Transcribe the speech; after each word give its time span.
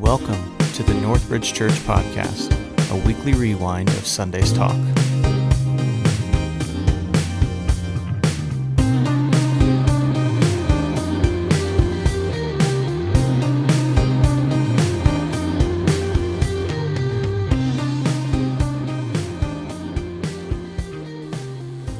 Welcome 0.00 0.56
to 0.74 0.84
the 0.84 0.92
Northbridge 0.92 1.52
Church 1.52 1.72
Podcast, 1.80 2.52
a 2.92 2.96
weekly 3.04 3.32
rewind 3.32 3.88
of 3.88 4.06
Sunday's 4.06 4.52
talk. 4.52 4.76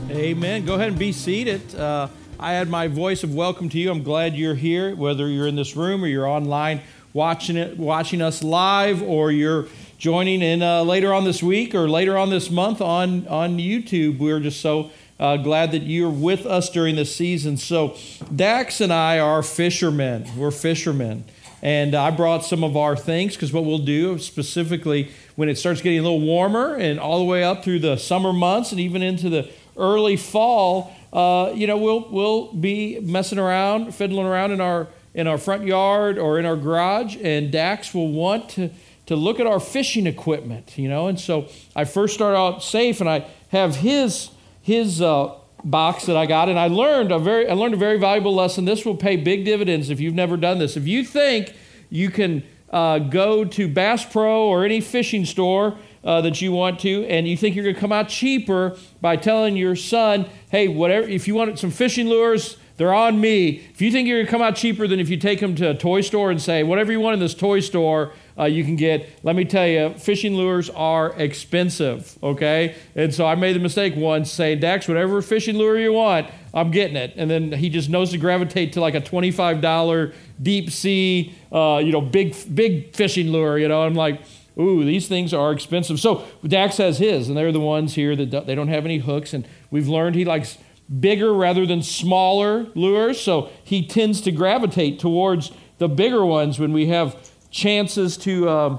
Amen. 0.08 0.64
Go 0.64 0.76
ahead 0.76 0.88
and 0.88 0.98
be 0.98 1.10
seated. 1.10 1.74
Uh, 1.74 2.06
I 2.38 2.52
had 2.52 2.68
my 2.68 2.86
voice 2.86 3.24
of 3.24 3.34
welcome 3.34 3.68
to 3.70 3.78
you. 3.78 3.90
I'm 3.90 4.04
glad 4.04 4.36
you're 4.36 4.54
here, 4.54 4.94
whether 4.94 5.26
you're 5.26 5.48
in 5.48 5.56
this 5.56 5.74
room 5.74 6.04
or 6.04 6.06
you're 6.06 6.28
online 6.28 6.82
watching 7.12 7.56
it, 7.56 7.78
watching 7.78 8.22
us 8.22 8.42
live, 8.42 9.02
or 9.02 9.30
you're 9.30 9.66
joining 9.98 10.42
in 10.42 10.62
uh, 10.62 10.82
later 10.82 11.12
on 11.12 11.24
this 11.24 11.42
week 11.42 11.74
or 11.74 11.88
later 11.88 12.16
on 12.16 12.30
this 12.30 12.50
month 12.50 12.80
on 12.80 13.26
on 13.28 13.58
YouTube. 13.58 14.18
We're 14.18 14.40
just 14.40 14.60
so 14.60 14.90
uh, 15.18 15.36
glad 15.36 15.72
that 15.72 15.82
you're 15.82 16.10
with 16.10 16.46
us 16.46 16.70
during 16.70 16.96
this 16.96 17.14
season. 17.14 17.56
So, 17.56 17.96
Dax 18.34 18.80
and 18.80 18.92
I 18.92 19.18
are 19.18 19.42
fishermen. 19.42 20.26
We're 20.36 20.50
fishermen. 20.50 21.24
And 21.60 21.96
I 21.96 22.12
brought 22.12 22.44
some 22.44 22.62
of 22.62 22.76
our 22.76 22.94
things 22.94 23.34
because 23.34 23.52
what 23.52 23.64
we'll 23.64 23.78
do 23.78 24.18
specifically 24.18 25.10
when 25.34 25.48
it 25.48 25.58
starts 25.58 25.80
getting 25.80 25.98
a 25.98 26.02
little 26.02 26.20
warmer 26.20 26.76
and 26.76 27.00
all 27.00 27.18
the 27.18 27.24
way 27.24 27.42
up 27.42 27.64
through 27.64 27.80
the 27.80 27.96
summer 27.96 28.32
months 28.32 28.70
and 28.70 28.80
even 28.80 29.02
into 29.02 29.28
the 29.28 29.50
early 29.76 30.16
fall, 30.16 30.94
uh, 31.12 31.50
you 31.54 31.66
know, 31.66 31.76
we'll, 31.76 32.08
we'll 32.10 32.52
be 32.52 33.00
messing 33.00 33.40
around, 33.40 33.92
fiddling 33.92 34.26
around 34.26 34.52
in 34.52 34.60
our, 34.60 34.86
in 35.14 35.26
our 35.26 35.38
front 35.38 35.64
yard 35.64 36.18
or 36.18 36.38
in 36.38 36.46
our 36.46 36.56
garage, 36.56 37.16
and 37.22 37.50
Dax 37.50 37.94
will 37.94 38.12
want 38.12 38.50
to, 38.50 38.70
to 39.06 39.16
look 39.16 39.40
at 39.40 39.46
our 39.46 39.60
fishing 39.60 40.06
equipment, 40.06 40.76
you 40.76 40.88
know. 40.88 41.08
And 41.08 41.18
so 41.18 41.48
I 41.74 41.84
first 41.84 42.14
start 42.14 42.36
out 42.36 42.62
safe, 42.62 43.00
and 43.00 43.08
I 43.08 43.26
have 43.50 43.76
his, 43.76 44.30
his 44.62 45.00
uh, 45.00 45.34
box 45.64 46.06
that 46.06 46.16
I 46.16 46.26
got, 46.26 46.48
and 46.48 46.58
I 46.58 46.68
learned 46.68 47.12
a 47.12 47.18
very 47.18 47.48
I 47.48 47.54
learned 47.54 47.74
a 47.74 47.78
very 47.78 47.98
valuable 47.98 48.34
lesson. 48.34 48.64
This 48.64 48.84
will 48.84 48.96
pay 48.96 49.16
big 49.16 49.44
dividends 49.44 49.90
if 49.90 50.00
you've 50.00 50.14
never 50.14 50.36
done 50.36 50.58
this. 50.58 50.76
If 50.76 50.86
you 50.86 51.04
think 51.04 51.54
you 51.90 52.10
can 52.10 52.44
uh, 52.70 52.98
go 52.98 53.44
to 53.44 53.68
Bass 53.68 54.04
Pro 54.04 54.46
or 54.46 54.64
any 54.64 54.80
fishing 54.80 55.24
store 55.24 55.76
uh, 56.04 56.20
that 56.20 56.40
you 56.40 56.52
want 56.52 56.80
to, 56.80 57.04
and 57.06 57.26
you 57.26 57.36
think 57.36 57.54
you're 57.56 57.64
going 57.64 57.74
to 57.74 57.80
come 57.80 57.92
out 57.92 58.08
cheaper 58.08 58.76
by 59.00 59.16
telling 59.16 59.56
your 59.56 59.76
son, 59.76 60.26
"Hey, 60.50 60.68
whatever. 60.68 61.08
If 61.08 61.26
you 61.26 61.34
want 61.34 61.58
some 61.58 61.70
fishing 61.70 62.08
lures." 62.08 62.56
They're 62.78 62.94
on 62.94 63.20
me. 63.20 63.56
If 63.72 63.82
you 63.82 63.90
think 63.90 64.06
you're 64.06 64.18
going 64.18 64.26
to 64.26 64.30
come 64.30 64.40
out 64.40 64.54
cheaper 64.54 64.86
than 64.86 65.00
if 65.00 65.08
you 65.08 65.16
take 65.16 65.40
them 65.40 65.56
to 65.56 65.70
a 65.70 65.74
toy 65.74 66.00
store 66.00 66.30
and 66.30 66.40
say, 66.40 66.62
whatever 66.62 66.92
you 66.92 67.00
want 67.00 67.14
in 67.14 67.20
this 67.20 67.34
toy 67.34 67.58
store, 67.58 68.12
uh, 68.38 68.44
you 68.44 68.62
can 68.62 68.76
get. 68.76 69.10
Let 69.24 69.34
me 69.34 69.44
tell 69.44 69.66
you, 69.66 69.94
fishing 69.94 70.34
lures 70.34 70.70
are 70.70 71.12
expensive, 71.20 72.16
okay? 72.22 72.76
And 72.94 73.12
so 73.12 73.26
I 73.26 73.34
made 73.34 73.56
the 73.56 73.60
mistake 73.60 73.94
once 73.96 74.30
saying, 74.30 74.60
Dax, 74.60 74.86
whatever 74.86 75.20
fishing 75.22 75.58
lure 75.58 75.76
you 75.76 75.92
want, 75.92 76.28
I'm 76.54 76.70
getting 76.70 76.94
it. 76.94 77.14
And 77.16 77.28
then 77.28 77.50
he 77.50 77.68
just 77.68 77.90
knows 77.90 78.12
to 78.12 78.18
gravitate 78.18 78.74
to 78.74 78.80
like 78.80 78.94
a 78.94 79.00
$25 79.00 80.14
deep 80.40 80.70
sea, 80.70 81.34
uh, 81.50 81.82
you 81.84 81.90
know, 81.90 82.00
big, 82.00 82.36
big 82.54 82.94
fishing 82.94 83.32
lure, 83.32 83.58
you 83.58 83.66
know? 83.66 83.82
I'm 83.82 83.94
like, 83.94 84.22
ooh, 84.56 84.84
these 84.84 85.08
things 85.08 85.34
are 85.34 85.50
expensive. 85.50 85.98
So 85.98 86.24
Dax 86.46 86.76
has 86.76 86.98
his, 86.98 87.26
and 87.26 87.36
they're 87.36 87.50
the 87.50 87.58
ones 87.58 87.96
here 87.96 88.14
that 88.14 88.46
they 88.46 88.54
don't 88.54 88.68
have 88.68 88.84
any 88.84 88.98
hooks. 88.98 89.34
And 89.34 89.48
we've 89.72 89.88
learned 89.88 90.14
he 90.14 90.24
likes 90.24 90.58
bigger 90.88 91.32
rather 91.32 91.66
than 91.66 91.82
smaller 91.82 92.66
lures. 92.74 93.20
So 93.20 93.50
he 93.62 93.86
tends 93.86 94.20
to 94.22 94.32
gravitate 94.32 94.98
towards 94.98 95.52
the 95.78 95.88
bigger 95.88 96.24
ones 96.24 96.58
when 96.58 96.72
we 96.72 96.86
have 96.86 97.16
chances 97.50 98.16
to, 98.18 98.48
uh, 98.48 98.78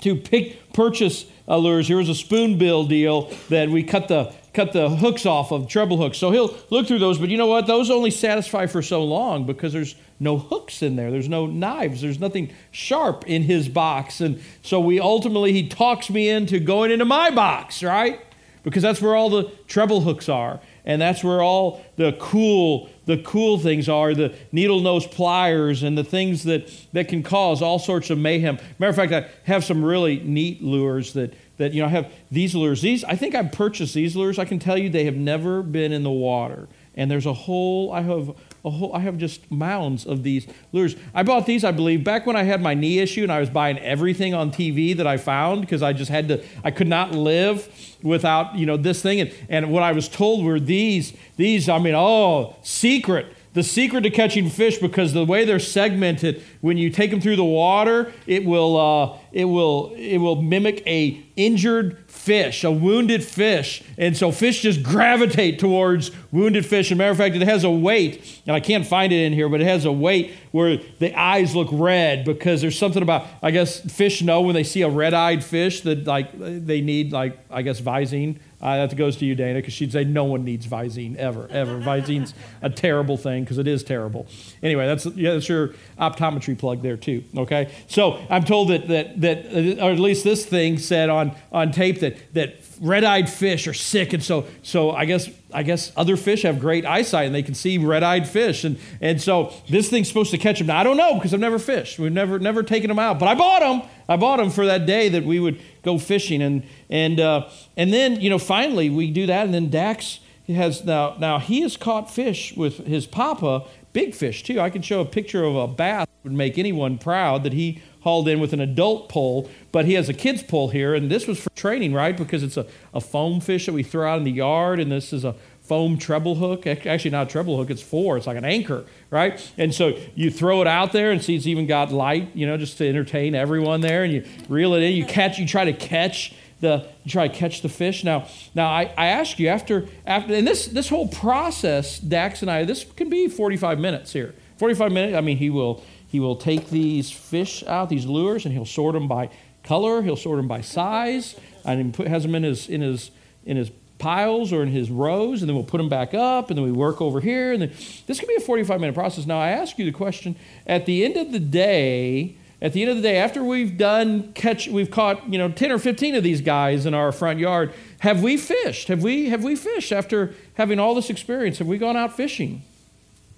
to 0.00 0.16
pick, 0.16 0.72
purchase 0.72 1.26
uh, 1.48 1.56
lures. 1.56 1.88
Here 1.88 1.96
was 1.96 2.08
a 2.08 2.14
spoonbill 2.14 2.86
deal 2.86 3.30
that 3.48 3.68
we 3.68 3.82
cut 3.82 4.08
the, 4.08 4.34
cut 4.52 4.72
the 4.72 4.88
hooks 4.88 5.26
off 5.26 5.52
of, 5.52 5.68
treble 5.68 5.98
hooks. 5.98 6.18
So 6.18 6.30
he'll 6.30 6.56
look 6.70 6.86
through 6.86 6.98
those, 6.98 7.18
but 7.18 7.28
you 7.28 7.36
know 7.36 7.46
what? 7.46 7.66
Those 7.66 7.90
only 7.90 8.10
satisfy 8.10 8.66
for 8.66 8.82
so 8.82 9.04
long 9.04 9.46
because 9.46 9.72
there's 9.72 9.94
no 10.18 10.38
hooks 10.38 10.82
in 10.82 10.96
there. 10.96 11.10
There's 11.10 11.28
no 11.28 11.46
knives. 11.46 12.00
There's 12.00 12.18
nothing 12.18 12.52
sharp 12.70 13.24
in 13.26 13.42
his 13.42 13.68
box. 13.68 14.20
And 14.20 14.40
so 14.62 14.80
we 14.80 14.98
ultimately, 14.98 15.52
he 15.52 15.68
talks 15.68 16.08
me 16.08 16.28
into 16.28 16.58
going 16.58 16.90
into 16.90 17.04
my 17.04 17.30
box, 17.30 17.82
right? 17.82 18.20
Because 18.62 18.82
that's 18.82 19.00
where 19.00 19.14
all 19.14 19.30
the 19.30 19.52
treble 19.68 20.00
hooks 20.00 20.28
are 20.28 20.60
and 20.86 21.02
that's 21.02 21.22
where 21.22 21.42
all 21.42 21.84
the 21.96 22.16
cool 22.18 22.88
the 23.04 23.18
cool 23.18 23.58
things 23.58 23.88
are 23.88 24.14
the 24.14 24.34
needle 24.52 24.80
nose 24.80 25.06
pliers 25.06 25.82
and 25.82 25.98
the 25.98 26.04
things 26.04 26.44
that 26.44 26.72
that 26.92 27.08
can 27.08 27.22
cause 27.22 27.60
all 27.60 27.78
sorts 27.78 28.08
of 28.10 28.18
mayhem. 28.18 28.58
Matter 28.78 28.90
of 28.90 28.96
fact 28.96 29.12
i 29.12 29.28
have 29.44 29.64
some 29.64 29.84
really 29.84 30.20
neat 30.20 30.62
lures 30.62 31.12
that 31.14 31.34
that 31.58 31.72
you 31.72 31.82
know 31.82 31.88
i 31.88 31.90
have 31.90 32.10
these 32.30 32.54
lures. 32.54 32.80
These 32.80 33.04
i 33.04 33.16
think 33.16 33.34
i 33.34 33.42
purchased 33.42 33.94
these 33.94 34.16
lures. 34.16 34.38
I 34.38 34.44
can 34.44 34.58
tell 34.58 34.78
you 34.78 34.88
they 34.88 35.04
have 35.04 35.16
never 35.16 35.62
been 35.62 35.92
in 35.92 36.04
the 36.04 36.10
water. 36.10 36.68
And 36.94 37.10
there's 37.10 37.26
a 37.26 37.34
whole 37.34 37.92
i 37.92 38.02
have 38.02 38.30
a 38.64 38.70
whole, 38.70 38.94
I 38.94 39.00
have 39.00 39.18
just 39.18 39.50
mounds 39.50 40.06
of 40.06 40.22
these 40.22 40.46
lures. 40.72 40.96
I 41.14 41.22
bought 41.22 41.46
these, 41.46 41.64
I 41.64 41.72
believe, 41.72 42.02
back 42.04 42.26
when 42.26 42.36
I 42.36 42.42
had 42.42 42.60
my 42.60 42.74
knee 42.74 42.98
issue 42.98 43.22
and 43.22 43.32
I 43.32 43.40
was 43.40 43.50
buying 43.50 43.78
everything 43.78 44.34
on 44.34 44.50
TV 44.50 44.96
that 44.96 45.06
I 45.06 45.16
found 45.16 45.60
because 45.60 45.82
I 45.82 45.92
just 45.92 46.10
had 46.10 46.28
to, 46.28 46.44
I 46.64 46.70
could 46.70 46.88
not 46.88 47.12
live 47.12 47.68
without, 48.02 48.56
you 48.56 48.66
know, 48.66 48.76
this 48.76 49.02
thing. 49.02 49.20
And, 49.20 49.34
and 49.48 49.70
what 49.70 49.82
I 49.82 49.92
was 49.92 50.08
told 50.08 50.44
were 50.44 50.60
these, 50.60 51.12
these, 51.36 51.68
I 51.68 51.78
mean, 51.78 51.94
oh, 51.94 52.56
secret 52.62 53.32
the 53.56 53.62
secret 53.62 54.02
to 54.02 54.10
catching 54.10 54.50
fish 54.50 54.76
because 54.76 55.14
the 55.14 55.24
way 55.24 55.46
they're 55.46 55.58
segmented 55.58 56.42
when 56.60 56.76
you 56.76 56.90
take 56.90 57.10
them 57.10 57.22
through 57.22 57.36
the 57.36 57.44
water 57.44 58.12
it 58.26 58.44
will 58.44 58.76
uh, 58.76 59.18
it 59.32 59.46
will 59.46 59.94
it 59.96 60.18
will 60.18 60.42
mimic 60.42 60.86
a 60.86 61.24
injured 61.36 62.04
fish 62.06 62.64
a 62.64 62.70
wounded 62.70 63.24
fish. 63.24 63.82
And 63.96 64.14
so 64.14 64.30
fish 64.30 64.60
just 64.60 64.82
gravitate 64.82 65.58
towards 65.58 66.10
wounded 66.30 66.66
fish. 66.66 66.90
And 66.90 66.98
matter 66.98 67.12
of 67.12 67.16
fact 67.16 67.34
it 67.34 67.40
has 67.42 67.64
a 67.64 67.70
weight 67.70 68.42
and 68.46 68.54
i 68.54 68.60
can't 68.60 68.86
find 68.86 69.10
it 69.10 69.24
in 69.24 69.32
here 69.32 69.48
but 69.48 69.62
it 69.62 69.66
has 69.66 69.86
a 69.86 69.92
weight 69.92 70.34
where 70.50 70.78
the 70.98 71.18
eyes 71.18 71.56
look 71.56 71.68
red 71.72 72.26
because 72.26 72.60
there's 72.60 72.78
something 72.78 73.02
about 73.02 73.26
i 73.42 73.50
guess 73.50 73.80
fish 73.80 74.22
know 74.22 74.42
when 74.42 74.54
they 74.54 74.64
see 74.64 74.82
a 74.82 74.88
red-eyed 74.88 75.42
fish 75.42 75.80
that 75.80 76.06
like 76.06 76.30
they 76.38 76.80
need 76.80 77.12
like 77.12 77.38
i 77.50 77.62
guess 77.62 77.80
visine 77.80 78.38
uh, 78.60 78.86
that 78.86 78.96
goes 78.96 79.16
to 79.18 79.24
you, 79.24 79.34
Dana, 79.34 79.58
because 79.58 79.74
she'd 79.74 79.92
say 79.92 80.04
no 80.04 80.24
one 80.24 80.44
needs 80.44 80.66
Visine 80.66 81.16
ever, 81.16 81.46
ever. 81.50 81.78
Visine's 81.80 82.34
a 82.62 82.70
terrible 82.70 83.16
thing 83.16 83.44
because 83.44 83.58
it 83.58 83.66
is 83.66 83.84
terrible. 83.84 84.26
Anyway, 84.62 84.86
that's, 84.86 85.06
yeah, 85.06 85.34
that's 85.34 85.48
your 85.48 85.74
optometry 85.98 86.58
plug 86.58 86.82
there 86.82 86.96
too. 86.96 87.22
Okay, 87.36 87.72
so 87.86 88.18
I'm 88.30 88.44
told 88.44 88.68
that 88.68 88.88
that 88.88 89.20
that, 89.20 89.78
or 89.80 89.90
at 89.90 89.98
least 89.98 90.24
this 90.24 90.46
thing 90.46 90.78
said 90.78 91.10
on 91.10 91.34
on 91.52 91.70
tape 91.72 92.00
that 92.00 92.32
that 92.34 92.56
red-eyed 92.80 93.28
fish 93.28 93.66
are 93.66 93.74
sick, 93.74 94.12
and 94.12 94.22
so 94.22 94.46
so 94.62 94.90
I 94.90 95.04
guess 95.04 95.28
I 95.52 95.62
guess 95.62 95.92
other 95.96 96.16
fish 96.16 96.42
have 96.42 96.58
great 96.58 96.84
eyesight 96.84 97.26
and 97.26 97.34
they 97.34 97.42
can 97.42 97.54
see 97.54 97.78
red-eyed 97.78 98.28
fish, 98.28 98.64
and 98.64 98.78
and 99.00 99.20
so 99.20 99.52
this 99.68 99.90
thing's 99.90 100.08
supposed 100.08 100.30
to 100.30 100.38
catch 100.38 100.58
them. 100.58 100.68
Now 100.68 100.80
I 100.80 100.84
don't 100.84 100.96
know 100.96 101.14
because 101.14 101.34
I've 101.34 101.40
never 101.40 101.58
fished. 101.58 101.98
We've 101.98 102.12
never 102.12 102.38
never 102.38 102.62
taken 102.62 102.88
them 102.88 102.98
out, 102.98 103.18
but 103.18 103.28
I 103.28 103.34
bought 103.34 103.60
them. 103.60 103.88
I 104.08 104.16
bought 104.16 104.38
them 104.38 104.50
for 104.50 104.66
that 104.66 104.86
day 104.86 105.08
that 105.08 105.24
we 105.24 105.40
would 105.40 105.60
go 105.82 105.98
fishing, 105.98 106.42
and 106.42 106.62
and 106.90 107.20
uh, 107.20 107.48
and 107.76 107.92
then 107.92 108.20
you 108.20 108.30
know 108.30 108.38
finally 108.38 108.90
we 108.90 109.10
do 109.10 109.26
that, 109.26 109.44
and 109.44 109.54
then 109.54 109.70
Dax 109.70 110.20
has 110.48 110.84
now 110.84 111.16
now 111.18 111.38
he 111.38 111.62
has 111.62 111.76
caught 111.76 112.10
fish 112.10 112.56
with 112.56 112.86
his 112.86 113.06
papa, 113.06 113.64
big 113.92 114.14
fish 114.14 114.42
too. 114.42 114.60
I 114.60 114.70
can 114.70 114.82
show 114.82 115.00
a 115.00 115.04
picture 115.04 115.44
of 115.44 115.56
a 115.56 115.66
bass 115.66 116.06
would 116.26 116.32
make 116.32 116.58
anyone 116.58 116.98
proud 116.98 117.44
that 117.44 117.52
he 117.52 117.80
hauled 118.00 118.26
in 118.28 118.40
with 118.40 118.52
an 118.52 118.60
adult 118.60 119.08
pole, 119.08 119.48
but 119.70 119.84
he 119.84 119.94
has 119.94 120.08
a 120.08 120.12
kid's 120.12 120.42
pole 120.42 120.68
here, 120.68 120.92
and 120.92 121.08
this 121.08 121.28
was 121.28 121.38
for 121.38 121.50
training, 121.50 121.92
right? 121.92 122.16
Because 122.16 122.42
it's 122.42 122.56
a, 122.56 122.66
a 122.92 123.00
foam 123.00 123.40
fish 123.40 123.66
that 123.66 123.72
we 123.72 123.84
throw 123.84 124.10
out 124.10 124.18
in 124.18 124.24
the 124.24 124.32
yard, 124.32 124.80
and 124.80 124.90
this 124.90 125.12
is 125.12 125.24
a 125.24 125.36
foam 125.66 125.98
treble 125.98 126.36
hook. 126.36 126.66
Actually, 126.66 127.10
not 127.10 127.26
a 127.26 127.30
treble 127.30 127.56
hook, 127.56 127.70
it's 127.70 127.82
four. 127.82 128.16
It's 128.16 128.26
like 128.26 128.36
an 128.36 128.44
anchor, 128.44 128.84
right? 129.10 129.52
And 129.58 129.74
so 129.74 129.98
you 130.14 130.30
throw 130.30 130.60
it 130.60 130.66
out 130.66 130.92
there 130.92 131.10
and 131.10 131.22
see 131.22 131.34
it's 131.34 131.46
even 131.46 131.66
got 131.66 131.92
light, 131.92 132.34
you 132.34 132.46
know, 132.46 132.56
just 132.56 132.78
to 132.78 132.88
entertain 132.88 133.34
everyone 133.34 133.80
there, 133.80 134.04
and 134.04 134.12
you 134.12 134.24
reel 134.48 134.74
it 134.74 134.82
in. 134.82 134.94
You 134.94 135.04
catch, 135.04 135.38
you 135.38 135.46
try 135.46 135.64
to 135.64 135.72
catch 135.72 136.34
the 136.60 136.88
you 137.04 137.10
try 137.10 137.28
to 137.28 137.34
catch 137.34 137.62
the 137.62 137.68
fish. 137.68 138.04
Now, 138.04 138.28
now 138.54 138.68
I, 138.68 138.92
I 138.96 139.06
ask 139.08 139.38
you 139.38 139.48
after 139.48 139.86
after 140.06 140.34
and 140.34 140.46
this 140.46 140.66
this 140.66 140.88
whole 140.88 141.08
process, 141.08 141.98
Dax 141.98 142.42
and 142.42 142.50
I, 142.50 142.64
this 142.64 142.84
can 142.84 143.10
be 143.10 143.28
45 143.28 143.78
minutes 143.78 144.12
here. 144.12 144.34
45 144.58 144.90
minutes. 144.92 145.16
I 145.16 145.20
mean, 145.20 145.36
he 145.36 145.50
will 145.50 145.82
he 146.06 146.20
will 146.20 146.36
take 146.36 146.70
these 146.70 147.10
fish 147.10 147.62
out, 147.64 147.88
these 147.88 148.06
lures, 148.06 148.44
and 148.44 148.54
he'll 148.54 148.64
sort 148.64 148.94
them 148.94 149.08
by 149.08 149.30
color. 149.62 150.02
He'll 150.02 150.16
sort 150.16 150.38
them 150.38 150.48
by 150.48 150.60
size, 150.60 151.36
and 151.64 151.84
he 151.84 151.90
put, 151.90 152.08
has 152.08 152.22
them 152.22 152.34
in 152.34 152.44
his 152.44 152.68
in 152.68 152.80
his 152.80 153.10
in 153.44 153.56
his 153.56 153.70
piles 153.98 154.52
or 154.52 154.62
in 154.62 154.68
his 154.68 154.90
rows, 154.90 155.42
and 155.42 155.48
then 155.48 155.54
we'll 155.54 155.64
put 155.64 155.78
them 155.78 155.88
back 155.88 156.14
up, 156.14 156.50
and 156.50 156.58
then 156.58 156.64
we 156.64 156.72
work 156.72 157.00
over 157.00 157.20
here, 157.20 157.52
and 157.52 157.62
then 157.62 157.72
this 158.06 158.20
could 158.20 158.28
be 158.28 158.36
a 158.36 158.40
45 158.40 158.80
minute 158.80 158.94
process. 158.94 159.26
Now, 159.26 159.38
I 159.38 159.50
ask 159.50 159.78
you 159.78 159.84
the 159.84 159.92
question: 159.92 160.36
at 160.66 160.86
the 160.86 161.04
end 161.04 161.16
of 161.16 161.32
the 161.32 161.40
day, 161.40 162.36
at 162.60 162.72
the 162.72 162.82
end 162.82 162.90
of 162.90 162.96
the 162.96 163.02
day, 163.02 163.18
after 163.18 163.44
we've 163.44 163.76
done 163.76 164.32
catch, 164.32 164.68
we've 164.68 164.90
caught 164.90 165.30
you 165.30 165.38
know 165.38 165.50
10 165.50 165.72
or 165.72 165.78
15 165.78 166.14
of 166.14 166.22
these 166.22 166.40
guys 166.40 166.86
in 166.86 166.94
our 166.94 167.12
front 167.12 167.38
yard. 167.38 167.72
Have 168.00 168.22
we 168.22 168.36
fished? 168.36 168.88
Have 168.88 169.02
we 169.02 169.28
have 169.30 169.44
we 169.44 169.56
fished 169.56 169.92
after 169.92 170.34
having 170.54 170.78
all 170.78 170.94
this 170.94 171.10
experience? 171.10 171.58
Have 171.58 171.66
we 171.66 171.78
gone 171.78 171.96
out 171.96 172.16
fishing? 172.16 172.62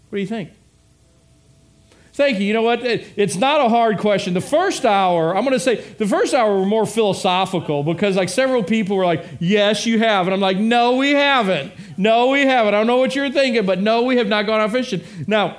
What 0.08 0.16
do 0.16 0.20
you 0.20 0.26
think? 0.26 0.50
Thank 2.18 2.40
you. 2.40 2.46
You 2.46 2.52
know 2.52 2.62
what? 2.62 2.80
It's 2.82 3.36
not 3.36 3.60
a 3.60 3.68
hard 3.68 3.98
question. 3.98 4.34
The 4.34 4.40
first 4.40 4.84
hour, 4.84 5.36
I'm 5.36 5.44
going 5.44 5.52
to 5.52 5.60
say, 5.60 5.76
the 5.76 6.06
first 6.08 6.34
hour 6.34 6.58
were 6.58 6.66
more 6.66 6.84
philosophical 6.84 7.84
because, 7.84 8.16
like, 8.16 8.28
several 8.28 8.64
people 8.64 8.96
were 8.96 9.04
like, 9.04 9.24
Yes, 9.38 9.86
you 9.86 10.00
have. 10.00 10.26
And 10.26 10.34
I'm 10.34 10.40
like, 10.40 10.56
No, 10.56 10.96
we 10.96 11.12
haven't. 11.12 11.72
No, 11.96 12.30
we 12.30 12.40
haven't. 12.40 12.74
I 12.74 12.78
don't 12.78 12.88
know 12.88 12.96
what 12.96 13.14
you're 13.14 13.30
thinking, 13.30 13.64
but 13.64 13.80
no, 13.80 14.02
we 14.02 14.16
have 14.16 14.26
not 14.26 14.46
gone 14.46 14.60
out 14.60 14.72
fishing. 14.72 15.00
Now, 15.28 15.58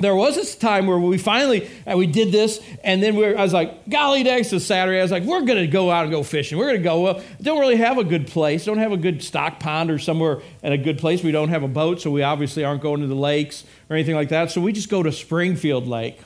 there 0.00 0.14
was 0.14 0.34
this 0.34 0.56
time 0.56 0.86
where 0.86 0.98
we 0.98 1.18
finally 1.18 1.70
uh, 1.86 1.96
we 1.96 2.06
did 2.06 2.32
this 2.32 2.60
and 2.82 3.02
then 3.02 3.14
we 3.14 3.34
i 3.34 3.42
was 3.42 3.52
like 3.52 3.88
golly 3.88 4.24
next 4.24 4.50
to 4.50 4.58
saturday. 4.58 4.98
I 4.98 5.02
was 5.02 5.12
like 5.12 5.22
we're 5.22 5.42
going 5.42 5.60
to 5.60 5.68
go 5.68 5.90
out 5.90 6.04
and 6.04 6.10
go 6.10 6.22
fishing. 6.22 6.58
We're 6.58 6.66
going 6.66 6.78
to 6.78 6.82
go 6.82 7.00
well 7.00 7.22
don't 7.40 7.60
really 7.60 7.76
have 7.76 7.98
a 7.98 8.04
good 8.04 8.26
place 8.26 8.64
don't 8.64 8.78
have 8.78 8.92
a 8.92 8.96
good 8.96 9.22
stock 9.22 9.60
pond 9.60 9.90
or 9.90 9.98
somewhere 9.98 10.40
in 10.62 10.72
a 10.72 10.78
good 10.78 10.98
place. 10.98 11.22
We 11.22 11.32
don't 11.32 11.50
have 11.50 11.62
a 11.62 11.68
boat 11.68 12.00
so 12.00 12.10
we 12.10 12.22
obviously 12.22 12.64
aren't 12.64 12.82
going 12.82 13.02
to 13.02 13.06
the 13.06 13.14
lakes 13.14 13.64
or 13.88 13.96
anything 13.96 14.16
like 14.16 14.30
that. 14.30 14.50
So 14.50 14.60
we 14.60 14.72
just 14.72 14.88
go 14.88 15.02
to 15.02 15.12
springfield 15.12 15.86
lake. 15.86 16.20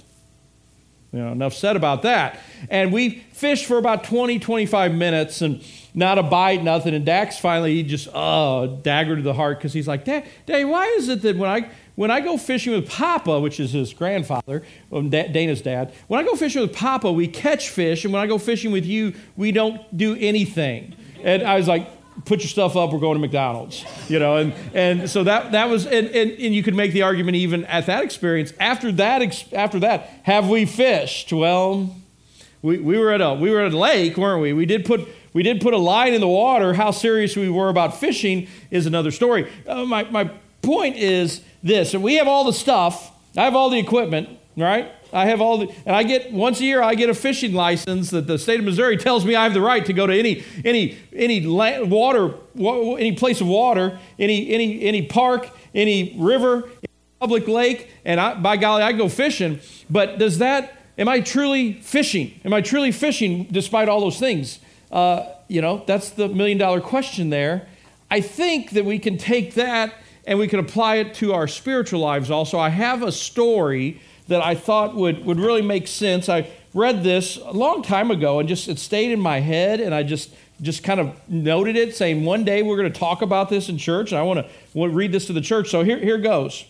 You 1.12 1.20
know 1.20 1.32
enough 1.32 1.54
said 1.54 1.76
about 1.76 2.02
that. 2.02 2.40
And 2.70 2.92
we 2.92 3.20
fished 3.32 3.66
for 3.66 3.76
about 3.76 4.04
20 4.04 4.38
25 4.38 4.94
minutes 4.94 5.42
and 5.42 5.62
not 5.94 6.16
a 6.16 6.22
bite 6.22 6.62
nothing. 6.62 6.94
And 6.94 7.04
dax 7.04 7.38
finally 7.38 7.74
he 7.74 7.82
just 7.82 8.08
oh 8.14 8.78
dagger 8.82 9.16
to 9.16 9.22
the 9.22 9.34
heart 9.34 9.58
because 9.58 9.74
he's 9.74 9.88
like 9.88 10.06
dad, 10.06 10.26
dad 10.46 10.64
why 10.64 10.86
is 10.96 11.08
it 11.10 11.20
that 11.22 11.36
when 11.36 11.50
i 11.50 11.70
when 11.98 12.12
I 12.12 12.20
go 12.20 12.36
fishing 12.38 12.74
with 12.74 12.88
Papa, 12.88 13.40
which 13.40 13.58
is 13.58 13.72
his 13.72 13.92
grandfather, 13.92 14.62
um, 14.92 15.10
Dana's 15.10 15.60
dad, 15.60 15.92
when 16.06 16.20
I 16.20 16.22
go 16.22 16.36
fishing 16.36 16.62
with 16.62 16.72
Papa, 16.72 17.10
we 17.10 17.26
catch 17.26 17.70
fish, 17.70 18.04
and 18.04 18.12
when 18.12 18.22
I 18.22 18.28
go 18.28 18.38
fishing 18.38 18.70
with 18.70 18.86
you, 18.86 19.14
we 19.36 19.50
don't 19.50 19.80
do 19.96 20.16
anything. 20.20 20.94
And 21.24 21.42
I 21.42 21.56
was 21.56 21.66
like, 21.66 21.90
put 22.24 22.38
your 22.38 22.50
stuff 22.50 22.76
up, 22.76 22.92
we're 22.92 23.00
going 23.00 23.14
to 23.14 23.20
McDonald's. 23.20 23.84
You 24.08 24.20
know, 24.20 24.36
and, 24.36 24.54
and 24.74 25.10
so 25.10 25.24
that, 25.24 25.50
that 25.50 25.68
was, 25.68 25.86
and, 25.86 26.06
and, 26.06 26.30
and 26.30 26.54
you 26.54 26.62
could 26.62 26.76
make 26.76 26.92
the 26.92 27.02
argument 27.02 27.34
even 27.34 27.64
at 27.64 27.86
that 27.86 28.04
experience. 28.04 28.52
After 28.60 28.92
that, 28.92 29.52
after 29.52 29.80
that, 29.80 30.08
have 30.22 30.48
we 30.48 30.66
fished? 30.66 31.32
Well, 31.32 31.96
we, 32.62 32.78
we 32.78 32.96
were 32.96 33.10
at 33.10 33.20
a 33.20 33.34
we 33.34 33.50
were 33.50 33.62
at 33.62 33.72
a 33.72 33.78
lake, 33.78 34.16
weren't 34.16 34.40
we? 34.40 34.52
We 34.52 34.66
did 34.66 34.84
put 34.84 35.08
we 35.32 35.42
did 35.42 35.60
put 35.60 35.74
a 35.74 35.78
line 35.78 36.14
in 36.14 36.20
the 36.20 36.28
water. 36.28 36.74
How 36.74 36.92
serious 36.92 37.34
we 37.34 37.50
were 37.50 37.68
about 37.68 37.98
fishing 37.98 38.46
is 38.70 38.86
another 38.86 39.10
story. 39.10 39.50
Uh, 39.66 39.84
my, 39.84 40.04
my 40.04 40.30
point 40.68 40.96
is 40.96 41.40
this, 41.62 41.94
and 41.94 42.02
we 42.02 42.16
have 42.16 42.28
all 42.28 42.44
the 42.44 42.52
stuff. 42.52 43.10
I 43.34 43.44
have 43.44 43.56
all 43.56 43.70
the 43.70 43.78
equipment, 43.78 44.28
right? 44.54 44.92
I 45.14 45.24
have 45.24 45.40
all 45.40 45.56
the, 45.56 45.74
and 45.86 45.96
I 45.96 46.02
get 46.02 46.30
once 46.30 46.60
a 46.60 46.64
year 46.64 46.82
I 46.82 46.94
get 46.94 47.08
a 47.08 47.14
fishing 47.14 47.54
license 47.54 48.10
that 48.10 48.26
the 48.26 48.38
state 48.38 48.58
of 48.58 48.66
Missouri 48.66 48.98
tells 48.98 49.24
me 49.24 49.34
I 49.34 49.44
have 49.44 49.54
the 49.54 49.62
right 49.62 49.82
to 49.86 49.94
go 49.94 50.06
to 50.06 50.12
any 50.12 50.44
any 50.66 50.98
any 51.14 51.40
land, 51.40 51.90
water, 51.90 52.34
any 52.54 53.12
place 53.12 53.40
of 53.40 53.46
water, 53.46 53.98
any 54.18 54.50
any 54.50 54.82
any 54.82 55.06
park, 55.06 55.48
any 55.74 56.14
river, 56.18 56.64
any 56.64 56.92
public 57.18 57.48
lake, 57.48 57.90
and 58.04 58.20
I, 58.20 58.34
by 58.34 58.58
golly, 58.58 58.82
I 58.82 58.92
go 58.92 59.08
fishing. 59.08 59.60
But 59.88 60.18
does 60.18 60.36
that? 60.36 60.74
Am 60.98 61.08
I 61.08 61.20
truly 61.20 61.80
fishing? 61.80 62.38
Am 62.44 62.52
I 62.52 62.60
truly 62.60 62.92
fishing 62.92 63.44
despite 63.50 63.88
all 63.88 64.00
those 64.00 64.18
things? 64.18 64.58
Uh, 64.92 65.24
you 65.48 65.62
know, 65.62 65.82
that's 65.86 66.10
the 66.10 66.28
million 66.28 66.58
dollar 66.58 66.82
question 66.82 67.30
there. 67.30 67.66
I 68.10 68.20
think 68.20 68.72
that 68.72 68.84
we 68.84 68.98
can 68.98 69.16
take 69.16 69.54
that 69.54 69.94
and 70.28 70.38
we 70.38 70.46
can 70.46 70.60
apply 70.60 70.96
it 70.96 71.14
to 71.14 71.32
our 71.32 71.48
spiritual 71.48 72.00
lives 72.00 72.30
also. 72.30 72.58
I 72.58 72.68
have 72.68 73.02
a 73.02 73.10
story 73.10 73.98
that 74.28 74.42
I 74.42 74.54
thought 74.54 74.94
would, 74.94 75.24
would 75.24 75.40
really 75.40 75.62
make 75.62 75.88
sense. 75.88 76.28
I 76.28 76.50
read 76.74 77.02
this 77.02 77.38
a 77.38 77.52
long 77.52 77.82
time 77.82 78.10
ago 78.10 78.38
and 78.38 78.46
just 78.46 78.68
it 78.68 78.78
stayed 78.78 79.10
in 79.10 79.20
my 79.20 79.40
head 79.40 79.80
and 79.80 79.94
I 79.94 80.02
just 80.02 80.30
just 80.60 80.82
kind 80.82 80.98
of 81.00 81.16
noted 81.28 81.76
it 81.76 81.96
saying 81.96 82.24
one 82.24 82.44
day 82.44 82.62
we're 82.62 82.76
going 82.76 82.92
to 82.92 82.98
talk 82.98 83.22
about 83.22 83.48
this 83.48 83.68
in 83.68 83.78
church 83.78 84.10
and 84.10 84.18
I 84.18 84.22
want 84.22 84.44
to, 84.44 84.52
to 84.74 84.88
read 84.88 85.12
this 85.12 85.26
to 85.28 85.32
the 85.32 85.40
church. 85.40 85.70
So 85.70 85.82
here, 85.82 85.98
here 85.98 86.18
goes. 86.18 86.64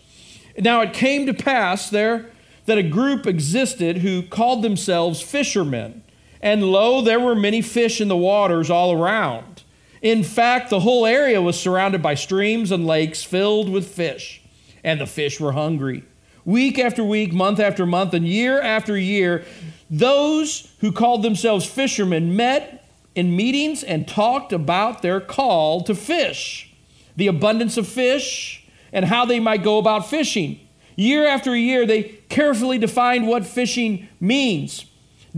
Now 0.58 0.82
it 0.82 0.92
came 0.92 1.26
to 1.26 1.34
pass 1.34 1.90
there 1.90 2.30
that 2.66 2.78
a 2.78 2.82
group 2.82 3.26
existed 3.26 3.98
who 3.98 4.22
called 4.22 4.62
themselves 4.62 5.20
fishermen. 5.20 6.04
And 6.40 6.62
lo, 6.62 7.00
there 7.00 7.18
were 7.18 7.34
many 7.34 7.62
fish 7.62 8.00
in 8.00 8.06
the 8.06 8.16
waters 8.16 8.70
all 8.70 8.92
around. 8.92 9.64
In 10.02 10.22
fact, 10.22 10.70
the 10.70 10.80
whole 10.80 11.06
area 11.06 11.42
was 11.42 11.58
surrounded 11.58 12.02
by 12.02 12.14
streams 12.14 12.70
and 12.70 12.86
lakes 12.86 13.22
filled 13.22 13.68
with 13.68 13.88
fish, 13.88 14.40
and 14.84 15.00
the 15.00 15.06
fish 15.06 15.40
were 15.40 15.52
hungry. 15.52 16.04
Week 16.44 16.78
after 16.78 17.04
week, 17.04 17.32
month 17.32 17.60
after 17.60 17.84
month, 17.84 18.14
and 18.14 18.26
year 18.26 18.60
after 18.60 18.96
year, 18.96 19.44
those 19.90 20.72
who 20.80 20.92
called 20.92 21.22
themselves 21.22 21.66
fishermen 21.66 22.36
met 22.36 22.86
in 23.14 23.34
meetings 23.34 23.82
and 23.82 24.06
talked 24.06 24.52
about 24.52 25.02
their 25.02 25.20
call 25.20 25.82
to 25.82 25.94
fish, 25.94 26.72
the 27.16 27.26
abundance 27.26 27.76
of 27.76 27.86
fish, 27.86 28.64
and 28.92 29.04
how 29.04 29.24
they 29.24 29.40
might 29.40 29.62
go 29.62 29.78
about 29.78 30.08
fishing. 30.08 30.60
Year 30.94 31.26
after 31.26 31.54
year, 31.54 31.86
they 31.86 32.02
carefully 32.28 32.78
defined 32.78 33.26
what 33.26 33.44
fishing 33.44 34.08
means 34.20 34.84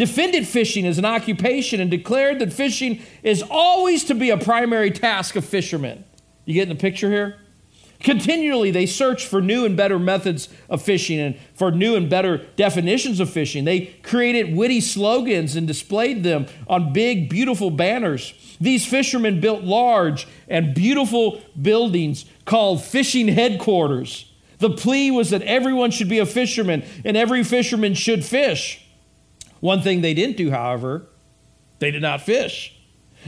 defended 0.00 0.48
fishing 0.48 0.86
as 0.86 0.96
an 0.96 1.04
occupation 1.04 1.78
and 1.78 1.90
declared 1.90 2.38
that 2.38 2.50
fishing 2.50 3.02
is 3.22 3.44
always 3.50 4.02
to 4.02 4.14
be 4.14 4.30
a 4.30 4.38
primary 4.38 4.90
task 4.90 5.36
of 5.36 5.44
fishermen. 5.44 6.02
You 6.46 6.54
getting 6.54 6.74
the 6.74 6.80
picture 6.80 7.10
here? 7.10 7.36
Continually, 7.98 8.70
they 8.70 8.86
searched 8.86 9.26
for 9.26 9.42
new 9.42 9.66
and 9.66 9.76
better 9.76 9.98
methods 9.98 10.48
of 10.70 10.80
fishing 10.80 11.20
and 11.20 11.36
for 11.52 11.70
new 11.70 11.96
and 11.96 12.08
better 12.08 12.38
definitions 12.56 13.20
of 13.20 13.28
fishing. 13.28 13.66
They 13.66 13.88
created 14.02 14.56
witty 14.56 14.80
slogans 14.80 15.54
and 15.54 15.66
displayed 15.66 16.24
them 16.24 16.46
on 16.66 16.94
big, 16.94 17.28
beautiful 17.28 17.70
banners. 17.70 18.32
These 18.58 18.86
fishermen 18.86 19.38
built 19.38 19.64
large 19.64 20.26
and 20.48 20.74
beautiful 20.74 21.42
buildings 21.60 22.24
called 22.46 22.82
fishing 22.82 23.28
headquarters. 23.28 24.32
The 24.60 24.70
plea 24.70 25.10
was 25.10 25.28
that 25.28 25.42
everyone 25.42 25.90
should 25.90 26.08
be 26.08 26.20
a 26.20 26.26
fisherman 26.26 26.84
and 27.04 27.18
every 27.18 27.44
fisherman 27.44 27.92
should 27.92 28.24
fish. 28.24 28.86
One 29.60 29.82
thing 29.82 30.00
they 30.00 30.14
didn't 30.14 30.36
do, 30.36 30.50
however, 30.50 31.06
they 31.78 31.90
did 31.90 32.02
not 32.02 32.22
fish. 32.22 32.76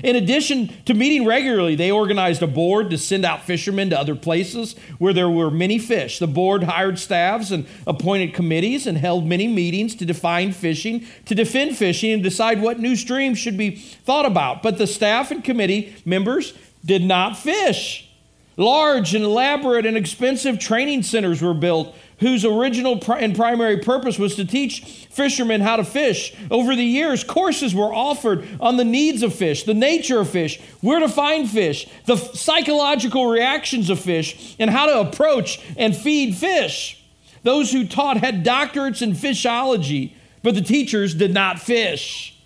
In 0.03 0.17
addition 0.17 0.73
to 0.87 0.95
meeting 0.95 1.27
regularly, 1.27 1.75
they 1.75 1.91
organized 1.91 2.43
a 2.43 2.47
board 2.47 2.89
to 2.91 2.99
send 2.99 3.27
out 3.27 3.43
fishermen 3.43 3.91
to 3.91 3.99
other 3.99 4.15
places 4.15 4.75
where 4.99 5.13
there 5.13 5.29
were 5.29 5.51
many 5.51 5.79
fish. 5.79 6.19
The 6.19 6.27
board 6.27 6.63
hired 6.63 6.99
staffs 6.99 7.51
and 7.51 7.67
appointed 7.87 8.33
committees 8.33 8.87
and 8.87 8.97
held 8.97 9.27
many 9.27 9.47
meetings 9.49 9.95
to 9.97 10.07
define 10.07 10.53
fishing, 10.53 11.07
to 11.27 11.35
defend 11.35 11.77
fishing, 11.77 12.11
and 12.11 12.23
decide 12.23 12.63
what 12.63 12.81
new 12.81 12.97
streams 12.97 13.39
should 13.39 13.59
be 13.59 13.77
thought 13.77 14.25
about. 14.25 14.63
But 14.63 14.79
the 14.79 14.87
staff 14.87 15.31
and 15.31 15.45
committee 15.45 15.95
members 16.07 16.55
did 16.83 17.05
not 17.05 17.37
fish. 17.37 18.09
Large 18.57 19.15
and 19.15 19.25
elaborate 19.25 19.85
and 19.85 19.97
expensive 19.97 20.59
training 20.59 21.03
centers 21.03 21.43
were 21.43 21.55
built 21.55 21.95
whose 22.21 22.45
original 22.45 23.03
and 23.15 23.35
primary 23.35 23.79
purpose 23.79 24.19
was 24.19 24.37
to 24.37 24.45
teach 24.45 24.85
fishermen 25.11 25.61
how 25.61 25.77
to 25.77 25.85
fish. 25.85 26.35
Over 26.51 26.77
the 26.77 26.85
years, 26.85 27.25
courses 27.25 27.75
were 27.75 27.93
offered 27.93 28.47
on 28.61 28.77
the 28.77 28.85
needs 28.85 29.23
of 29.23 29.35
fish, 29.35 29.65
the 29.65 29.75
nature 29.75 30.21
of 30.21 30.31
fish, 30.31 30.61
where 30.81 31.01
to 31.01 31.09
find 31.09 31.51
fish, 31.51 31.89
the 32.07 32.17
psychological 32.17 33.27
reactions 33.27 33.91
of 33.91 33.99
fish, 33.99 34.57
and 34.59 34.71
how 34.71 34.87
to 34.87 35.01
approach 35.01 35.61
and 35.77 35.97
feed 35.97 36.37
fish. 36.37 37.03
Those 37.43 37.73
who 37.73 37.87
taught 37.87 38.19
had 38.19 38.45
doctorates 38.45 39.03
in 39.03 39.13
fishology, 39.13 40.13
but 40.43 40.55
the 40.55 40.63
teachers 40.63 41.15
did 41.15 41.35
not 41.35 41.59
fish. 41.59 42.39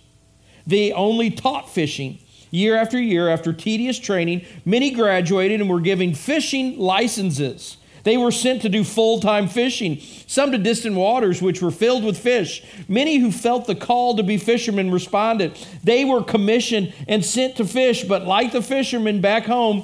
They 0.65 0.91
only 0.91 1.29
taught 1.29 1.69
fishing. 1.69 2.19
Year 2.49 2.75
after 2.75 2.99
year, 2.99 3.29
after 3.29 3.53
tedious 3.53 3.99
training, 3.99 4.45
many 4.65 4.91
graduated 4.91 5.61
and 5.61 5.69
were 5.69 5.81
given 5.81 6.13
fishing 6.13 6.77
licenses. 6.77 7.76
They 8.07 8.15
were 8.15 8.31
sent 8.31 8.61
to 8.61 8.69
do 8.69 8.85
full 8.85 9.19
time 9.19 9.49
fishing, 9.49 9.99
some 10.27 10.53
to 10.53 10.57
distant 10.57 10.95
waters 10.95 11.41
which 11.41 11.61
were 11.61 11.71
filled 11.71 12.05
with 12.05 12.17
fish. 12.17 12.63
Many 12.87 13.17
who 13.17 13.33
felt 13.33 13.67
the 13.67 13.75
call 13.75 14.15
to 14.15 14.23
be 14.23 14.37
fishermen 14.37 14.91
responded. 14.91 15.59
They 15.83 16.05
were 16.05 16.23
commissioned 16.23 16.93
and 17.09 17.25
sent 17.25 17.57
to 17.57 17.65
fish, 17.65 18.05
but 18.05 18.25
like 18.25 18.53
the 18.53 18.61
fishermen 18.61 19.19
back 19.19 19.43
home, 19.43 19.83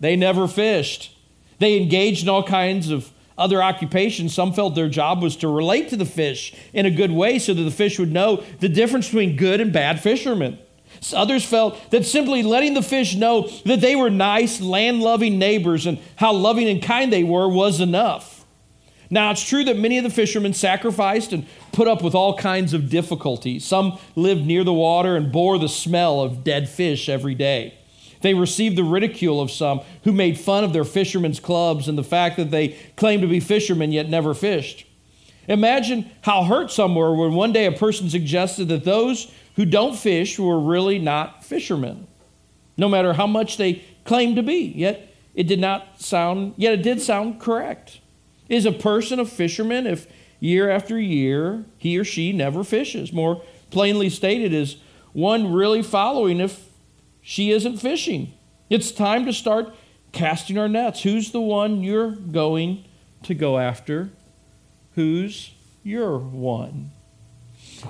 they 0.00 0.16
never 0.16 0.46
fished. 0.46 1.16
They 1.58 1.78
engaged 1.78 2.24
in 2.24 2.28
all 2.28 2.42
kinds 2.42 2.90
of 2.90 3.10
other 3.38 3.62
occupations. 3.62 4.34
Some 4.34 4.52
felt 4.52 4.74
their 4.74 4.90
job 4.90 5.22
was 5.22 5.36
to 5.36 5.48
relate 5.48 5.88
to 5.88 5.96
the 5.96 6.04
fish 6.04 6.54
in 6.74 6.84
a 6.84 6.90
good 6.90 7.10
way 7.10 7.38
so 7.38 7.54
that 7.54 7.62
the 7.62 7.70
fish 7.70 7.98
would 7.98 8.12
know 8.12 8.44
the 8.60 8.68
difference 8.68 9.06
between 9.06 9.34
good 9.34 9.62
and 9.62 9.72
bad 9.72 10.02
fishermen. 10.02 10.58
Others 11.14 11.44
felt 11.44 11.90
that 11.90 12.04
simply 12.04 12.42
letting 12.42 12.74
the 12.74 12.82
fish 12.82 13.14
know 13.14 13.48
that 13.64 13.80
they 13.80 13.96
were 13.96 14.10
nice, 14.10 14.60
land 14.60 15.00
loving 15.00 15.38
neighbors 15.38 15.86
and 15.86 15.98
how 16.16 16.32
loving 16.32 16.68
and 16.68 16.82
kind 16.82 17.12
they 17.12 17.24
were 17.24 17.48
was 17.48 17.80
enough. 17.80 18.44
Now, 19.08 19.30
it's 19.30 19.46
true 19.46 19.64
that 19.64 19.78
many 19.78 19.98
of 19.98 20.04
the 20.04 20.10
fishermen 20.10 20.52
sacrificed 20.52 21.32
and 21.32 21.46
put 21.72 21.86
up 21.86 22.02
with 22.02 22.14
all 22.14 22.36
kinds 22.36 22.74
of 22.74 22.88
difficulties. 22.88 23.64
Some 23.64 23.98
lived 24.16 24.44
near 24.44 24.64
the 24.64 24.72
water 24.72 25.16
and 25.16 25.30
bore 25.30 25.58
the 25.58 25.68
smell 25.68 26.20
of 26.20 26.42
dead 26.42 26.68
fish 26.68 27.08
every 27.08 27.34
day. 27.34 27.74
They 28.22 28.34
received 28.34 28.76
the 28.76 28.82
ridicule 28.82 29.40
of 29.40 29.50
some 29.50 29.82
who 30.04 30.12
made 30.12 30.38
fun 30.38 30.64
of 30.64 30.72
their 30.72 30.84
fishermen's 30.84 31.38
clubs 31.38 31.86
and 31.86 31.96
the 31.96 32.02
fact 32.02 32.36
that 32.36 32.50
they 32.50 32.76
claimed 32.96 33.22
to 33.22 33.28
be 33.28 33.40
fishermen 33.40 33.92
yet 33.92 34.08
never 34.08 34.34
fished. 34.34 34.86
Imagine 35.48 36.10
how 36.22 36.42
hurt 36.42 36.72
some 36.72 36.94
were 36.94 37.14
when 37.14 37.34
one 37.34 37.52
day 37.52 37.66
a 37.66 37.72
person 37.72 38.10
suggested 38.10 38.66
that 38.68 38.84
those 38.84 39.30
who 39.56 39.64
don't 39.64 39.96
fish 39.96 40.38
were 40.38 40.60
really 40.60 40.98
not 40.98 41.44
fishermen, 41.44 42.06
no 42.76 42.88
matter 42.88 43.14
how 43.14 43.26
much 43.26 43.56
they 43.56 43.82
claim 44.04 44.36
to 44.36 44.42
be. 44.42 44.72
Yet 44.76 45.14
it 45.34 45.44
did 45.44 45.60
not 45.60 46.00
sound, 46.00 46.54
yet 46.56 46.74
it 46.74 46.82
did 46.82 47.02
sound 47.02 47.40
correct. 47.40 48.00
Is 48.48 48.64
a 48.64 48.72
person 48.72 49.18
a 49.18 49.24
fisherman 49.24 49.86
if 49.86 50.06
year 50.38 50.70
after 50.70 51.00
year 51.00 51.64
he 51.78 51.98
or 51.98 52.04
she 52.04 52.32
never 52.32 52.62
fishes? 52.62 53.12
More 53.12 53.42
plainly 53.70 54.10
stated, 54.10 54.52
is 54.52 54.76
one 55.12 55.52
really 55.52 55.82
following 55.82 56.38
if 56.38 56.68
she 57.20 57.50
isn't 57.50 57.78
fishing? 57.78 58.32
It's 58.68 58.92
time 58.92 59.24
to 59.26 59.32
start 59.32 59.74
casting 60.12 60.58
our 60.58 60.68
nets. 60.68 61.02
Who's 61.02 61.32
the 61.32 61.40
one 61.40 61.82
you're 61.82 62.10
going 62.10 62.84
to 63.22 63.34
go 63.34 63.58
after? 63.58 64.10
Who's 64.94 65.52
your 65.82 66.18
one? 66.18 66.90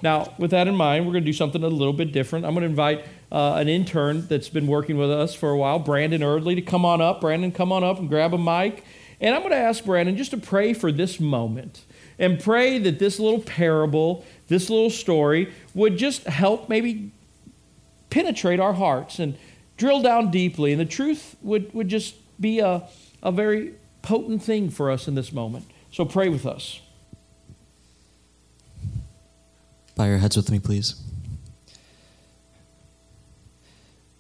Now, 0.03 0.35
with 0.39 0.51
that 0.51 0.69
in 0.69 0.77
mind, 0.77 1.07
we're 1.07 1.13
going 1.13 1.25
to 1.25 1.31
do 1.31 1.33
something 1.33 1.63
a 1.63 1.69
little 1.69 1.93
bit 1.93 2.13
different. 2.13 2.45
I'm 2.45 2.53
going 2.53 2.63
to 2.63 2.69
invite 2.69 3.05
uh, 3.31 3.55
an 3.55 3.69
intern 3.69 4.27
that's 4.29 4.49
been 4.49 4.67
working 4.67 4.97
with 4.97 5.11
us 5.11 5.35
for 5.35 5.51
a 5.51 5.57
while, 5.57 5.79
Brandon 5.79 6.23
Eardley, 6.23 6.55
to 6.55 6.63
come 6.63 6.85
on 6.85 7.01
up. 7.01 7.21
Brandon, 7.21 7.53
come 7.53 7.73
on 7.73 7.83
up 7.83 7.99
and 7.99 8.09
grab 8.09 8.35
a 8.35 8.39
mic. 8.39 8.85
And 9.21 9.35
I'm 9.35 9.41
going 9.41 9.53
to 9.53 9.59
ask 9.59 9.85
Brandon 9.85 10.17
just 10.17 10.31
to 10.33 10.37
pray 10.37 10.73
for 10.75 10.93
this 10.93 11.19
moment 11.19 11.85
and 12.19 12.39
pray 12.39 12.79
that 12.79 12.99
this 12.99 13.19
little 13.19 13.41
parable, 13.41 14.25
this 14.49 14.69
little 14.71 14.91
story, 14.91 15.53
would 15.75 15.97
just 15.97 16.25
help 16.25 16.69
maybe 16.69 17.13
penetrate 18.11 18.61
our 18.61 18.75
hearts 18.75 19.19
and 19.19 19.37
drill 19.77 20.03
down 20.03 20.31
deeply. 20.31 20.73
And 20.73 20.81
the 20.81 20.87
truth 20.87 21.37
would, 21.43 21.73
would 21.75 21.89
just 21.89 22.15
be 22.41 22.61
a, 22.61 22.87
a 23.23 23.33
very 23.33 23.75
potent 24.03 24.43
thing 24.43 24.71
for 24.71 24.91
us 24.91 25.09
in 25.09 25.15
this 25.15 25.33
moment. 25.33 25.67
So 25.91 26.05
pray 26.05 26.29
with 26.29 26.47
us. 26.47 26.81
Bow 29.97 30.05
your 30.05 30.19
heads 30.19 30.37
with 30.37 30.51
me, 30.51 30.59
please. 30.59 31.03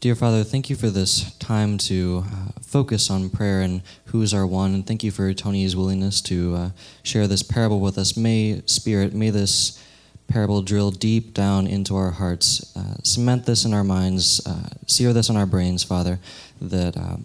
Dear 0.00 0.14
Father, 0.14 0.42
thank 0.42 0.70
you 0.70 0.76
for 0.76 0.88
this 0.88 1.36
time 1.36 1.76
to 1.78 2.24
uh, 2.26 2.60
focus 2.62 3.10
on 3.10 3.28
prayer 3.28 3.60
and 3.60 3.82
who 4.06 4.22
is 4.22 4.32
our 4.32 4.46
one. 4.46 4.72
And 4.72 4.86
thank 4.86 5.04
you 5.04 5.10
for 5.10 5.34
Tony's 5.34 5.76
willingness 5.76 6.22
to 6.22 6.54
uh, 6.54 6.70
share 7.02 7.26
this 7.26 7.42
parable 7.42 7.78
with 7.78 7.98
us. 7.98 8.16
May, 8.16 8.62
Spirit, 8.64 9.12
may 9.12 9.28
this 9.28 9.82
parable 10.28 10.62
drill 10.62 10.92
deep 10.92 11.34
down 11.34 11.66
into 11.66 11.94
our 11.94 12.12
hearts, 12.12 12.74
uh, 12.74 12.96
cement 13.02 13.44
this 13.44 13.66
in 13.66 13.74
our 13.74 13.84
minds, 13.84 14.40
uh, 14.46 14.70
sear 14.86 15.12
this 15.12 15.28
in 15.28 15.36
our 15.36 15.46
brains, 15.46 15.84
Father, 15.84 16.20
that 16.58 16.96
uh, 16.96 17.18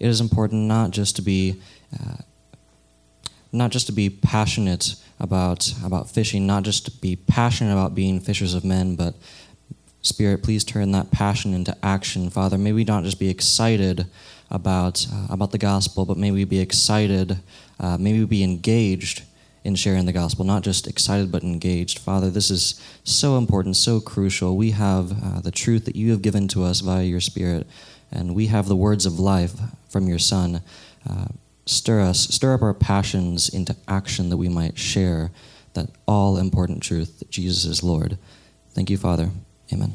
it 0.00 0.08
is 0.08 0.22
important 0.22 0.62
not 0.62 0.92
just 0.92 1.14
to 1.16 1.22
be. 1.22 1.60
Uh, 1.92 2.16
not 3.52 3.70
just 3.70 3.86
to 3.86 3.92
be 3.92 4.10
passionate 4.10 4.96
about 5.18 5.72
about 5.84 6.10
fishing, 6.10 6.46
not 6.46 6.62
just 6.62 6.84
to 6.84 6.90
be 6.90 7.16
passionate 7.16 7.72
about 7.72 7.94
being 7.94 8.20
fishers 8.20 8.54
of 8.54 8.64
men, 8.64 8.96
but 8.96 9.14
Spirit, 10.06 10.44
please 10.44 10.62
turn 10.62 10.92
that 10.92 11.10
passion 11.10 11.52
into 11.52 11.76
action, 11.82 12.30
Father. 12.30 12.56
May 12.56 12.72
we 12.72 12.84
not 12.84 13.02
just 13.02 13.18
be 13.18 13.28
excited 13.28 14.06
about, 14.50 15.04
uh, 15.12 15.26
about 15.30 15.50
the 15.50 15.58
gospel, 15.58 16.04
but 16.04 16.16
may 16.16 16.30
we 16.30 16.44
be 16.44 16.60
excited, 16.60 17.40
uh, 17.80 17.98
may 17.98 18.12
we 18.12 18.24
be 18.24 18.44
engaged 18.44 19.22
in 19.64 19.74
sharing 19.74 20.06
the 20.06 20.12
gospel, 20.12 20.44
not 20.44 20.62
just 20.62 20.86
excited 20.86 21.32
but 21.32 21.42
engaged. 21.42 21.98
Father, 21.98 22.30
this 22.30 22.52
is 22.52 22.80
so 23.02 23.36
important, 23.36 23.76
so 23.76 23.98
crucial. 23.98 24.56
We 24.56 24.70
have 24.70 25.10
uh, 25.10 25.40
the 25.40 25.50
truth 25.50 25.86
that 25.86 25.96
you 25.96 26.12
have 26.12 26.22
given 26.22 26.46
to 26.48 26.62
us 26.62 26.80
via 26.80 27.02
your 27.02 27.20
Spirit, 27.20 27.66
and 28.12 28.32
we 28.32 28.46
have 28.46 28.68
the 28.68 28.76
words 28.76 29.06
of 29.06 29.18
life 29.18 29.54
from 29.88 30.06
your 30.06 30.20
Son. 30.20 30.62
Uh, 31.08 31.26
stir 31.66 32.00
us, 32.00 32.28
stir 32.28 32.54
up 32.54 32.62
our 32.62 32.74
passions 32.74 33.48
into 33.48 33.76
action 33.86 34.30
that 34.30 34.36
we 34.36 34.48
might 34.48 34.78
share 34.78 35.30
that 35.74 35.90
all 36.06 36.38
important 36.38 36.82
truth 36.82 37.18
that 37.18 37.30
Jesus 37.30 37.64
is 37.64 37.82
Lord. 37.82 38.16
Thank 38.70 38.88
you, 38.88 38.96
Father. 38.96 39.30
Amen. 39.72 39.94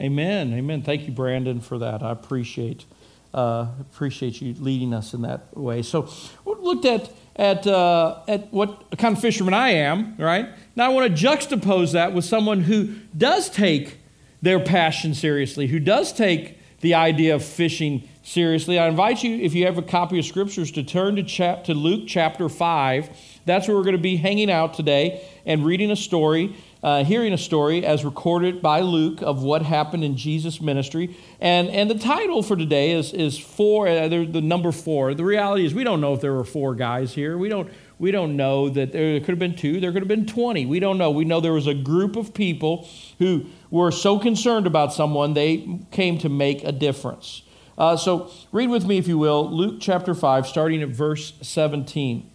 Amen. 0.00 0.54
Amen. 0.54 0.82
Thank 0.82 1.06
you, 1.06 1.12
Brandon, 1.12 1.60
for 1.60 1.78
that. 1.78 2.02
I 2.02 2.10
appreciate 2.10 2.84
uh, 3.32 3.68
appreciate 3.80 4.40
you 4.40 4.54
leading 4.58 4.92
us 4.92 5.14
in 5.14 5.22
that 5.22 5.56
way. 5.56 5.82
So, 5.82 6.08
we 6.44 6.54
looked 6.60 6.84
at 6.84 7.12
at 7.36 7.66
uh, 7.66 8.20
at 8.26 8.52
what 8.52 8.98
kind 8.98 9.16
of 9.16 9.20
fisherman 9.20 9.54
I 9.54 9.70
am, 9.70 10.16
right? 10.18 10.48
Now, 10.74 10.86
I 10.86 10.88
want 10.88 11.16
to 11.16 11.26
juxtapose 11.26 11.92
that 11.92 12.12
with 12.12 12.24
someone 12.24 12.62
who 12.62 12.94
does 13.16 13.48
take 13.48 13.98
their 14.42 14.58
passion 14.58 15.14
seriously, 15.14 15.66
who 15.68 15.78
does 15.78 16.12
take 16.12 16.58
the 16.80 16.94
idea 16.94 17.34
of 17.34 17.44
fishing 17.44 18.08
seriously. 18.22 18.78
I 18.78 18.88
invite 18.88 19.22
you, 19.22 19.36
if 19.36 19.54
you 19.54 19.66
have 19.66 19.78
a 19.78 19.82
copy 19.82 20.18
of 20.18 20.24
scriptures, 20.24 20.70
to 20.72 20.82
turn 20.82 21.16
to, 21.16 21.22
chap- 21.22 21.64
to 21.64 21.74
Luke 21.74 22.04
chapter 22.06 22.48
5. 22.48 23.10
That's 23.44 23.68
where 23.68 23.76
we're 23.76 23.84
going 23.84 23.96
to 23.96 24.02
be 24.02 24.16
hanging 24.16 24.50
out 24.50 24.74
today 24.74 25.26
and 25.44 25.64
reading 25.64 25.90
a 25.90 25.96
story 25.96 26.56
uh, 26.82 27.04
hearing 27.04 27.32
a 27.32 27.38
story 27.38 27.84
as 27.84 28.04
recorded 28.04 28.62
by 28.62 28.80
Luke 28.80 29.22
of 29.22 29.42
what 29.42 29.62
happened 29.62 30.02
in 30.04 30.16
Jesus' 30.16 30.60
ministry. 30.60 31.16
And, 31.40 31.68
and 31.68 31.90
the 31.90 31.98
title 31.98 32.42
for 32.42 32.56
today 32.56 32.92
is, 32.92 33.12
is 33.12 33.38
four, 33.38 33.86
uh, 33.86 34.08
the 34.08 34.40
number 34.40 34.72
four. 34.72 35.14
The 35.14 35.24
reality 35.24 35.66
is, 35.66 35.74
we 35.74 35.84
don't 35.84 36.00
know 36.00 36.14
if 36.14 36.20
there 36.20 36.32
were 36.32 36.44
four 36.44 36.74
guys 36.74 37.14
here. 37.14 37.36
We 37.36 37.48
don't, 37.48 37.70
we 37.98 38.10
don't 38.10 38.36
know 38.36 38.70
that 38.70 38.92
there 38.92 39.20
could 39.20 39.28
have 39.28 39.38
been 39.38 39.56
two, 39.56 39.80
there 39.80 39.92
could 39.92 40.02
have 40.02 40.08
been 40.08 40.26
20. 40.26 40.66
We 40.66 40.80
don't 40.80 40.96
know. 40.96 41.10
We 41.10 41.24
know 41.24 41.40
there 41.40 41.52
was 41.52 41.66
a 41.66 41.74
group 41.74 42.16
of 42.16 42.32
people 42.32 42.88
who 43.18 43.46
were 43.70 43.90
so 43.90 44.18
concerned 44.18 44.66
about 44.66 44.92
someone, 44.92 45.34
they 45.34 45.80
came 45.90 46.18
to 46.18 46.28
make 46.28 46.64
a 46.64 46.72
difference. 46.72 47.42
Uh, 47.78 47.96
so 47.96 48.30
read 48.52 48.68
with 48.68 48.84
me, 48.84 48.98
if 48.98 49.08
you 49.08 49.16
will, 49.16 49.48
Luke 49.50 49.76
chapter 49.80 50.14
5, 50.14 50.46
starting 50.46 50.82
at 50.82 50.88
verse 50.90 51.32
17. 51.40 52.30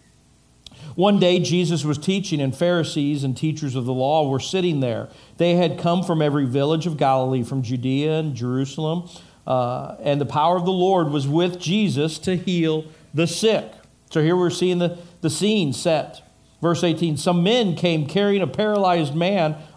One 0.94 1.18
day, 1.18 1.38
Jesus 1.38 1.84
was 1.84 1.98
teaching, 1.98 2.40
and 2.40 2.56
Pharisees 2.56 3.22
and 3.22 3.36
teachers 3.36 3.74
of 3.74 3.84
the 3.84 3.92
law 3.92 4.28
were 4.28 4.40
sitting 4.40 4.80
there. 4.80 5.08
They 5.36 5.54
had 5.54 5.78
come 5.78 6.02
from 6.02 6.22
every 6.22 6.46
village 6.46 6.86
of 6.86 6.96
Galilee, 6.96 7.42
from 7.42 7.62
Judea 7.62 8.18
and 8.18 8.34
Jerusalem, 8.34 9.08
uh, 9.46 9.96
and 10.00 10.20
the 10.20 10.26
power 10.26 10.56
of 10.56 10.64
the 10.64 10.72
Lord 10.72 11.10
was 11.10 11.28
with 11.28 11.60
Jesus 11.60 12.18
to 12.20 12.36
heal 12.36 12.86
the 13.12 13.26
sick. 13.26 13.70
So 14.10 14.22
here 14.22 14.36
we're 14.36 14.50
seeing 14.50 14.78
the, 14.78 14.98
the 15.20 15.30
scene 15.30 15.72
set. 15.72 16.22
Verse 16.62 16.82
18 16.82 17.16
Some 17.16 17.42
men 17.42 17.76
came 17.76 18.06
carrying 18.06 18.42
a 18.42 18.46
paralyzed 18.46 19.14
man 19.14 19.56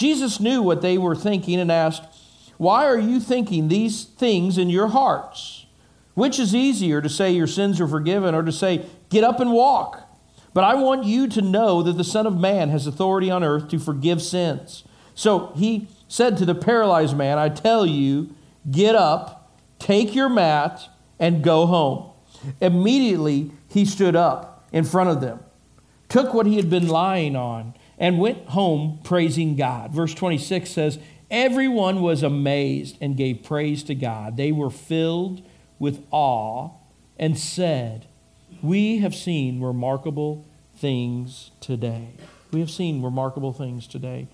Jesus 0.00 0.40
knew 0.40 0.62
what 0.62 0.80
they 0.80 0.96
were 0.96 1.14
thinking 1.14 1.60
and 1.60 1.70
asked, 1.70 2.02
Why 2.56 2.86
are 2.86 2.98
you 2.98 3.20
thinking 3.20 3.68
these 3.68 4.04
things 4.04 4.56
in 4.56 4.70
your 4.70 4.88
hearts? 4.88 5.66
Which 6.14 6.38
is 6.38 6.54
easier 6.54 7.02
to 7.02 7.08
say 7.10 7.30
your 7.32 7.46
sins 7.46 7.82
are 7.82 7.86
forgiven 7.86 8.34
or 8.34 8.42
to 8.42 8.50
say, 8.50 8.86
get 9.10 9.24
up 9.24 9.40
and 9.40 9.52
walk? 9.52 10.08
But 10.54 10.64
I 10.64 10.74
want 10.74 11.04
you 11.04 11.28
to 11.28 11.42
know 11.42 11.82
that 11.82 11.98
the 11.98 12.04
Son 12.04 12.26
of 12.26 12.40
Man 12.40 12.70
has 12.70 12.86
authority 12.86 13.30
on 13.30 13.44
earth 13.44 13.68
to 13.68 13.78
forgive 13.78 14.22
sins. 14.22 14.84
So 15.14 15.52
he 15.54 15.86
said 16.08 16.38
to 16.38 16.46
the 16.46 16.54
paralyzed 16.54 17.14
man, 17.14 17.36
I 17.38 17.50
tell 17.50 17.84
you, 17.84 18.34
get 18.70 18.94
up, 18.94 19.54
take 19.78 20.14
your 20.14 20.30
mat, 20.30 20.88
and 21.18 21.44
go 21.44 21.66
home. 21.66 22.10
Immediately 22.62 23.50
he 23.68 23.84
stood 23.84 24.16
up 24.16 24.66
in 24.72 24.84
front 24.84 25.10
of 25.10 25.20
them, 25.20 25.40
took 26.08 26.32
what 26.32 26.46
he 26.46 26.56
had 26.56 26.70
been 26.70 26.88
lying 26.88 27.36
on, 27.36 27.74
and 28.00 28.18
went 28.18 28.46
home 28.46 28.98
praising 29.04 29.54
God. 29.54 29.92
Verse 29.92 30.14
26 30.14 30.70
says, 30.70 30.98
Everyone 31.30 32.00
was 32.00 32.24
amazed 32.24 32.96
and 33.00 33.16
gave 33.16 33.44
praise 33.44 33.84
to 33.84 33.94
God. 33.94 34.36
They 34.36 34.50
were 34.50 34.70
filled 34.70 35.42
with 35.78 36.04
awe 36.10 36.70
and 37.18 37.38
said, 37.38 38.06
We 38.62 38.98
have 38.98 39.14
seen 39.14 39.60
remarkable 39.60 40.46
things 40.76 41.52
today. 41.60 42.08
We 42.50 42.58
have 42.60 42.70
seen 42.70 43.02
remarkable 43.02 43.52
things 43.52 43.86
today. 43.86 44.26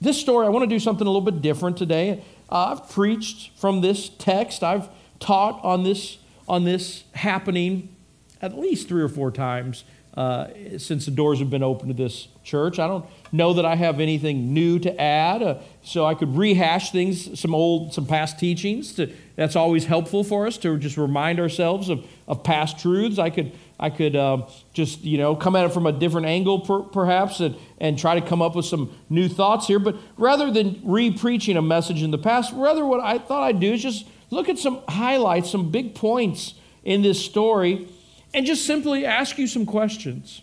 This 0.00 0.20
story, 0.20 0.44
I 0.44 0.50
want 0.50 0.64
to 0.64 0.66
do 0.66 0.80
something 0.80 1.06
a 1.06 1.10
little 1.10 1.22
bit 1.22 1.40
different 1.40 1.78
today. 1.78 2.24
Uh, 2.50 2.72
I've 2.72 2.90
preached 2.90 3.56
from 3.58 3.80
this 3.80 4.08
text. 4.08 4.64
I've 4.64 4.88
taught 5.20 5.64
on 5.64 5.84
this 5.84 6.18
on 6.48 6.64
this 6.64 7.04
happening 7.14 7.94
at 8.42 8.58
least 8.58 8.88
three 8.88 9.00
or 9.00 9.08
four 9.08 9.30
times 9.30 9.84
uh, 10.14 10.48
since 10.76 11.04
the 11.04 11.12
doors 11.12 11.38
have 11.38 11.50
been 11.50 11.62
open 11.62 11.86
to 11.88 11.94
this 11.94 12.28
church. 12.42 12.78
I 12.78 12.86
don't 12.86 13.04
know 13.30 13.52
that 13.54 13.64
I 13.64 13.74
have 13.76 14.00
anything 14.00 14.52
new 14.52 14.78
to 14.80 15.00
add, 15.00 15.42
uh, 15.42 15.58
so 15.82 16.04
I 16.04 16.14
could 16.14 16.36
rehash 16.36 16.90
things, 16.92 17.38
some 17.38 17.54
old, 17.54 17.94
some 17.94 18.06
past 18.06 18.38
teachings. 18.38 18.92
To, 18.94 19.12
that's 19.36 19.56
always 19.56 19.84
helpful 19.84 20.24
for 20.24 20.46
us 20.46 20.58
to 20.58 20.76
just 20.78 20.96
remind 20.96 21.40
ourselves 21.40 21.88
of, 21.88 22.04
of 22.28 22.44
past 22.44 22.78
truths. 22.78 23.18
I 23.18 23.30
could, 23.30 23.52
I 23.80 23.90
could 23.90 24.16
um, 24.16 24.44
just 24.72 25.02
you 25.02 25.18
know 25.18 25.34
come 25.34 25.56
at 25.56 25.64
it 25.64 25.72
from 25.72 25.86
a 25.86 25.92
different 25.92 26.26
angle, 26.26 26.60
per, 26.60 26.80
perhaps, 26.80 27.40
and, 27.40 27.56
and 27.78 27.98
try 27.98 28.18
to 28.18 28.26
come 28.26 28.42
up 28.42 28.54
with 28.54 28.66
some 28.66 28.96
new 29.08 29.28
thoughts 29.28 29.66
here. 29.66 29.78
But 29.78 29.96
rather 30.16 30.50
than 30.50 30.80
re-preaching 30.84 31.56
a 31.56 31.62
message 31.62 32.02
in 32.02 32.10
the 32.10 32.18
past, 32.18 32.52
rather 32.54 32.84
what 32.84 33.00
I 33.00 33.18
thought 33.18 33.42
I'd 33.42 33.60
do 33.60 33.72
is 33.72 33.82
just 33.82 34.06
look 34.30 34.48
at 34.48 34.58
some 34.58 34.82
highlights, 34.88 35.50
some 35.50 35.70
big 35.70 35.94
points 35.94 36.54
in 36.84 37.02
this 37.02 37.24
story 37.24 37.88
and 38.34 38.46
just 38.46 38.66
simply 38.66 39.04
ask 39.04 39.38
you 39.38 39.46
some 39.46 39.66
questions. 39.66 40.42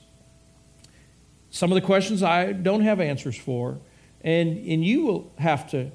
Some 1.50 1.72
of 1.72 1.76
the 1.76 1.82
questions 1.82 2.22
I 2.22 2.52
don't 2.52 2.82
have 2.82 3.00
answers 3.00 3.38
for, 3.38 3.80
and, 4.22 4.58
and 4.58 4.84
you 4.84 5.06
will 5.06 5.34
have 5.38 5.70
to, 5.72 5.92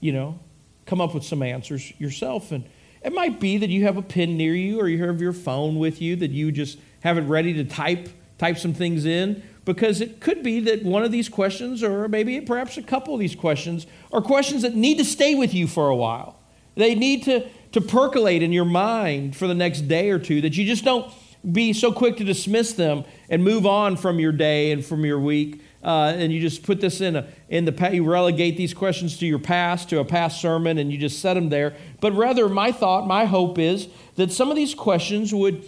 you 0.00 0.12
know, 0.12 0.38
come 0.86 1.00
up 1.00 1.14
with 1.14 1.24
some 1.24 1.42
answers 1.42 1.92
yourself. 1.98 2.52
And 2.52 2.64
it 3.02 3.12
might 3.12 3.40
be 3.40 3.58
that 3.58 3.70
you 3.70 3.84
have 3.84 3.96
a 3.96 4.02
pen 4.02 4.36
near 4.36 4.54
you 4.54 4.80
or 4.80 4.88
you 4.88 5.04
have 5.04 5.20
your 5.20 5.32
phone 5.32 5.78
with 5.78 6.02
you 6.02 6.16
that 6.16 6.30
you 6.30 6.50
just 6.50 6.78
have 7.00 7.16
it 7.16 7.22
ready 7.22 7.52
to 7.54 7.64
type, 7.64 8.08
type 8.38 8.58
some 8.58 8.74
things 8.74 9.04
in, 9.04 9.42
because 9.64 10.00
it 10.00 10.20
could 10.20 10.42
be 10.42 10.60
that 10.60 10.82
one 10.82 11.04
of 11.04 11.12
these 11.12 11.28
questions, 11.28 11.82
or 11.82 12.08
maybe 12.08 12.40
perhaps 12.40 12.76
a 12.78 12.82
couple 12.82 13.14
of 13.14 13.20
these 13.20 13.34
questions, 13.34 13.86
are 14.12 14.22
questions 14.22 14.62
that 14.62 14.74
need 14.74 14.98
to 14.98 15.04
stay 15.04 15.34
with 15.34 15.54
you 15.54 15.66
for 15.66 15.88
a 15.88 15.96
while. 15.96 16.38
They 16.74 16.94
need 16.94 17.24
to, 17.24 17.46
to 17.72 17.80
percolate 17.80 18.42
in 18.42 18.52
your 18.52 18.64
mind 18.64 19.36
for 19.36 19.46
the 19.46 19.54
next 19.54 19.82
day 19.82 20.10
or 20.10 20.18
two, 20.18 20.40
that 20.40 20.56
you 20.56 20.64
just 20.64 20.84
don't 20.84 21.12
be 21.50 21.72
so 21.72 21.92
quick 21.92 22.16
to 22.16 22.24
dismiss 22.24 22.72
them 22.72 23.04
and 23.28 23.44
move 23.44 23.66
on 23.66 23.96
from 23.96 24.18
your 24.18 24.32
day 24.32 24.72
and 24.72 24.84
from 24.84 25.04
your 25.04 25.18
week. 25.18 25.62
Uh, 25.82 26.12
and 26.16 26.32
you 26.32 26.40
just 26.40 26.64
put 26.64 26.80
this 26.80 27.00
in, 27.00 27.14
a, 27.14 27.28
in 27.48 27.64
the 27.64 27.90
you 27.92 28.04
relegate 28.04 28.56
these 28.56 28.74
questions 28.74 29.16
to 29.16 29.26
your 29.26 29.38
past 29.38 29.88
to 29.88 30.00
a 30.00 30.04
past 30.04 30.40
sermon 30.40 30.76
and 30.76 30.90
you 30.90 30.98
just 30.98 31.20
set 31.20 31.34
them 31.34 31.50
there 31.50 31.72
but 32.00 32.12
rather 32.14 32.48
my 32.48 32.72
thought 32.72 33.06
my 33.06 33.24
hope 33.24 33.60
is 33.60 33.86
that 34.16 34.32
some 34.32 34.50
of 34.50 34.56
these 34.56 34.74
questions 34.74 35.32
would 35.32 35.64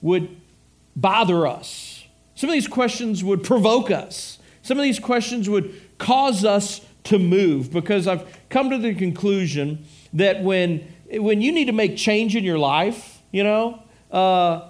would 0.00 0.34
bother 0.96 1.46
us 1.46 2.06
some 2.34 2.48
of 2.48 2.54
these 2.54 2.66
questions 2.66 3.22
would 3.22 3.44
provoke 3.44 3.90
us 3.90 4.38
some 4.62 4.78
of 4.78 4.82
these 4.82 4.98
questions 4.98 5.46
would 5.46 5.78
cause 5.98 6.42
us 6.42 6.80
to 7.04 7.18
move 7.18 7.70
because 7.70 8.06
i've 8.06 8.26
come 8.48 8.70
to 8.70 8.78
the 8.78 8.94
conclusion 8.94 9.84
that 10.14 10.42
when 10.42 10.78
when 11.12 11.42
you 11.42 11.52
need 11.52 11.66
to 11.66 11.72
make 11.72 11.98
change 11.98 12.34
in 12.34 12.44
your 12.44 12.58
life 12.58 13.20
you 13.30 13.44
know 13.44 13.82
uh, 14.10 14.69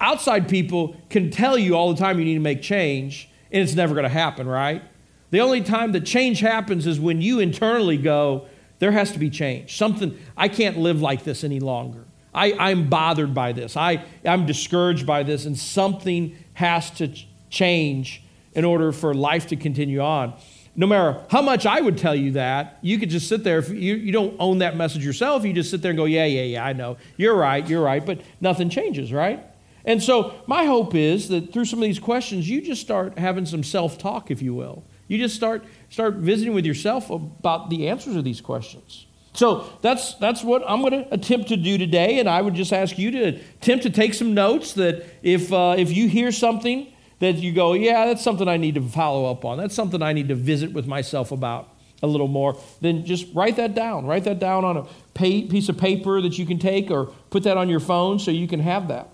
outside 0.00 0.48
people 0.48 0.96
can 1.10 1.30
tell 1.30 1.58
you 1.58 1.74
all 1.74 1.92
the 1.92 1.98
time 1.98 2.18
you 2.18 2.24
need 2.24 2.34
to 2.34 2.40
make 2.40 2.62
change, 2.62 3.28
and 3.50 3.62
it's 3.62 3.74
never 3.74 3.94
going 3.94 4.04
to 4.04 4.08
happen, 4.08 4.46
right? 4.46 4.82
The 5.30 5.40
only 5.40 5.62
time 5.62 5.92
that 5.92 6.06
change 6.06 6.40
happens 6.40 6.86
is 6.86 7.00
when 7.00 7.20
you 7.20 7.40
internally 7.40 7.96
go, 7.96 8.46
there 8.78 8.92
has 8.92 9.12
to 9.12 9.18
be 9.18 9.30
change. 9.30 9.76
Something, 9.76 10.18
I 10.36 10.48
can't 10.48 10.78
live 10.78 11.00
like 11.00 11.24
this 11.24 11.44
any 11.44 11.60
longer. 11.60 12.04
I, 12.34 12.52
I'm 12.52 12.88
bothered 12.88 13.32
by 13.32 13.52
this. 13.52 13.76
I, 13.76 14.04
I'm 14.24 14.46
discouraged 14.46 15.06
by 15.06 15.22
this, 15.22 15.44
and 15.46 15.58
something 15.58 16.36
has 16.54 16.90
to 16.92 17.12
change 17.48 18.22
in 18.52 18.64
order 18.64 18.92
for 18.92 19.14
life 19.14 19.48
to 19.48 19.56
continue 19.56 20.00
on. 20.00 20.34
No 20.76 20.86
matter 20.88 21.20
how 21.30 21.40
much 21.40 21.66
I 21.66 21.80
would 21.80 21.96
tell 21.96 22.14
you 22.16 22.32
that, 22.32 22.78
you 22.82 22.98
could 22.98 23.10
just 23.10 23.28
sit 23.28 23.44
there. 23.44 23.58
If 23.58 23.70
you, 23.70 23.94
you 23.94 24.12
don't 24.12 24.34
own 24.40 24.58
that 24.58 24.76
message 24.76 25.04
yourself, 25.04 25.44
you 25.44 25.52
just 25.52 25.70
sit 25.70 25.82
there 25.82 25.90
and 25.90 25.96
go, 25.96 26.04
Yeah, 26.04 26.24
yeah, 26.24 26.42
yeah, 26.42 26.64
I 26.64 26.72
know. 26.72 26.96
You're 27.16 27.36
right, 27.36 27.66
you're 27.68 27.82
right. 27.82 28.04
But 28.04 28.20
nothing 28.40 28.70
changes, 28.70 29.12
right? 29.12 29.44
And 29.84 30.02
so, 30.02 30.34
my 30.46 30.64
hope 30.64 30.94
is 30.94 31.28
that 31.28 31.52
through 31.52 31.66
some 31.66 31.78
of 31.78 31.84
these 31.84 31.98
questions, 31.98 32.48
you 32.48 32.62
just 32.62 32.80
start 32.80 33.18
having 33.18 33.44
some 33.44 33.62
self 33.62 33.98
talk, 33.98 34.30
if 34.30 34.40
you 34.40 34.54
will. 34.54 34.84
You 35.08 35.18
just 35.18 35.36
start, 35.36 35.64
start 35.90 36.14
visiting 36.14 36.54
with 36.54 36.64
yourself 36.64 37.10
about 37.10 37.68
the 37.68 37.88
answers 37.88 38.16
of 38.16 38.24
these 38.24 38.40
questions. 38.40 39.06
So 39.34 39.68
that's, 39.82 40.14
that's 40.14 40.42
what 40.42 40.62
I'm 40.66 40.80
going 40.80 41.04
to 41.04 41.12
attempt 41.12 41.48
to 41.48 41.56
do 41.56 41.76
today. 41.76 42.20
And 42.20 42.28
I 42.28 42.40
would 42.40 42.54
just 42.54 42.72
ask 42.72 42.98
you 42.98 43.10
to 43.10 43.24
attempt 43.60 43.82
to 43.82 43.90
take 43.90 44.14
some 44.14 44.32
notes 44.32 44.72
that 44.74 45.04
if, 45.22 45.52
uh, 45.52 45.74
if 45.76 45.92
you 45.92 46.08
hear 46.08 46.32
something 46.32 46.92
that 47.18 47.36
you 47.36 47.52
go, 47.52 47.74
yeah, 47.74 48.06
that's 48.06 48.22
something 48.22 48.48
I 48.48 48.56
need 48.56 48.76
to 48.76 48.82
follow 48.82 49.30
up 49.30 49.44
on, 49.44 49.58
that's 49.58 49.74
something 49.74 50.02
I 50.02 50.12
need 50.12 50.28
to 50.28 50.34
visit 50.34 50.72
with 50.72 50.86
myself 50.86 51.32
about 51.32 51.68
a 52.02 52.06
little 52.06 52.28
more, 52.28 52.56
then 52.80 53.04
just 53.04 53.26
write 53.34 53.56
that 53.56 53.74
down. 53.74 54.06
Write 54.06 54.24
that 54.24 54.38
down 54.38 54.64
on 54.64 54.76
a 54.76 54.86
piece 55.14 55.68
of 55.68 55.78
paper 55.78 56.20
that 56.20 56.38
you 56.38 56.46
can 56.46 56.58
take 56.58 56.90
or 56.90 57.06
put 57.30 57.42
that 57.44 57.56
on 57.56 57.68
your 57.68 57.80
phone 57.80 58.18
so 58.18 58.30
you 58.30 58.46
can 58.46 58.60
have 58.60 58.88
that. 58.88 59.08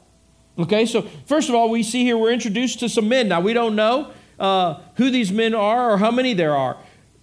Okay, 0.63 0.85
so 0.85 1.03
first 1.25 1.49
of 1.49 1.55
all, 1.55 1.71
we 1.71 1.83
see 1.83 2.05
here 2.05 2.19
we're 2.19 2.33
introduced 2.33 2.81
to 2.81 2.89
some 2.89 3.09
men. 3.09 3.29
Now, 3.29 3.41
we 3.41 3.55
don't 3.55 3.75
know 3.75 4.13
uh, 4.39 4.81
who 4.97 5.11
these 5.11 5.33
men 5.33 5.55
are 5.55 5.93
or 5.93 5.99
how 5.99 6.11
many 6.11 6.35
there 6.35 6.55
are. 6.55 6.77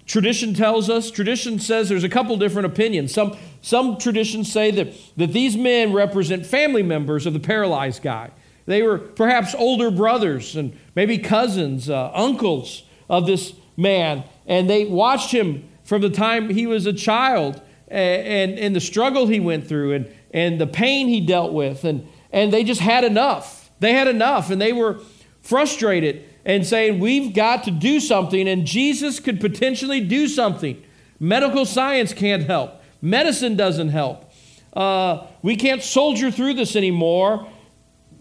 Tradition 0.08 0.54
tells 0.54 0.90
us, 0.90 1.12
tradition 1.12 1.60
says 1.60 1.90
there's 1.90 2.04
a 2.04 2.10
couple 2.10 2.36
different 2.38 2.66
opinions. 2.66 3.14
Some, 3.14 3.38
some 3.62 3.98
traditions 3.98 4.52
say 4.52 4.72
that, 4.72 4.94
that 5.18 5.34
these 5.34 5.56
men 5.58 5.94
represent 5.94 6.46
family 6.46 6.82
members 6.82 7.26
of 7.26 7.34
the 7.34 7.40
paralyzed 7.40 8.02
guy. 8.02 8.32
They 8.66 8.82
were 8.82 8.98
perhaps 8.98 9.54
older 9.54 9.92
brothers 9.92 10.56
and 10.56 10.78
maybe 10.96 11.18
cousins, 11.18 11.90
uh, 11.90 12.12
uncles 12.14 12.84
of 13.10 13.28
this 13.28 13.54
man, 13.76 14.24
and 14.46 14.70
they 14.70 14.86
watched 14.86 15.32
him 15.32 15.68
from 15.84 16.02
the 16.02 16.10
time 16.10 16.50
he 16.50 16.66
was 16.66 16.86
a 16.86 16.94
child 16.94 17.62
and, 17.88 18.28
and, 18.28 18.60
and 18.60 18.76
the 18.76 18.82
struggle 18.82 19.28
he 19.28 19.40
went 19.40 19.68
through 19.68 19.94
and, 19.94 20.12
and 20.32 20.60
the 20.60 20.68
pain 20.68 21.08
he 21.08 21.22
dealt 21.22 21.54
with. 21.54 21.84
And, 21.84 22.08
and 22.38 22.54
they 22.54 22.64
just 22.64 22.82
had 22.82 23.04
enough. 23.04 23.72
They 23.80 23.94
had 23.94 24.08
enough, 24.08 24.52
and 24.52 24.62
they 24.62 24.72
were 24.72 25.00
frustrated 25.42 26.24
and 26.46 26.66
saying, 26.66 27.00
We've 27.00 27.34
got 27.34 27.64
to 27.64 27.72
do 27.72 28.00
something, 28.00 28.48
and 28.48 28.66
Jesus 28.66 29.20
could 29.20 29.42
potentially 29.42 30.02
do 30.02 30.28
something. 30.28 30.84
Medical 31.20 31.66
science 31.66 32.14
can't 32.14 32.44
help, 32.44 32.80
medicine 33.02 33.56
doesn't 33.56 33.90
help. 33.90 34.32
Uh, 34.72 35.26
we 35.42 35.56
can't 35.56 35.82
soldier 35.82 36.30
through 36.30 36.54
this 36.54 36.76
anymore. 36.76 37.48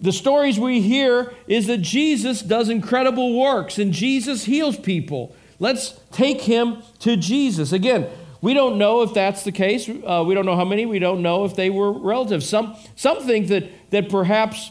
The 0.01 0.13
stories 0.13 0.59
we 0.59 0.81
hear 0.81 1.35
is 1.47 1.67
that 1.67 1.79
Jesus 1.79 2.41
does 2.41 2.71
incredible 2.71 3.39
works 3.39 3.79
and 3.79 3.93
Jesus 3.93 4.45
heals 4.45 4.79
people. 4.79 5.35
Let's 5.59 6.01
take 6.13 6.43
him 6.43 6.83
to 7.01 7.17
Jesus. 7.17 7.73
Again, 7.73 8.09
we 8.43 8.55
don't 8.55 8.79
know 8.79 9.03
if 9.03 9.15
that's 9.15 9.43
the 9.45 9.53
case. 9.53 9.89
Uh, 9.89 10.25
we 10.27 10.35
don't 10.35 10.47
know 10.47 10.57
how 10.57 10.65
many. 10.65 10.87
We 10.87 10.99
don't 10.99 11.23
know 11.23 11.45
if 11.45 11.55
they 11.55 11.71
were 11.71 11.93
relatives. 11.93 12.49
Some, 12.49 12.77
some 12.95 13.23
think 13.23 13.49
that 13.49 13.91
that 13.91 14.09
perhaps 14.09 14.71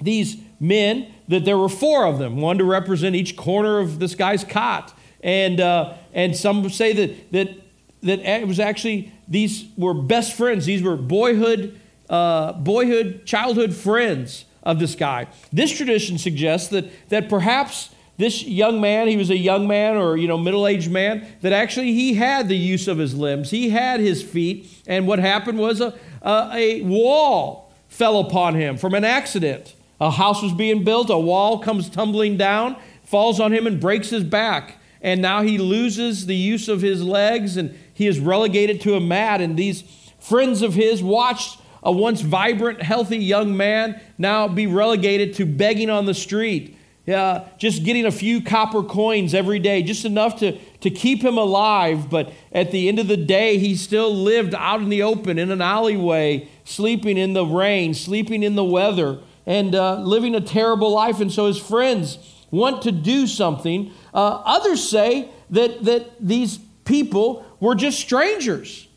these 0.00 0.36
men, 0.60 1.12
that 1.28 1.44
there 1.44 1.56
were 1.56 1.68
four 1.68 2.06
of 2.06 2.18
them, 2.18 2.36
one 2.36 2.58
to 2.58 2.64
represent 2.64 3.14
each 3.16 3.36
corner 3.36 3.78
of 3.78 3.98
this 3.98 4.14
guy's 4.14 4.44
cot. 4.44 4.92
And, 5.22 5.60
uh, 5.60 5.94
and 6.12 6.36
some 6.36 6.68
say 6.68 6.92
that, 6.92 7.32
that, 7.32 7.48
that 8.02 8.20
it 8.20 8.46
was 8.46 8.60
actually, 8.60 9.12
these 9.26 9.64
were 9.76 9.94
best 9.94 10.34
friends. 10.34 10.66
These 10.66 10.82
were 10.82 10.96
boyhood, 10.96 11.80
uh, 12.10 12.52
boyhood, 12.52 13.24
childhood 13.24 13.74
friends 13.74 14.44
of 14.62 14.78
this 14.78 14.94
guy. 14.94 15.28
This 15.52 15.74
tradition 15.74 16.18
suggests 16.18 16.68
that, 16.68 16.90
that 17.08 17.28
perhaps 17.28 17.90
this 18.16 18.44
young 18.44 18.80
man, 18.80 19.08
he 19.08 19.16
was 19.16 19.30
a 19.30 19.36
young 19.36 19.66
man 19.66 19.96
or, 19.96 20.16
you 20.16 20.28
know, 20.28 20.38
middle-aged 20.38 20.90
man, 20.90 21.26
that 21.40 21.52
actually 21.52 21.92
he 21.92 22.14
had 22.14 22.48
the 22.48 22.56
use 22.56 22.86
of 22.86 22.98
his 22.98 23.14
limbs. 23.14 23.50
He 23.50 23.70
had 23.70 24.00
his 24.00 24.22
feet. 24.22 24.70
And 24.86 25.06
what 25.06 25.18
happened 25.18 25.58
was 25.58 25.80
a, 25.80 25.98
a, 26.22 26.50
a 26.52 26.82
wall 26.82 27.72
fell 27.88 28.20
upon 28.20 28.54
him 28.54 28.76
from 28.76 28.94
an 28.94 29.04
accident. 29.04 29.74
A 30.00 30.10
house 30.10 30.42
was 30.42 30.52
being 30.52 30.84
built, 30.84 31.10
a 31.10 31.18
wall 31.18 31.58
comes 31.58 31.88
tumbling 31.88 32.36
down, 32.36 32.76
falls 33.04 33.40
on 33.40 33.52
him, 33.52 33.66
and 33.66 33.80
breaks 33.80 34.10
his 34.10 34.24
back. 34.24 34.78
And 35.00 35.20
now 35.20 35.42
he 35.42 35.58
loses 35.58 36.26
the 36.26 36.34
use 36.34 36.68
of 36.68 36.80
his 36.80 37.02
legs 37.02 37.56
and 37.56 37.78
he 37.92 38.06
is 38.06 38.18
relegated 38.18 38.80
to 38.82 38.94
a 38.94 39.00
mat. 39.00 39.40
And 39.40 39.56
these 39.56 39.82
friends 40.18 40.62
of 40.62 40.74
his 40.74 41.02
watched 41.02 41.60
a 41.82 41.92
once 41.92 42.22
vibrant, 42.22 42.82
healthy 42.82 43.18
young 43.18 43.56
man 43.56 44.00
now 44.16 44.48
be 44.48 44.66
relegated 44.66 45.34
to 45.34 45.44
begging 45.44 45.90
on 45.90 46.06
the 46.06 46.14
street. 46.14 46.76
Uh, 47.06 47.46
just 47.58 47.84
getting 47.84 48.06
a 48.06 48.10
few 48.10 48.40
copper 48.40 48.82
coins 48.82 49.34
every 49.34 49.58
day, 49.58 49.82
just 49.82 50.06
enough 50.06 50.38
to, 50.38 50.58
to 50.80 50.88
keep 50.88 51.22
him 51.22 51.36
alive. 51.36 52.08
But 52.08 52.32
at 52.50 52.70
the 52.70 52.88
end 52.88 52.98
of 52.98 53.08
the 53.08 53.16
day, 53.18 53.58
he 53.58 53.76
still 53.76 54.14
lived 54.14 54.54
out 54.54 54.80
in 54.80 54.88
the 54.88 55.02
open 55.02 55.38
in 55.38 55.50
an 55.50 55.60
alleyway, 55.60 56.48
sleeping 56.64 57.18
in 57.18 57.34
the 57.34 57.44
rain, 57.44 57.92
sleeping 57.92 58.42
in 58.42 58.54
the 58.54 58.64
weather, 58.64 59.18
and 59.44 59.74
uh, 59.74 59.96
living 59.96 60.34
a 60.34 60.40
terrible 60.40 60.92
life. 60.92 61.20
And 61.20 61.30
so 61.30 61.46
his 61.46 61.58
friends 61.58 62.16
want 62.50 62.80
to 62.82 62.92
do 62.92 63.26
something. 63.26 63.92
Uh, 64.14 64.42
others 64.46 64.88
say 64.88 65.28
that, 65.50 65.84
that 65.84 66.26
these 66.26 66.58
people 66.86 67.44
were 67.60 67.74
just 67.74 68.00
strangers, 68.00 68.88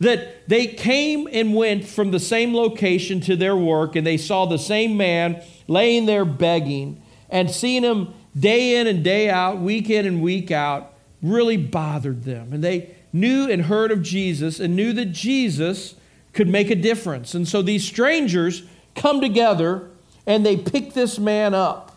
that 0.00 0.46
they 0.48 0.66
came 0.66 1.26
and 1.32 1.54
went 1.54 1.86
from 1.86 2.10
the 2.10 2.20
same 2.20 2.54
location 2.54 3.22
to 3.22 3.36
their 3.36 3.56
work, 3.56 3.96
and 3.96 4.06
they 4.06 4.18
saw 4.18 4.44
the 4.44 4.58
same 4.58 4.98
man 4.98 5.42
laying 5.66 6.04
there 6.04 6.26
begging 6.26 7.00
and 7.30 7.50
seeing 7.50 7.82
him 7.82 8.14
day 8.38 8.76
in 8.76 8.86
and 8.86 9.02
day 9.02 9.30
out, 9.30 9.60
week 9.60 9.90
in 9.90 10.06
and 10.06 10.22
week 10.22 10.50
out, 10.50 10.94
really 11.22 11.56
bothered 11.56 12.24
them. 12.24 12.52
And 12.52 12.62
they 12.62 12.94
knew 13.12 13.48
and 13.50 13.62
heard 13.62 13.90
of 13.90 14.02
Jesus 14.02 14.60
and 14.60 14.76
knew 14.76 14.92
that 14.92 15.06
Jesus 15.06 15.94
could 16.32 16.48
make 16.48 16.70
a 16.70 16.74
difference. 16.74 17.34
And 17.34 17.46
so 17.46 17.62
these 17.62 17.84
strangers 17.84 18.64
come 18.94 19.20
together 19.20 19.90
and 20.26 20.44
they 20.44 20.56
pick 20.56 20.92
this 20.92 21.18
man 21.18 21.54
up. 21.54 21.96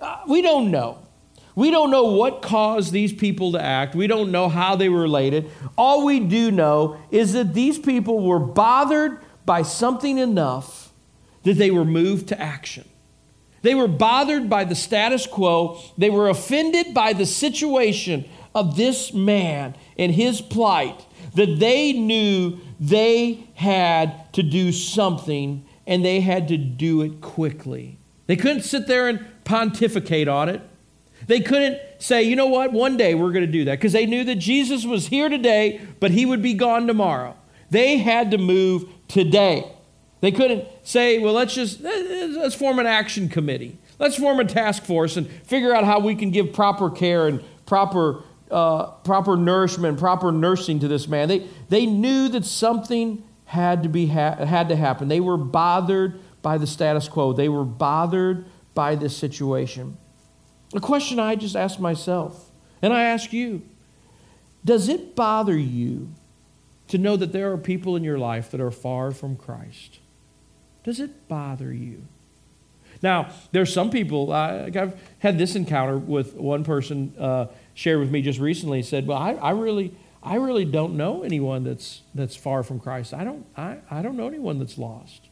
Uh, 0.00 0.20
we 0.28 0.42
don't 0.42 0.70
know. 0.70 0.98
We 1.54 1.70
don't 1.70 1.90
know 1.90 2.04
what 2.04 2.40
caused 2.40 2.92
these 2.92 3.12
people 3.12 3.52
to 3.52 3.62
act. 3.62 3.94
We 3.94 4.06
don't 4.06 4.32
know 4.32 4.48
how 4.48 4.76
they 4.76 4.88
were 4.88 5.02
related. 5.02 5.50
All 5.76 6.06
we 6.06 6.20
do 6.20 6.50
know 6.50 6.98
is 7.10 7.34
that 7.34 7.52
these 7.52 7.78
people 7.78 8.26
were 8.26 8.38
bothered 8.38 9.18
by 9.44 9.62
something 9.62 10.18
enough 10.18 10.92
that 11.42 11.54
they 11.54 11.70
were 11.70 11.84
moved 11.84 12.28
to 12.28 12.40
action. 12.40 12.84
They 13.62 13.74
were 13.74 13.88
bothered 13.88 14.50
by 14.50 14.64
the 14.64 14.74
status 14.74 15.26
quo. 15.26 15.80
They 15.96 16.10
were 16.10 16.28
offended 16.28 16.92
by 16.92 17.12
the 17.12 17.26
situation 17.26 18.28
of 18.54 18.76
this 18.76 19.14
man 19.14 19.74
and 19.96 20.12
his 20.12 20.40
plight 20.40 21.06
that 21.34 21.58
they 21.58 21.92
knew 21.92 22.58
they 22.78 23.46
had 23.54 24.32
to 24.34 24.42
do 24.42 24.72
something 24.72 25.64
and 25.86 26.04
they 26.04 26.20
had 26.20 26.48
to 26.48 26.56
do 26.56 27.02
it 27.02 27.20
quickly. 27.20 27.98
They 28.26 28.36
couldn't 28.36 28.62
sit 28.62 28.86
there 28.86 29.08
and 29.08 29.24
pontificate 29.44 30.28
on 30.28 30.48
it. 30.48 30.60
They 31.26 31.40
couldn't 31.40 31.78
say, 31.98 32.24
you 32.24 32.36
know 32.36 32.46
what, 32.46 32.72
one 32.72 32.96
day 32.96 33.14
we're 33.14 33.32
going 33.32 33.46
to 33.46 33.52
do 33.52 33.64
that 33.66 33.78
because 33.78 33.92
they 33.92 34.06
knew 34.06 34.24
that 34.24 34.36
Jesus 34.36 34.84
was 34.84 35.06
here 35.06 35.28
today, 35.28 35.80
but 36.00 36.10
he 36.10 36.26
would 36.26 36.42
be 36.42 36.54
gone 36.54 36.86
tomorrow. 36.86 37.36
They 37.70 37.98
had 37.98 38.32
to 38.32 38.38
move 38.38 38.88
today. 39.08 39.72
They 40.22 40.30
couldn't 40.30 40.64
say, 40.84 41.18
well, 41.18 41.34
let's 41.34 41.52
just 41.52 41.80
let's 41.80 42.54
form 42.54 42.78
an 42.78 42.86
action 42.86 43.28
committee. 43.28 43.76
Let's 43.98 44.16
form 44.16 44.38
a 44.38 44.44
task 44.44 44.84
force 44.84 45.16
and 45.16 45.28
figure 45.28 45.74
out 45.74 45.84
how 45.84 45.98
we 45.98 46.14
can 46.14 46.30
give 46.30 46.52
proper 46.52 46.90
care 46.90 47.26
and 47.26 47.42
proper 47.66 48.22
uh, 48.48 48.92
proper 49.02 49.36
nourishment, 49.36 49.98
proper 49.98 50.30
nursing 50.30 50.78
to 50.78 50.86
this 50.86 51.08
man. 51.08 51.26
They 51.26 51.48
they 51.70 51.86
knew 51.86 52.28
that 52.28 52.44
something 52.44 53.24
had 53.46 53.82
to 53.82 53.88
be 53.88 54.06
ha- 54.06 54.36
had 54.44 54.68
to 54.68 54.76
happen. 54.76 55.08
They 55.08 55.18
were 55.18 55.36
bothered 55.36 56.20
by 56.40 56.56
the 56.56 56.68
status 56.68 57.08
quo. 57.08 57.32
They 57.32 57.48
were 57.48 57.64
bothered 57.64 58.44
by 58.74 58.94
this 58.94 59.16
situation. 59.16 59.96
A 60.72 60.80
question 60.80 61.18
I 61.18 61.34
just 61.34 61.56
asked 61.56 61.80
myself, 61.80 62.52
and 62.80 62.92
I 62.92 63.02
ask 63.02 63.32
you 63.32 63.62
Does 64.64 64.88
it 64.88 65.16
bother 65.16 65.58
you 65.58 66.12
to 66.86 66.96
know 66.96 67.16
that 67.16 67.32
there 67.32 67.50
are 67.50 67.58
people 67.58 67.96
in 67.96 68.04
your 68.04 68.18
life 68.18 68.52
that 68.52 68.60
are 68.60 68.70
far 68.70 69.10
from 69.10 69.34
Christ? 69.34 69.98
Does 70.84 71.00
it 71.00 71.28
bother 71.28 71.72
you? 71.72 72.02
Now, 73.02 73.30
there's 73.50 73.72
some 73.72 73.90
people, 73.90 74.32
I, 74.32 74.70
have 74.70 74.98
had 75.18 75.38
this 75.38 75.56
encounter 75.56 75.98
with 75.98 76.34
one 76.34 76.62
person 76.62 77.14
uh, 77.18 77.46
shared 77.74 77.98
with 77.98 78.10
me 78.10 78.22
just 78.22 78.38
recently, 78.38 78.82
said, 78.82 79.06
Well, 79.06 79.18
I, 79.18 79.32
I, 79.32 79.50
really. 79.50 79.94
I 80.24 80.36
really 80.36 80.64
don't 80.64 80.96
know 80.96 81.24
anyone 81.24 81.64
that's, 81.64 82.02
that's 82.14 82.36
far 82.36 82.62
from 82.62 82.78
Christ. 82.78 83.12
I 83.12 83.24
don't, 83.24 83.44
I, 83.56 83.78
I 83.90 84.02
don't 84.02 84.16
know 84.16 84.28
anyone 84.28 84.60
that's 84.60 84.78
lost. 84.78 85.28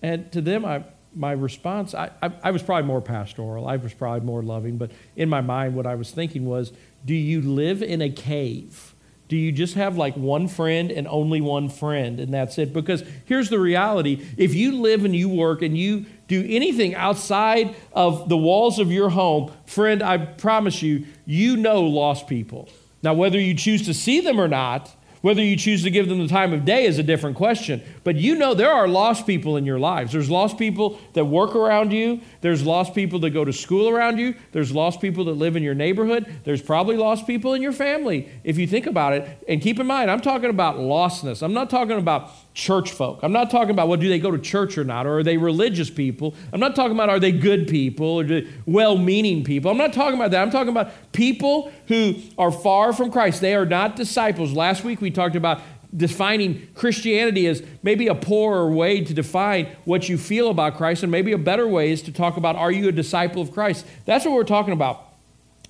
And 0.00 0.30
to 0.30 0.40
them, 0.40 0.64
I, 0.64 0.84
my 1.14 1.32
response, 1.32 1.94
I, 1.94 2.10
I, 2.22 2.30
I, 2.44 2.50
was 2.50 2.62
probably 2.62 2.86
more 2.86 3.00
pastoral. 3.00 3.66
I 3.66 3.76
was 3.76 3.92
probably 3.94 4.20
more 4.20 4.42
loving. 4.42 4.78
But 4.78 4.92
in 5.16 5.28
my 5.28 5.40
mind, 5.40 5.74
what 5.74 5.86
I 5.86 5.94
was 5.94 6.10
thinking 6.10 6.46
was 6.46 6.72
do 7.04 7.14
you 7.14 7.40
live 7.42 7.82
in 7.82 8.00
a 8.00 8.10
cave? 8.10 8.94
Do 9.32 9.38
you 9.38 9.50
just 9.50 9.76
have 9.76 9.96
like 9.96 10.14
one 10.14 10.46
friend 10.46 10.92
and 10.92 11.08
only 11.08 11.40
one 11.40 11.70
friend, 11.70 12.20
and 12.20 12.34
that's 12.34 12.58
it? 12.58 12.74
Because 12.74 13.02
here's 13.24 13.48
the 13.48 13.58
reality 13.58 14.22
if 14.36 14.54
you 14.54 14.72
live 14.72 15.06
and 15.06 15.16
you 15.16 15.30
work 15.30 15.62
and 15.62 15.74
you 15.74 16.04
do 16.28 16.44
anything 16.46 16.94
outside 16.94 17.74
of 17.94 18.28
the 18.28 18.36
walls 18.36 18.78
of 18.78 18.92
your 18.92 19.08
home, 19.08 19.50
friend, 19.64 20.02
I 20.02 20.18
promise 20.18 20.82
you, 20.82 21.06
you 21.24 21.56
know 21.56 21.80
lost 21.80 22.26
people. 22.26 22.68
Now, 23.02 23.14
whether 23.14 23.40
you 23.40 23.54
choose 23.54 23.86
to 23.86 23.94
see 23.94 24.20
them 24.20 24.38
or 24.38 24.48
not, 24.48 24.94
whether 25.22 25.42
you 25.42 25.56
choose 25.56 25.82
to 25.84 25.90
give 25.90 26.10
them 26.10 26.18
the 26.18 26.28
time 26.28 26.52
of 26.52 26.66
day 26.66 26.84
is 26.84 26.98
a 26.98 27.02
different 27.02 27.36
question. 27.36 27.80
But 28.04 28.16
you 28.16 28.36
know 28.36 28.54
there 28.54 28.70
are 28.70 28.88
lost 28.88 29.26
people 29.26 29.56
in 29.56 29.64
your 29.64 29.78
lives. 29.78 30.12
There's 30.12 30.30
lost 30.30 30.58
people 30.58 30.98
that 31.12 31.24
work 31.24 31.54
around 31.54 31.92
you. 31.92 32.20
There's 32.40 32.64
lost 32.64 32.94
people 32.94 33.18
that 33.20 33.30
go 33.30 33.44
to 33.44 33.52
school 33.52 33.88
around 33.88 34.18
you. 34.18 34.34
There's 34.52 34.72
lost 34.72 35.00
people 35.00 35.24
that 35.26 35.34
live 35.34 35.56
in 35.56 35.62
your 35.62 35.74
neighborhood. 35.74 36.40
There's 36.44 36.62
probably 36.62 36.96
lost 36.96 37.26
people 37.26 37.54
in 37.54 37.62
your 37.62 37.72
family, 37.72 38.28
if 38.44 38.58
you 38.58 38.66
think 38.66 38.86
about 38.86 39.12
it. 39.12 39.44
And 39.48 39.60
keep 39.60 39.78
in 39.78 39.86
mind, 39.86 40.10
I'm 40.10 40.20
talking 40.20 40.50
about 40.50 40.76
lostness. 40.76 41.42
I'm 41.42 41.54
not 41.54 41.70
talking 41.70 41.98
about 41.98 42.30
church 42.54 42.90
folk. 42.90 43.20
I'm 43.22 43.32
not 43.32 43.50
talking 43.50 43.70
about, 43.70 43.88
well, 43.88 43.98
do 43.98 44.08
they 44.08 44.18
go 44.18 44.30
to 44.30 44.38
church 44.38 44.76
or 44.76 44.84
not? 44.84 45.06
Or 45.06 45.18
are 45.18 45.22
they 45.22 45.36
religious 45.36 45.88
people? 45.88 46.34
I'm 46.52 46.60
not 46.60 46.74
talking 46.74 46.92
about, 46.92 47.08
are 47.08 47.20
they 47.20 47.32
good 47.32 47.68
people 47.68 48.20
or 48.20 48.42
well 48.66 48.98
meaning 48.98 49.44
people? 49.44 49.70
I'm 49.70 49.78
not 49.78 49.92
talking 49.92 50.18
about 50.18 50.32
that. 50.32 50.42
I'm 50.42 50.50
talking 50.50 50.68
about 50.70 51.12
people 51.12 51.72
who 51.86 52.16
are 52.36 52.50
far 52.52 52.92
from 52.92 53.10
Christ. 53.10 53.40
They 53.40 53.54
are 53.54 53.66
not 53.66 53.96
disciples. 53.96 54.52
Last 54.52 54.84
week 54.84 55.00
we 55.00 55.10
talked 55.10 55.36
about 55.36 55.60
defining 55.96 56.68
Christianity 56.74 57.46
as 57.46 57.62
maybe 57.82 58.08
a 58.08 58.14
poorer 58.14 58.70
way 58.70 59.04
to 59.04 59.12
define 59.12 59.68
what 59.84 60.08
you 60.08 60.16
feel 60.16 60.50
about 60.50 60.76
Christ, 60.76 61.02
and 61.02 61.12
maybe 61.12 61.32
a 61.32 61.38
better 61.38 61.68
way 61.68 61.92
is 61.92 62.02
to 62.02 62.12
talk 62.12 62.36
about, 62.36 62.56
are 62.56 62.72
you 62.72 62.88
a 62.88 62.92
disciple 62.92 63.42
of 63.42 63.52
Christ? 63.52 63.86
That's 64.06 64.24
what 64.24 64.34
we're 64.34 64.44
talking 64.44 64.72
about 64.72 65.12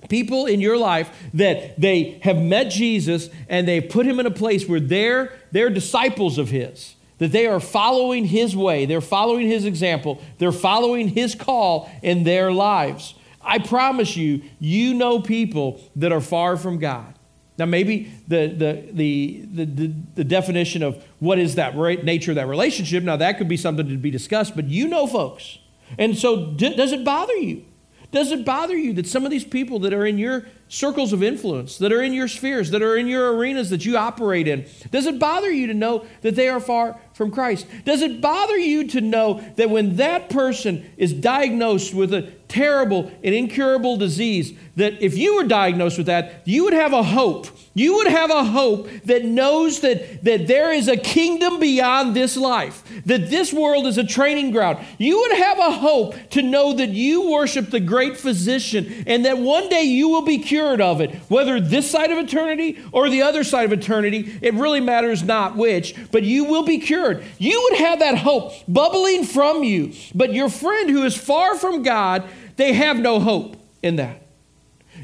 people 0.09 0.45
in 0.45 0.59
your 0.59 0.77
life 0.77 1.11
that 1.33 1.79
they 1.79 2.19
have 2.23 2.37
met 2.37 2.69
Jesus 2.69 3.29
and 3.47 3.67
they've 3.67 3.87
put 3.87 4.05
him 4.05 4.19
in 4.19 4.25
a 4.25 4.31
place 4.31 4.67
where 4.67 4.79
they're, 4.79 5.33
they're 5.51 5.69
disciples 5.69 6.37
of 6.37 6.49
his, 6.49 6.95
that 7.19 7.31
they 7.31 7.47
are 7.47 7.59
following 7.59 8.25
his 8.25 8.55
way, 8.55 8.85
they're 8.85 9.01
following 9.01 9.47
his 9.47 9.65
example, 9.65 10.21
they're 10.39 10.51
following 10.51 11.09
his 11.09 11.35
call 11.35 11.89
in 12.01 12.23
their 12.23 12.51
lives. 12.51 13.15
I 13.41 13.59
promise 13.59 14.15
you, 14.15 14.41
you 14.59 14.93
know 14.93 15.19
people 15.19 15.81
that 15.95 16.11
are 16.11 16.21
far 16.21 16.55
from 16.57 16.79
God. 16.79 17.12
Now, 17.57 17.65
maybe 17.65 18.11
the, 18.27 18.47
the, 18.47 18.89
the, 18.91 19.45
the, 19.65 19.93
the, 20.15 20.23
definition 20.23 20.81
of 20.81 21.03
what 21.19 21.37
is 21.37 21.55
that 21.55 21.75
nature 21.75 22.31
of 22.31 22.35
that 22.35 22.47
relationship, 22.47 23.03
now 23.03 23.15
that 23.17 23.37
could 23.37 23.47
be 23.47 23.57
something 23.57 23.87
to 23.87 23.97
be 23.97 24.09
discussed, 24.09 24.55
but 24.55 24.65
you 24.65 24.87
know 24.87 25.05
folks. 25.05 25.59
And 25.99 26.17
so, 26.17 26.47
d- 26.47 26.75
does 26.75 26.91
it 26.91 27.05
bother 27.05 27.35
you? 27.35 27.63
Does 28.11 28.31
it 28.31 28.45
bother 28.45 28.77
you 28.77 28.93
that 28.93 29.07
some 29.07 29.25
of 29.25 29.31
these 29.31 29.43
people 29.43 29.79
that 29.79 29.93
are 29.93 30.05
in 30.05 30.19
your 30.19 30.45
circles 30.67 31.13
of 31.13 31.23
influence, 31.23 31.79
that 31.79 31.91
are 31.91 32.01
in 32.01 32.13
your 32.13 32.27
spheres, 32.27 32.69
that 32.71 32.81
are 32.81 32.95
in 32.95 33.07
your 33.07 33.35
arenas 33.35 33.71
that 33.71 33.85
you 33.85 33.97
operate 33.97 34.47
in, 34.47 34.65
does 34.91 35.07
it 35.07 35.19
bother 35.19 35.51
you 35.51 35.67
to 35.67 35.73
know 35.73 36.05
that 36.21 36.35
they 36.35 36.47
are 36.47 36.59
far 36.59 36.99
from 37.13 37.31
Christ? 37.31 37.67
Does 37.85 38.01
it 38.01 38.21
bother 38.21 38.57
you 38.57 38.87
to 38.89 39.01
know 39.01 39.43
that 39.55 39.69
when 39.69 39.97
that 39.97 40.29
person 40.29 40.91
is 40.97 41.13
diagnosed 41.13 41.93
with 41.93 42.13
a 42.13 42.31
terrible 42.53 43.11
and 43.23 43.33
incurable 43.33 43.97
disease, 43.97 44.53
that 44.75 45.01
if 45.01 45.17
you 45.17 45.35
were 45.35 45.43
diagnosed 45.43 45.97
with 45.97 46.05
that, 46.05 46.41
you 46.45 46.63
would 46.63 46.73
have 46.73 46.93
a 46.93 47.01
hope. 47.01 47.47
You 47.73 47.95
would 47.95 48.07
have 48.07 48.29
a 48.29 48.43
hope 48.43 48.87
that 49.05 49.25
knows 49.25 49.79
that, 49.79 50.23
that 50.23 50.45
there 50.45 50.71
is 50.71 50.87
a 50.87 50.95
kingdom 50.95 51.59
beyond 51.59 52.15
this 52.15 52.37
life, 52.37 52.83
that 53.07 53.31
this 53.31 53.51
world 53.51 53.87
is 53.87 53.97
a 53.97 54.03
training 54.03 54.51
ground. 54.51 54.77
You 54.99 55.17
would 55.21 55.37
have 55.37 55.57
a 55.57 55.71
hope 55.71 56.15
to 56.31 56.43
know 56.43 56.73
that 56.73 56.89
you 56.89 57.31
worship 57.31 57.71
the 57.71 57.79
great 57.79 58.17
physician 58.17 59.03
and 59.07 59.25
that 59.25 59.39
one 59.39 59.69
day 59.69 59.83
you 59.83 60.09
will 60.09 60.21
be 60.21 60.37
cured 60.37 60.81
of 60.81 61.01
it, 61.01 61.15
whether 61.29 61.59
this 61.59 61.89
side 61.89 62.11
of 62.11 62.19
eternity 62.19 62.79
or 62.91 63.09
the 63.09 63.23
other 63.23 63.43
side 63.43 63.65
of 63.65 63.73
eternity. 63.73 64.37
It 64.43 64.53
really 64.53 64.81
matters 64.81 65.23
not 65.23 65.55
which, 65.55 65.95
but 66.11 66.21
you 66.21 66.45
will 66.45 66.63
be 66.63 66.77
cured. 66.77 67.02
You 67.37 67.69
would 67.69 67.79
have 67.79 67.99
that 67.99 68.17
hope 68.17 68.53
bubbling 68.67 69.25
from 69.25 69.63
you. 69.63 69.93
But 70.13 70.33
your 70.33 70.49
friend 70.49 70.89
who 70.89 71.03
is 71.03 71.15
far 71.15 71.57
from 71.57 71.83
God, 71.83 72.23
they 72.55 72.73
have 72.73 72.99
no 72.99 73.19
hope 73.19 73.57
in 73.81 73.97
that. 73.97 74.21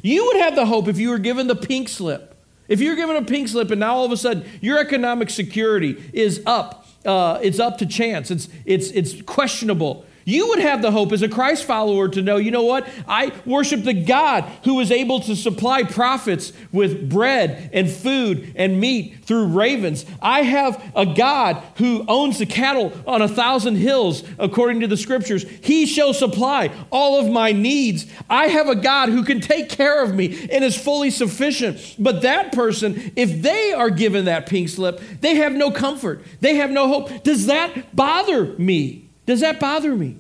You 0.02 0.26
would 0.28 0.38
have 0.38 0.56
the 0.56 0.66
hope 0.66 0.88
if 0.88 0.98
you 0.98 1.10
were 1.10 1.20
given 1.20 1.48
the 1.48 1.56
pink 1.56 1.90
slip. 1.90 2.36
If 2.68 2.80
you're 2.82 2.96
given 2.96 3.16
a 3.16 3.24
pink 3.24 3.48
slip 3.48 3.72
and 3.72 3.80
now 3.80 3.96
all 3.96 4.06
of 4.06 4.12
a 4.12 4.18
sudden 4.18 4.48
your 4.62 4.80
economic 4.80 5.30
security 5.30 6.02
is 6.14 6.42
up, 6.46 6.88
uh, 7.06 7.40
it's 7.42 7.60
up 7.60 7.80
to 7.80 7.86
chance, 7.86 8.30
it's, 8.30 8.48
it's, 8.66 8.92
it's 8.92 9.22
questionable, 9.24 10.06
you 10.30 10.50
would 10.50 10.60
have 10.60 10.82
the 10.82 10.92
hope 10.92 11.12
as 11.12 11.22
a 11.22 11.28
Christ 11.28 11.66
follower 11.66 12.08
to 12.10 12.22
know, 12.22 12.38
you 12.38 12.52
know 12.52 12.64
what? 12.64 12.88
I 13.08 13.34
worship 13.46 13.84
the 13.84 13.94
God 13.94 14.44
who 14.64 14.80
is 14.80 14.92
able 14.92 15.20
to 15.22 15.36
supply 15.36 15.84
prophets 15.84 16.54
with 16.72 17.10
bread 17.10 17.70
and 17.74 17.90
food 17.90 18.54
and 18.56 18.80
meat 18.80 19.26
through 19.26 19.48
ravens. 19.48 20.06
I 20.22 20.44
have 20.44 20.92
a 20.96 21.06
God 21.06 21.64
who 21.78 22.06
owns 22.08 22.38
the 22.38 22.46
cattle 22.46 22.94
on 23.08 23.22
a 23.22 23.28
thousand 23.28 23.76
hills, 23.76 24.24
according 24.38 24.82
to 24.82 24.88
the 24.88 24.98
scriptures. 24.98 25.44
He 25.62 25.86
shall 25.86 26.14
supply 26.14 26.72
all 26.92 27.20
of 27.20 27.32
my 27.32 27.52
needs. 27.52 28.06
I 28.30 28.48
have 28.48 28.68
a 28.68 28.76
God 28.76 29.10
who 29.10 29.24
can 29.24 29.42
take 29.42 29.70
care 29.70 30.04
of 30.04 30.14
me 30.14 30.48
and 30.52 30.64
is 30.64 30.78
fully 30.78 31.10
sufficient. 31.10 31.96
But 31.98 32.22
that 32.22 32.52
person, 32.52 33.12
if 33.16 33.42
they 33.42 33.74
are 33.74 33.90
given 33.90 34.26
that 34.26 34.48
pink 34.48 34.70
slip, 34.70 35.02
they 35.22 35.36
have 35.36 35.54
no 35.54 35.72
comfort, 35.72 36.24
they 36.40 36.56
have 36.56 36.70
no 36.70 36.88
hope. 36.88 37.24
Does 37.24 37.48
that 37.48 37.96
bother 37.96 38.46
me? 38.58 39.09
Does 39.30 39.42
that 39.42 39.60
bother 39.60 39.96
me? 39.96 40.18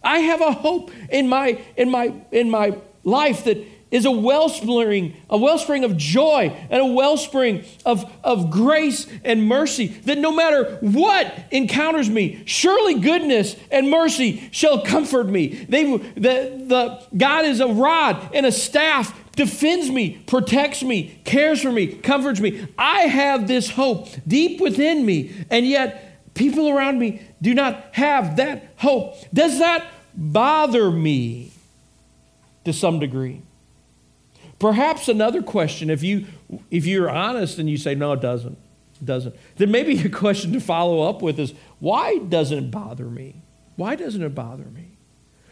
I 0.00 0.20
have 0.20 0.40
a 0.40 0.52
hope 0.52 0.92
in 1.10 1.28
my, 1.28 1.60
in 1.76 1.90
my, 1.90 2.14
in 2.30 2.50
my 2.50 2.78
life 3.02 3.46
that 3.46 3.58
is 3.90 4.04
a 4.04 4.12
wellspring, 4.12 5.16
a 5.28 5.36
wellspring 5.36 5.82
of 5.82 5.96
joy 5.96 6.56
and 6.70 6.80
a 6.80 6.86
wellspring 6.86 7.64
of, 7.84 8.08
of 8.22 8.48
grace 8.48 9.08
and 9.24 9.48
mercy. 9.48 9.88
That 9.88 10.18
no 10.18 10.30
matter 10.30 10.78
what 10.82 11.34
encounters 11.50 12.08
me, 12.08 12.44
surely 12.46 13.00
goodness 13.00 13.56
and 13.72 13.90
mercy 13.90 14.48
shall 14.52 14.84
comfort 14.84 15.26
me. 15.26 15.48
They, 15.68 15.82
the, 15.96 16.64
the, 16.68 17.04
God 17.16 17.44
is 17.44 17.58
a 17.58 17.66
rod 17.66 18.30
and 18.32 18.46
a 18.46 18.52
staff, 18.52 19.18
defends 19.32 19.90
me, 19.90 20.22
protects 20.28 20.84
me, 20.84 21.20
cares 21.24 21.60
for 21.60 21.72
me, 21.72 21.88
comforts 21.88 22.38
me. 22.38 22.68
I 22.78 23.00
have 23.00 23.48
this 23.48 23.70
hope 23.70 24.06
deep 24.28 24.60
within 24.60 25.04
me, 25.04 25.44
and 25.50 25.66
yet 25.66 26.34
people 26.34 26.68
around 26.68 27.00
me 27.00 27.20
do 27.42 27.52
not 27.52 27.88
have 27.92 28.36
that 28.36 28.72
hope. 28.76 29.16
Does 29.34 29.58
that 29.58 29.84
bother 30.14 30.90
me 30.90 31.52
to 32.64 32.72
some 32.72 33.00
degree? 33.00 33.42
Perhaps 34.60 35.08
another 35.08 35.42
question, 35.42 35.90
if 35.90 36.04
you 36.04 36.26
if 36.70 36.86
you're 36.86 37.10
honest 37.10 37.58
and 37.58 37.68
you 37.68 37.76
say 37.76 37.96
no, 37.96 38.12
it 38.12 38.20
doesn't, 38.20 38.56
it 39.00 39.04
doesn't, 39.04 39.34
then 39.56 39.72
maybe 39.72 40.00
a 40.00 40.08
question 40.08 40.52
to 40.52 40.60
follow 40.60 41.02
up 41.02 41.20
with 41.20 41.40
is 41.40 41.52
why 41.80 42.18
doesn't 42.18 42.56
it 42.56 42.70
bother 42.70 43.06
me? 43.06 43.42
Why 43.74 43.96
doesn't 43.96 44.22
it 44.22 44.34
bother 44.36 44.64
me? 44.64 44.92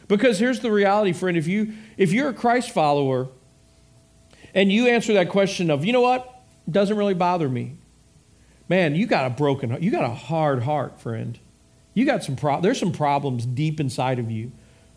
Because 0.07 0.39
here's 0.39 0.61
the 0.61 0.71
reality, 0.71 1.13
friend. 1.13 1.37
If 1.37 1.49
you 1.49 1.75
if 1.97 2.13
you're 2.13 2.29
a 2.29 2.35
Christ 2.35 2.71
follower 2.71 3.29
and 4.55 4.71
you 4.71 4.87
answer 4.87 5.13
that 5.15 5.29
question 5.29 5.71
of, 5.71 5.85
you 5.85 5.93
know 5.93 6.01
what, 6.01 6.43
it 6.69 6.73
doesn't 6.73 6.97
really 6.97 7.15
bother 7.15 7.49
me. 7.49 7.79
Man, 8.69 8.95
you 8.95 9.07
got 9.09 9.27
a 9.27 9.31
broken 9.31 9.71
heart. 9.71 9.83
You 9.83 9.91
got 9.91 10.05
a 10.05 10.15
hard 10.15 10.63
heart, 10.63 11.01
friend. 11.01 11.37
You 11.95 12.05
got 12.05 12.23
some 12.23 12.37
pro- 12.37 12.61
there's 12.61 12.79
some 12.79 12.93
problems 12.93 13.47
deep 13.47 13.81
inside 13.81 14.19
of 14.19 14.31
you. 14.31 14.53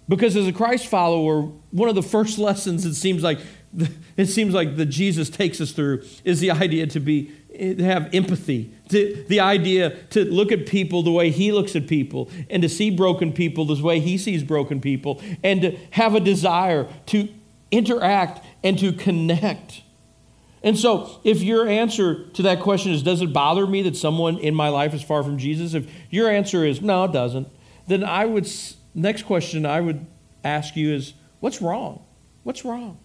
Because 0.08 0.36
as 0.36 0.48
a 0.48 0.54
Christ 0.54 0.88
follower, 0.88 1.44
one 1.72 1.90
of 1.90 1.96
the 1.96 2.04
first 2.04 2.38
lessons 2.50 2.86
it 2.86 2.96
seems 2.96 3.24
like 3.24 3.40
it 4.18 4.28
seems 4.28 4.54
like 4.54 4.76
that 4.78 4.88
Jesus 4.88 5.30
takes 5.30 5.60
us 5.60 5.72
through 5.72 6.04
is 6.24 6.40
the 6.40 6.52
idea 6.52 6.88
to 6.88 7.00
be 7.00 7.32
to 7.54 7.84
have 7.84 8.10
empathy, 8.14 8.74
to, 8.90 9.26
the 9.28 9.40
idea 9.40 9.92
to 10.08 10.26
look 10.26 10.52
at 10.52 10.66
people 10.66 11.04
the 11.04 11.12
way 11.12 11.30
he 11.30 11.52
looks 11.52 11.76
at 11.76 11.88
people, 11.88 12.30
and 12.50 12.64
to 12.64 12.70
see 12.70 12.90
broken 12.90 13.32
people 13.32 13.66
the 13.66 13.82
way 13.84 14.00
he 14.00 14.18
sees 14.18 14.44
broken 14.44 14.82
people, 14.82 15.22
and 15.44 15.62
to 15.62 15.78
have 15.92 16.16
a 16.16 16.20
desire 16.20 16.88
to 17.08 17.30
interact 17.70 18.44
and 18.64 18.80
to 18.80 18.92
connect. 18.92 19.83
And 20.64 20.78
so, 20.78 21.20
if 21.26 21.42
your 21.42 21.68
answer 21.68 22.26
to 22.30 22.44
that 22.44 22.62
question 22.62 22.94
is, 22.94 23.04
Does 23.04 23.22
it 23.22 23.34
bother 23.34 23.68
me 23.68 23.82
that 23.84 23.98
someone 23.98 24.38
in 24.38 24.56
my 24.56 24.70
life 24.70 24.94
is 24.94 25.04
far 25.04 25.22
from 25.22 25.38
Jesus? 25.38 25.74
If 25.74 25.92
your 26.10 26.30
answer 26.30 26.66
is, 26.66 26.82
No, 26.82 27.04
it 27.04 27.12
doesn't, 27.12 27.48
then 27.88 28.04
I 28.04 28.26
would, 28.26 28.50
next 28.96 29.24
question 29.24 29.66
I 29.66 29.82
would 29.82 30.06
ask 30.44 30.76
you 30.76 30.94
is, 30.94 31.14
What's 31.42 31.62
wrong? 31.62 32.06
What's 32.44 32.64
wrong? 32.64 32.98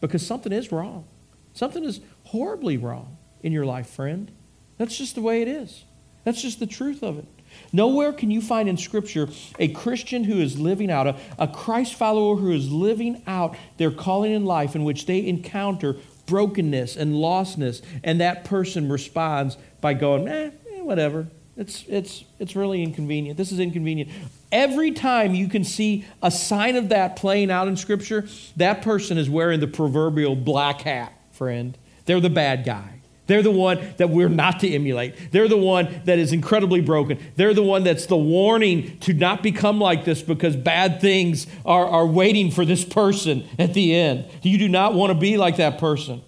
Because 0.00 0.26
something 0.26 0.52
is 0.52 0.70
wrong. 0.70 1.06
Something 1.54 1.84
is 1.84 2.00
horribly 2.24 2.76
wrong 2.76 3.16
in 3.42 3.52
your 3.52 3.64
life, 3.64 3.88
friend. 3.88 4.30
That's 4.76 4.98
just 4.98 5.14
the 5.14 5.22
way 5.22 5.40
it 5.40 5.48
is. 5.48 5.84
That's 6.24 6.42
just 6.42 6.60
the 6.60 6.66
truth 6.66 7.02
of 7.02 7.18
it. 7.18 7.24
Nowhere 7.72 8.12
can 8.12 8.30
you 8.30 8.42
find 8.42 8.68
in 8.68 8.76
Scripture 8.76 9.28
a 9.58 9.68
Christian 9.68 10.24
who 10.24 10.38
is 10.38 10.58
living 10.58 10.90
out, 10.90 11.06
a, 11.06 11.16
a 11.38 11.48
Christ 11.48 11.94
follower 11.94 12.36
who 12.36 12.50
is 12.52 12.70
living 12.70 13.22
out 13.26 13.56
their 13.78 13.90
calling 13.90 14.32
in 14.32 14.44
life 14.44 14.74
in 14.74 14.84
which 14.84 15.06
they 15.06 15.26
encounter 15.26 15.96
brokenness 16.26 16.96
and 16.96 17.14
lostness, 17.14 17.82
and 18.04 18.20
that 18.20 18.44
person 18.44 18.90
responds 18.90 19.56
by 19.80 19.94
going, 19.94 20.28
eh, 20.28 20.50
eh, 20.74 20.80
whatever. 20.82 21.28
It's, 21.56 21.84
it's, 21.88 22.24
it's 22.38 22.54
really 22.54 22.82
inconvenient. 22.82 23.38
This 23.38 23.50
is 23.50 23.58
inconvenient. 23.58 24.10
Every 24.52 24.92
time 24.92 25.34
you 25.34 25.48
can 25.48 25.64
see 25.64 26.04
a 26.22 26.30
sign 26.30 26.76
of 26.76 26.90
that 26.90 27.16
playing 27.16 27.50
out 27.50 27.66
in 27.66 27.76
Scripture, 27.76 28.26
that 28.56 28.82
person 28.82 29.16
is 29.16 29.30
wearing 29.30 29.60
the 29.60 29.66
proverbial 29.66 30.36
black 30.36 30.82
hat, 30.82 31.12
friend. 31.32 31.76
They're 32.04 32.20
the 32.20 32.30
bad 32.30 32.64
guy. 32.64 32.95
They're 33.26 33.42
the 33.42 33.50
one 33.50 33.94
that 33.96 34.10
we're 34.10 34.28
not 34.28 34.60
to 34.60 34.72
emulate. 34.72 35.32
They're 35.32 35.48
the 35.48 35.56
one 35.56 36.02
that 36.04 36.18
is 36.18 36.32
incredibly 36.32 36.80
broken. 36.80 37.18
They're 37.34 37.54
the 37.54 37.62
one 37.62 37.82
that's 37.82 38.06
the 38.06 38.16
warning 38.16 38.98
to 39.00 39.12
not 39.12 39.42
become 39.42 39.80
like 39.80 40.04
this 40.04 40.22
because 40.22 40.54
bad 40.56 41.00
things 41.00 41.46
are, 41.64 41.86
are 41.86 42.06
waiting 42.06 42.50
for 42.50 42.64
this 42.64 42.84
person 42.84 43.48
at 43.58 43.74
the 43.74 43.94
end. 43.94 44.26
You 44.42 44.58
do 44.58 44.68
not 44.68 44.94
want 44.94 45.12
to 45.12 45.18
be 45.18 45.36
like 45.36 45.56
that 45.56 45.78
person. 45.78 46.22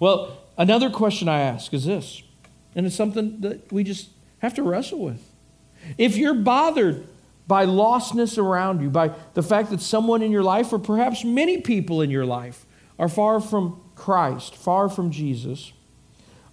Well, 0.00 0.36
another 0.58 0.90
question 0.90 1.28
I 1.28 1.40
ask 1.40 1.72
is 1.72 1.84
this, 1.84 2.22
and 2.74 2.84
it's 2.86 2.96
something 2.96 3.40
that 3.40 3.72
we 3.72 3.84
just 3.84 4.10
have 4.38 4.54
to 4.54 4.62
wrestle 4.62 4.98
with. 4.98 5.22
If 5.98 6.16
you're 6.16 6.34
bothered 6.34 7.06
by 7.46 7.64
lostness 7.64 8.38
around 8.38 8.82
you, 8.82 8.90
by 8.90 9.12
the 9.34 9.42
fact 9.42 9.70
that 9.70 9.80
someone 9.80 10.20
in 10.20 10.32
your 10.32 10.42
life, 10.42 10.72
or 10.72 10.80
perhaps 10.80 11.24
many 11.24 11.60
people 11.60 12.02
in 12.02 12.10
your 12.10 12.26
life, 12.26 12.66
are 12.98 13.08
far 13.08 13.40
from 13.40 13.80
Christ, 13.94 14.56
far 14.56 14.88
from 14.88 15.10
Jesus, 15.10 15.72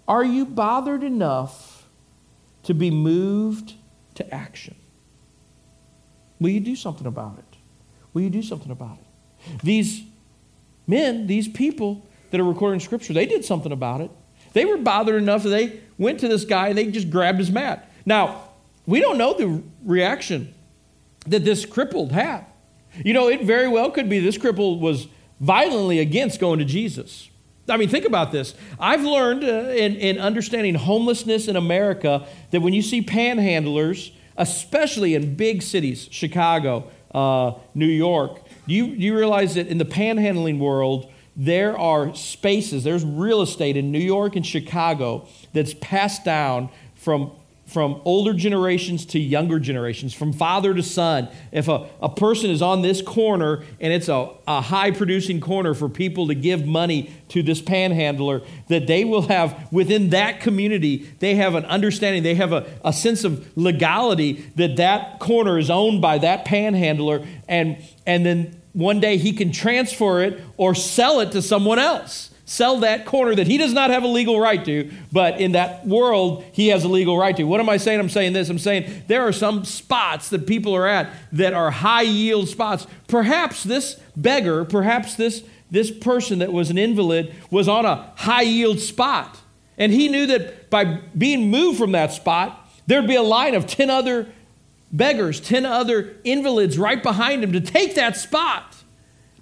are 0.08 0.24
you 0.24 0.46
bothered 0.46 1.04
enough 1.04 1.88
to 2.64 2.74
be 2.74 2.92
moved 2.92 3.74
to 4.16 4.34
action? 4.34 4.76
Will 6.40 6.50
you 6.50 6.60
do 6.60 6.76
something 6.76 7.08
about 7.08 7.38
it? 7.40 7.58
Will 8.14 8.22
you 8.22 8.30
do 8.30 8.42
something 8.42 8.72
about 8.72 8.98
it? 8.98 9.64
These 9.64 10.04
men, 10.88 11.28
these 11.28 11.48
people 11.48 12.06
that 12.32 12.40
are 12.40 12.44
recording 12.44 12.80
scripture, 12.80 13.14
they 13.14 13.26
did 13.26 13.46
something 13.46 13.72
about 13.72 14.02
it. 14.02 14.12
They 14.54 14.66
were 14.66 14.78
bothered 14.78 15.22
enough 15.22 15.44
that 15.44 15.50
they 15.50 15.80
went 15.98 16.20
to 16.20 16.28
this 16.28 16.46
guy 16.46 16.70
and 16.70 16.78
they 16.78 16.88
just 16.88 17.10
grabbed 17.10 17.40
his 17.40 17.52
mat. 17.52 17.90
Now, 18.06 18.42
we 18.86 19.00
don't 19.00 19.18
know 19.18 19.34
the 19.34 19.64
reaction 19.84 20.54
that 21.28 21.46
this 21.46 21.66
crippled 21.66 22.12
had. 22.12 22.46
You 23.04 23.14
know, 23.14 23.30
it 23.30 23.44
very 23.44 23.68
well 23.68 23.90
could 23.90 24.10
be 24.10 24.20
this 24.20 24.38
cripple 24.38 24.80
was 24.80 25.08
violently 25.40 26.00
against 26.00 26.40
going 26.40 26.60
to 26.60 26.66
Jesus. 26.66 27.30
I 27.70 27.78
mean, 27.78 27.88
think 27.88 28.06
about 28.06 28.32
this. 28.32 28.56
I've 28.80 29.04
learned 29.04 29.44
uh, 29.44 29.70
in, 29.72 29.96
in 29.96 30.20
understanding 30.20 30.76
homelessness 30.76 31.48
in 31.48 31.56
America 31.56 32.28
that 32.52 32.62
when 32.62 32.74
you 32.74 32.82
see 32.82 33.02
panhandlers, 33.02 34.12
especially 34.38 35.16
in 35.16 35.36
big 35.36 35.62
cities, 35.62 36.10
Chicago, 36.12 36.92
uh, 37.14 37.54
New 37.74 37.86
York, 37.86 38.42
you, 38.66 38.86
you 38.86 39.16
realize 39.16 39.56
that 39.56 39.68
in 39.68 39.78
the 39.78 39.86
panhandling 39.86 40.60
world, 40.60 41.12
there 41.36 41.78
are 41.78 42.14
spaces, 42.16 42.84
there's 42.84 43.06
real 43.06 43.42
estate 43.42 43.78
in 43.78 43.92
New 43.92 44.00
York 44.00 44.36
and 44.36 44.46
Chicago 44.46 45.28
that's 45.54 45.74
passed 45.76 46.26
down 46.26 46.70
from 46.96 47.32
from 47.74 48.00
older 48.06 48.34
generations 48.34 49.04
to 49.08 49.20
younger 49.20 49.60
generations, 49.60 50.14
from 50.14 50.32
father 50.32 50.76
to 50.76 50.84
son. 50.84 51.28
If 51.52 51.68
a, 51.68 51.90
a 52.02 52.08
person 52.08 52.52
is 52.52 52.62
on 52.62 52.84
this 52.84 53.02
corner 53.02 53.64
and 53.80 53.92
it's 53.92 54.10
a, 54.10 54.30
a 54.48 54.62
high 54.62 54.92
producing 54.92 55.42
corner 55.42 55.74
for 55.74 55.90
people 55.90 56.28
to 56.28 56.36
give 56.36 56.68
money 56.68 57.12
to 57.30 57.42
this 57.42 57.62
panhandler, 57.62 58.44
that 58.68 58.86
they 58.86 59.04
will 59.04 59.24
have 59.24 59.72
within 59.72 60.12
that 60.12 60.40
community, 60.40 61.10
they 61.18 61.34
have 61.36 61.56
an 61.56 61.66
understanding, 61.66 62.22
they 62.22 62.36
have 62.36 62.54
a, 62.54 62.70
a 62.86 62.94
sense 62.94 63.24
of 63.24 63.52
legality 63.58 64.46
that 64.56 64.76
that 64.78 65.20
corner 65.20 65.58
is 65.58 65.72
owned 65.72 66.00
by 66.00 66.20
that 66.20 66.46
panhandler, 66.46 67.26
and, 67.48 67.84
and 68.06 68.24
then 68.24 68.62
one 68.74 69.00
day 69.00 69.18
he 69.18 69.34
can 69.34 69.52
transfer 69.52 70.22
it 70.22 70.40
or 70.58 70.76
sell 70.76 71.20
it 71.22 71.32
to 71.32 71.42
someone 71.42 71.80
else 71.80 72.30
sell 72.54 72.78
that 72.82 73.06
corner 73.08 73.34
that 73.34 73.48
he 73.48 73.58
does 73.58 73.74
not 73.74 73.90
have 73.90 74.04
a 74.04 74.08
legal 74.08 74.40
right 74.40 74.64
to, 74.64 74.92
but 75.12 75.42
in 75.42 75.54
that 75.54 75.88
world, 75.88 76.46
he 76.54 76.68
has 76.68 76.84
a 76.84 76.88
legal 76.88 77.18
right 77.18 77.36
to. 77.36 77.46
What 77.46 77.60
am 77.60 77.68
I 77.68 77.78
saying? 77.78 78.00
I'm 78.00 78.10
saying 78.10 78.34
this. 78.34 78.48
I'm 78.48 78.60
saying 78.60 79.04
there 79.08 79.28
are 79.28 79.32
some 79.32 79.66
spots 79.66 80.30
that 80.30 80.46
people 80.46 80.76
are 80.76 80.88
at 80.88 81.10
that 81.32 81.54
are 81.54 81.72
high 81.72 82.04
yield 82.04 82.48
spots. 82.48 82.86
Perhaps 83.08 83.64
this 83.64 84.00
beggar, 84.16 84.66
perhaps 84.66 85.16
this, 85.16 85.44
this 85.72 85.90
person 85.90 86.40
that 86.40 86.54
was 86.54 86.70
an 86.70 86.78
invalid 86.78 87.34
was 87.50 87.68
on 87.68 87.86
a 87.88 88.12
high 88.18 88.44
yield 88.44 88.80
spot. 88.80 89.40
And 89.80 89.92
he 89.92 90.08
knew 90.08 90.28
that 90.28 90.70
by 90.70 91.00
being 91.18 91.50
moved 91.50 91.80
from 91.80 91.94
that 91.94 92.14
spot, 92.14 92.70
there'd 92.86 93.08
be 93.08 93.16
a 93.16 93.24
line 93.24 93.56
of 93.56 93.66
10 93.66 93.90
other 93.90 94.28
beggars, 94.92 95.40
10 95.40 95.66
other 95.66 96.18
invalids 96.24 96.78
right 96.78 97.02
behind 97.02 97.44
him 97.44 97.54
to 97.54 97.62
take 97.62 97.96
that 97.96 98.16
spot. 98.16 98.76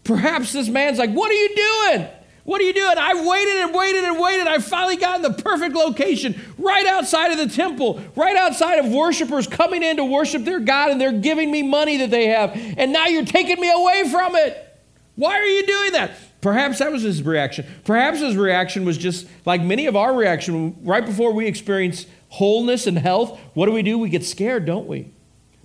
Perhaps 0.05 0.53
this 0.53 0.69
man's 0.69 0.97
like, 0.97 1.11
What 1.11 1.29
are 1.29 1.33
you 1.33 1.55
doing? 1.55 2.07
What 2.43 2.59
are 2.59 2.63
you 2.63 2.73
doing? 2.73 2.97
I 2.97 3.13
waited 3.13 3.57
and 3.57 3.73
waited 3.73 4.03
and 4.03 4.19
waited. 4.19 4.47
I 4.47 4.57
finally 4.57 4.97
got 4.97 5.17
in 5.17 5.21
the 5.21 5.41
perfect 5.41 5.75
location 5.75 6.39
right 6.57 6.85
outside 6.87 7.31
of 7.31 7.37
the 7.37 7.47
temple, 7.47 8.01
right 8.15 8.35
outside 8.35 8.79
of 8.79 8.91
worshipers 8.91 9.45
coming 9.45 9.83
in 9.83 9.97
to 9.97 10.05
worship 10.05 10.43
their 10.43 10.59
God, 10.59 10.89
and 10.89 10.99
they're 10.99 11.11
giving 11.11 11.51
me 11.51 11.61
money 11.61 11.97
that 11.97 12.09
they 12.09 12.27
have. 12.27 12.51
And 12.77 12.91
now 12.91 13.05
you're 13.05 13.25
taking 13.25 13.59
me 13.59 13.71
away 13.71 14.09
from 14.09 14.35
it. 14.35 14.67
Why 15.15 15.33
are 15.33 15.45
you 15.45 15.67
doing 15.67 15.91
that? 15.91 16.11
Perhaps 16.41 16.79
that 16.79 16.91
was 16.91 17.03
his 17.03 17.21
reaction. 17.21 17.67
Perhaps 17.83 18.19
his 18.19 18.35
reaction 18.35 18.85
was 18.85 18.97
just 18.97 19.27
like 19.45 19.61
many 19.61 19.85
of 19.85 19.95
our 19.95 20.15
reaction 20.15 20.75
right 20.83 21.05
before 21.05 21.33
we 21.33 21.45
experience 21.45 22.07
wholeness 22.29 22.87
and 22.87 22.97
health. 22.97 23.39
What 23.53 23.67
do 23.67 23.71
we 23.71 23.83
do? 23.83 23.99
We 23.99 24.09
get 24.09 24.25
scared, 24.25 24.65
don't 24.65 24.87
we? 24.87 25.11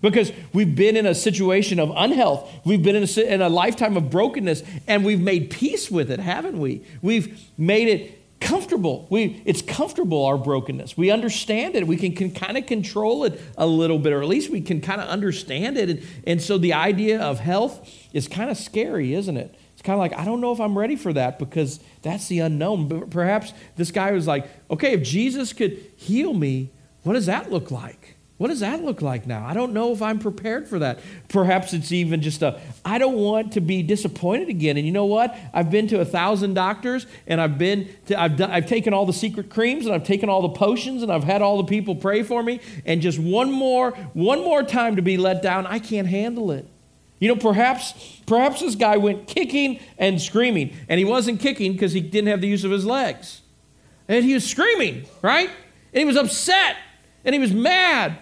Because 0.01 0.31
we've 0.53 0.75
been 0.75 0.97
in 0.97 1.07
a 1.07 1.15
situation 1.15 1.81
of 1.81 1.93
unhealth. 1.97 2.51
We've 2.65 2.83
been 2.83 2.97
in 2.97 3.05
a, 3.05 3.35
in 3.35 3.43
a 3.43 3.49
lifetime 3.49 3.97
of 3.97 4.11
brokenness, 4.11 4.63
and 4.87 5.05
we've 5.05 5.21
made 5.21 5.51
peace 5.51 5.91
with 5.91 6.11
it, 6.11 6.21
haven't 6.21 6.59
we? 6.59 6.83
We've 7.01 7.41
made 7.57 7.89
it 7.89 8.41
comfortable. 8.41 9.07
We, 9.11 9.43
it's 9.45 9.63
comfortable, 9.63 10.25
our 10.27 10.37
brokenness. 10.37 10.97
We 10.97 11.11
understand 11.11 11.75
it. 11.75 11.87
We 11.87 11.97
can, 11.97 12.15
can 12.15 12.31
kind 12.31 12.59
of 12.59 12.67
control 12.67 13.25
it 13.25 13.41
a 13.57 13.67
little 13.67 13.99
bit, 13.99 14.13
or 14.13 14.23
at 14.23 14.29
least 14.29 14.51
we 14.51 14.61
can 14.61 14.81
kind 14.81 15.01
of 15.01 15.09
understand 15.09 15.79
it. 15.79 15.91
And, 15.91 16.03
and 16.27 16.43
so 16.43 16.59
the 16.59 16.75
idea 16.75 17.21
of 17.21 17.41
health 17.41 17.91
is 18.13 18.29
kind 18.29 18.51
of 18.51 18.57
scary, 18.57 19.15
isn't 19.15 19.37
it? 19.37 19.55
It's 19.73 19.83
kind 19.83 19.95
of 19.95 20.01
like, 20.01 20.15
I 20.19 20.25
don't 20.25 20.41
know 20.41 20.53
if 20.53 20.61
I'm 20.61 20.79
ready 20.79 20.97
for 20.97 21.13
that 21.15 21.39
because 21.39 21.81
that's 22.03 22.29
the 22.29 22.41
unknown. 22.41 22.89
But 22.89 23.11
perhaps 23.11 23.53
this 23.77 23.91
guy 23.91 24.13
was 24.13 24.27
like, 24.27 24.49
okay, 24.71 24.93
if 24.93 25.03
Jesus 25.03 25.53
could 25.53 25.79
heal 25.97 26.35
me, 26.35 26.71
what 27.03 27.15
does 27.15 27.27
that 27.27 27.51
look 27.51 27.71
like? 27.71 28.16
What 28.39 28.49
does 28.49 28.61
that 28.61 28.85
look 28.85 29.01
like 29.01 29.27
now? 29.27 29.47
I 29.47 29.55
don't 29.55 29.73
know 29.73 29.93
if 29.93 30.03
I'm 30.03 30.19
prepared 30.19 30.69
for 30.69 30.79
that. 30.81 31.01
Perhaps 31.29 31.73
it's 31.73 31.91
even 31.91 32.21
just 32.21 32.43
a, 32.43 32.61
I 32.85 32.99
don't 32.99 33.17
want 33.17 33.53
to 33.53 33.63
be 33.63 33.83
disappointed 33.83 34.51
again. 34.51 34.77
And 34.77 34.85
you 34.85 34.93
know 34.93 35.07
what? 35.07 35.35
I've 35.55 35.71
been 35.71 35.89
to 35.89 36.01
a 36.01 36.05
thousand 36.05 36.53
doctors 36.53 37.07
and 37.27 37.41
I've 37.41 37.57
been, 37.57 37.89
to, 38.07 38.21
I've, 38.21 38.37
done, 38.37 38.51
I've 38.51 38.67
taken 38.67 38.93
all 38.93 39.07
the 39.07 39.15
secret 39.15 39.49
creams 39.49 39.87
and 39.87 39.95
I've 39.95 40.05
taken 40.05 40.29
all 40.29 40.43
the 40.43 40.51
potions 40.51 41.03
and 41.03 41.11
I've 41.11 41.25
had 41.25 41.41
all 41.41 41.57
the 41.57 41.65
people 41.65 41.95
pray 41.95 42.23
for 42.23 42.43
me. 42.43 42.61
And 42.85 43.01
just 43.01 43.19
one 43.19 43.51
more, 43.51 43.93
one 44.13 44.41
more 44.41 44.63
time 44.63 44.97
to 44.97 45.03
be 45.03 45.17
let 45.17 45.41
down, 45.41 45.67
I 45.67 45.79
can't 45.79 46.09
handle 46.09 46.51
it. 46.51 46.69
You 47.19 47.29
know, 47.29 47.37
perhaps, 47.37 47.95
perhaps 48.27 48.61
this 48.61 48.75
guy 48.75 48.99
went 48.99 49.29
kicking 49.29 49.81
and 49.97 50.21
screaming. 50.21 50.77
And 50.91 50.99
he 50.99 51.07
wasn't 51.07 51.41
kicking 51.41 51.73
because 51.73 51.95
he 51.95 52.01
didn't 52.01 52.29
have 52.29 52.43
the 52.43 52.49
use 52.49 52.65
of 52.65 52.71
his 52.71 52.85
legs. 52.85 53.41
And 54.09 54.23
he 54.27 54.35
was 54.35 54.47
screaming, 54.47 55.07
right? 55.23 55.49
And 55.49 56.01
he 56.01 56.05
was 56.05 56.17
upset 56.19 56.77
and 57.25 57.35
he 57.35 57.39
was 57.39 57.55
mad 57.55 58.19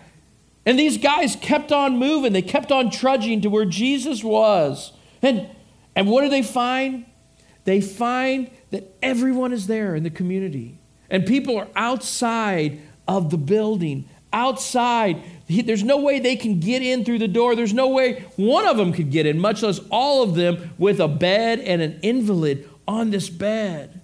and 0.66 0.79
these 0.79 0.98
guys 0.98 1.37
kept 1.37 1.72
on 1.72 1.98
moving. 1.98 2.33
They 2.33 2.42
kept 2.42 2.72
on 2.72 2.90
trudging 2.90 3.42
to 3.42 3.50
where 3.50 3.64
Jesus 3.64 4.24
was. 4.24 4.92
And, 5.22 5.48
and 5.94 6.09
what 6.09 6.22
do 6.22 6.29
they 6.29 6.42
find? 6.42 7.07
They 7.64 7.81
find 7.81 8.50
that 8.70 8.94
everyone 9.03 9.53
is 9.53 9.66
there 9.66 9.94
in 9.94 10.03
the 10.03 10.11
community. 10.11 10.79
And 11.11 11.27
people 11.27 11.59
are 11.59 11.68
outside 11.77 12.81
of 13.07 13.31
the 13.31 13.38
building, 13.38 14.09
outside 14.33 15.22
there's 15.48 15.85
no 15.85 15.98
way 15.98 16.20
they 16.20 16.37
can 16.37 16.59
get 16.59 16.83
in 16.83 17.05
through 17.05 17.18
the 17.18 17.29
door. 17.29 17.55
There's 17.55 17.74
no 17.74 17.88
way 17.88 18.24
one 18.37 18.66
of 18.66 18.77
them 18.77 18.92
could 18.92 19.11
get 19.11 19.27
in, 19.27 19.38
much 19.38 19.62
less 19.62 19.79
all 19.90 20.22
of 20.22 20.35
them 20.35 20.72
with 20.79 21.00
a 21.00 21.09
bed 21.09 21.61
and 21.61 21.83
an 21.83 21.98
invalid 22.03 22.68
on 22.88 23.11
this 23.11 23.29
bed. 23.29 24.00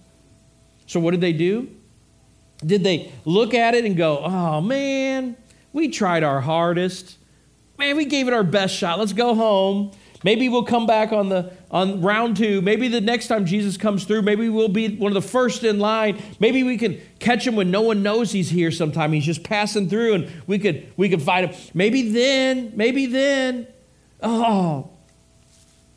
So, 0.87 1.01
what 1.01 1.13
did 1.13 1.21
they 1.21 1.33
do? 1.33 1.69
Did 2.65 2.85
they 2.85 3.11
look 3.25 3.55
at 3.55 3.75
it 3.75 3.87
and 3.87 3.97
go, 3.97 4.19
oh 4.19 4.61
man, 4.61 5.37
we 5.73 5.89
tried 5.89 6.23
our 6.23 6.41
hardest? 6.41 7.17
Man, 7.79 7.97
we 7.97 8.05
gave 8.05 8.29
it 8.29 8.35
our 8.35 8.45
best 8.45 8.75
shot. 8.75 8.99
Let's 8.99 9.13
go 9.13 9.35
home. 9.35 9.93
Maybe 10.23 10.51
we'll 10.51 10.65
come 10.65 10.87
back 10.87 11.13
on 11.13 11.31
the 11.31 11.53
on 11.71 12.03
round 12.03 12.37
two. 12.37 12.61
Maybe 12.61 12.89
the 12.89 13.01
next 13.01 13.29
time 13.29 13.47
Jesus 13.47 13.79
comes 13.79 14.05
through, 14.05 14.23
maybe 14.23 14.51
we'll 14.51 14.69
be 14.69 14.97
one 14.97 15.11
of 15.11 15.23
the 15.23 15.27
first 15.27 15.65
in 15.65 15.79
line. 15.79 16.23
Maybe 16.39 16.63
we 16.63 16.77
can 16.77 17.01
catch 17.21 17.47
him 17.47 17.57
when 17.57 17.71
no 17.71 17.81
one 17.81 18.03
knows 18.03 18.31
he's 18.31 18.51
here 18.51 18.71
sometime. 18.71 19.13
He's 19.13 19.25
just 19.25 19.43
passing 19.45 19.89
through 19.89 20.15
and 20.15 20.31
we 20.47 20.59
could 20.59 20.93
we 20.99 21.09
could 21.09 21.23
find 21.23 21.47
him. 21.47 21.59
Maybe 21.73 22.11
then, 22.11 22.73
maybe 22.75 23.07
then. 23.07 23.67
Oh. 24.23 24.91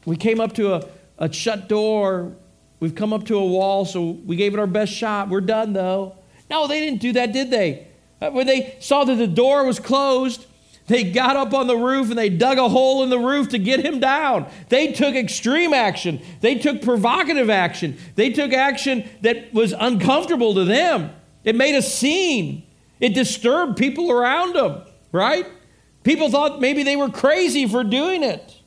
We 0.05 0.15
came 0.15 0.39
up 0.39 0.53
to 0.53 0.73
a, 0.75 0.87
a 1.17 1.31
shut 1.31 1.67
door. 1.67 2.33
We've 2.79 2.95
come 2.95 3.13
up 3.13 3.25
to 3.25 3.37
a 3.37 3.45
wall, 3.45 3.85
so 3.85 4.11
we 4.11 4.35
gave 4.35 4.53
it 4.53 4.59
our 4.59 4.67
best 4.67 4.93
shot. 4.93 5.29
We're 5.29 5.41
done 5.41 5.73
though. 5.73 6.15
No, 6.49 6.67
they 6.67 6.79
didn't 6.79 7.01
do 7.01 7.13
that, 7.13 7.33
did 7.33 7.51
they? 7.51 7.87
Uh, 8.23 8.31
when 8.31 8.47
they 8.47 8.77
saw 8.79 9.03
that 9.03 9.15
the 9.15 9.27
door 9.27 9.65
was 9.65 9.81
closed, 9.81 10.45
they 10.87 11.03
got 11.03 11.35
up 11.35 11.53
on 11.53 11.67
the 11.67 11.75
roof 11.75 12.09
and 12.09 12.17
they 12.17 12.29
dug 12.29 12.57
a 12.57 12.69
hole 12.69 13.03
in 13.03 13.09
the 13.09 13.19
roof 13.19 13.49
to 13.49 13.57
get 13.57 13.81
him 13.81 13.99
down. 13.99 14.49
They 14.69 14.93
took 14.93 15.13
extreme 15.13 15.73
action. 15.73 16.21
They 16.39 16.55
took 16.55 16.81
provocative 16.81 17.49
action. 17.49 17.97
They 18.15 18.29
took 18.29 18.53
action 18.53 19.09
that 19.21 19.53
was 19.53 19.73
uncomfortable 19.77 20.53
to 20.55 20.63
them. 20.63 21.11
It 21.43 21.57
made 21.57 21.75
a 21.75 21.81
scene. 21.81 22.65
It 23.01 23.13
disturbed 23.13 23.75
people 23.75 24.09
around 24.09 24.55
them, 24.55 24.83
right? 25.11 25.45
People 26.03 26.29
thought 26.29 26.61
maybe 26.61 26.83
they 26.83 26.95
were 26.95 27.09
crazy 27.09 27.67
for 27.67 27.83
doing 27.83 28.23
it. 28.23 28.57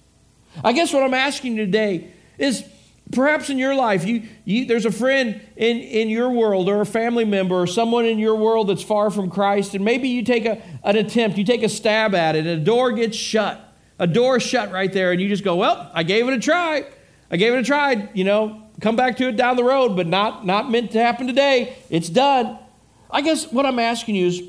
I 0.63 0.75
guess 0.75 0.93
what 0.93 1.03
I'm 1.03 1.15
asking 1.15 1.57
you 1.57 1.65
today 1.65 2.11
is 2.37 2.63
Perhaps 3.13 3.51
in 3.51 3.59
your 3.59 3.75
life, 3.75 4.05
you, 4.05 4.25
you, 4.45 4.67
there's 4.67 4.85
a 4.85 4.91
friend 4.91 5.41
in, 5.57 5.79
in 5.79 6.09
your 6.09 6.29
world 6.31 6.69
or 6.69 6.81
a 6.81 6.87
family 6.87 7.25
member 7.25 7.55
or 7.55 7.67
someone 7.67 8.05
in 8.05 8.19
your 8.19 8.35
world 8.35 8.69
that's 8.69 8.83
far 8.83 9.11
from 9.11 9.31
Christ, 9.31 9.75
and 9.75 9.85
maybe 9.85 10.09
you 10.09 10.25
take 10.25 10.45
a, 10.45 10.61
an 10.83 10.97
attempt, 10.97 11.39
you 11.39 11.45
take 11.45 11.63
a 11.63 11.69
stab 11.69 12.15
at 12.15 12.35
it, 12.35 12.47
and 12.47 12.61
a 12.61 12.65
door 12.65 12.93
gets 12.93 13.17
shut. 13.17 13.63
A 13.99 14.07
door 14.07 14.41
shut 14.41 14.73
right 14.73 14.93
there, 14.93 15.13
and 15.13 15.21
you 15.21 15.29
just 15.29 15.45
go, 15.45 15.57
Well, 15.57 15.91
I 15.95 16.03
gave 16.03 16.29
it 16.29 16.35
a 16.35 16.41
try. 16.41 16.85
I 17.31 17.37
gave 17.37 17.55
it 17.55 17.59
a 17.59 17.63
try. 17.63 18.09
You 18.13 18.25
know, 18.25 18.63
come 18.81 18.97
back 18.97 19.17
to 19.19 19.29
it 19.29 19.37
down 19.37 19.57
the 19.57 19.65
road, 19.65 19.97
but 19.97 20.07
not, 20.07 20.45
not 20.45 20.71
meant 20.71 20.91
to 20.91 21.01
happen 21.01 21.27
today. 21.27 21.77
It's 21.89 22.09
done. 22.09 22.59
I 23.11 23.21
guess 23.23 23.51
what 23.51 23.65
I'm 23.65 23.79
asking 23.79 24.17
you 24.17 24.27
is 24.27 24.43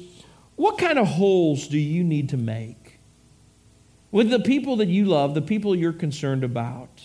what 0.55 0.79
kind 0.79 0.97
of 0.97 1.07
holes 1.07 1.67
do 1.67 1.77
you 1.77 2.03
need 2.03 2.29
to 2.29 2.37
make 2.37 2.99
with 4.11 4.29
the 4.29 4.39
people 4.39 4.77
that 4.77 4.87
you 4.87 5.05
love, 5.05 5.35
the 5.35 5.41
people 5.41 5.75
you're 5.75 5.93
concerned 5.93 6.43
about? 6.43 7.01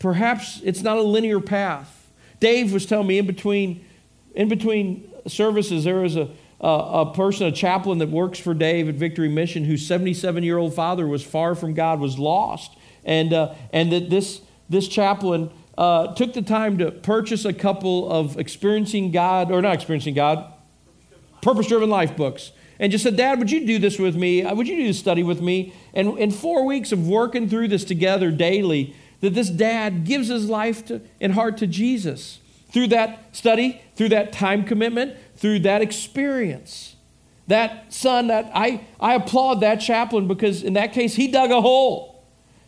Perhaps 0.00 0.60
it's 0.64 0.82
not 0.82 0.96
a 0.96 1.02
linear 1.02 1.38
path. 1.38 2.10
Dave 2.40 2.72
was 2.72 2.86
telling 2.86 3.06
me 3.06 3.18
in 3.18 3.26
between, 3.26 3.84
in 4.34 4.48
between 4.48 5.08
services, 5.28 5.84
there 5.84 6.00
was 6.00 6.16
a, 6.16 6.30
a, 6.60 6.68
a 6.68 7.14
person, 7.14 7.46
a 7.46 7.52
chaplain 7.52 7.98
that 7.98 8.08
works 8.08 8.38
for 8.38 8.54
Dave 8.54 8.88
at 8.88 8.96
Victory 8.96 9.28
Mission, 9.28 9.64
whose 9.64 9.86
77 9.86 10.42
year 10.42 10.58
old 10.58 10.74
father 10.74 11.06
was 11.06 11.22
far 11.22 11.54
from 11.54 11.74
God, 11.74 12.00
was 12.00 12.18
lost. 12.18 12.76
And, 13.04 13.32
uh, 13.32 13.54
and 13.72 13.92
that 13.92 14.10
this, 14.10 14.40
this 14.68 14.88
chaplain 14.88 15.50
uh, 15.78 16.14
took 16.14 16.32
the 16.32 16.42
time 16.42 16.78
to 16.78 16.90
purchase 16.90 17.44
a 17.44 17.52
couple 17.52 18.10
of 18.10 18.38
experiencing 18.38 19.12
God, 19.12 19.52
or 19.52 19.62
not 19.62 19.74
experiencing 19.74 20.14
God, 20.14 20.52
purpose 21.42 21.68
driven 21.68 21.88
life 21.90 22.16
books 22.16 22.52
and 22.80 22.90
just 22.90 23.04
said, 23.04 23.14
Dad, 23.14 23.38
would 23.38 23.50
you 23.50 23.66
do 23.66 23.78
this 23.78 23.98
with 23.98 24.16
me? 24.16 24.42
Would 24.42 24.66
you 24.66 24.76
do 24.76 24.86
this 24.86 24.98
study 24.98 25.22
with 25.22 25.42
me? 25.42 25.74
And 25.92 26.18
in 26.18 26.30
four 26.30 26.64
weeks 26.64 26.92
of 26.92 27.06
working 27.06 27.46
through 27.46 27.68
this 27.68 27.84
together 27.84 28.30
daily, 28.30 28.96
that 29.20 29.34
this 29.34 29.50
dad 29.50 30.04
gives 30.04 30.28
his 30.28 30.48
life 30.48 30.84
to, 30.86 31.00
and 31.20 31.32
heart 31.32 31.58
to 31.58 31.66
Jesus 31.66 32.40
through 32.72 32.88
that 32.88 33.34
study, 33.36 33.80
through 33.96 34.10
that 34.10 34.32
time 34.32 34.64
commitment, 34.64 35.16
through 35.36 35.60
that 35.60 35.82
experience. 35.82 36.96
That 37.48 37.92
son, 37.92 38.28
that 38.28 38.50
I, 38.54 38.86
I 39.00 39.14
applaud 39.14 39.60
that 39.60 39.76
chaplain 39.76 40.28
because 40.28 40.62
in 40.62 40.74
that 40.74 40.92
case, 40.92 41.14
he 41.14 41.28
dug 41.28 41.50
a 41.50 41.60
hole. 41.60 42.24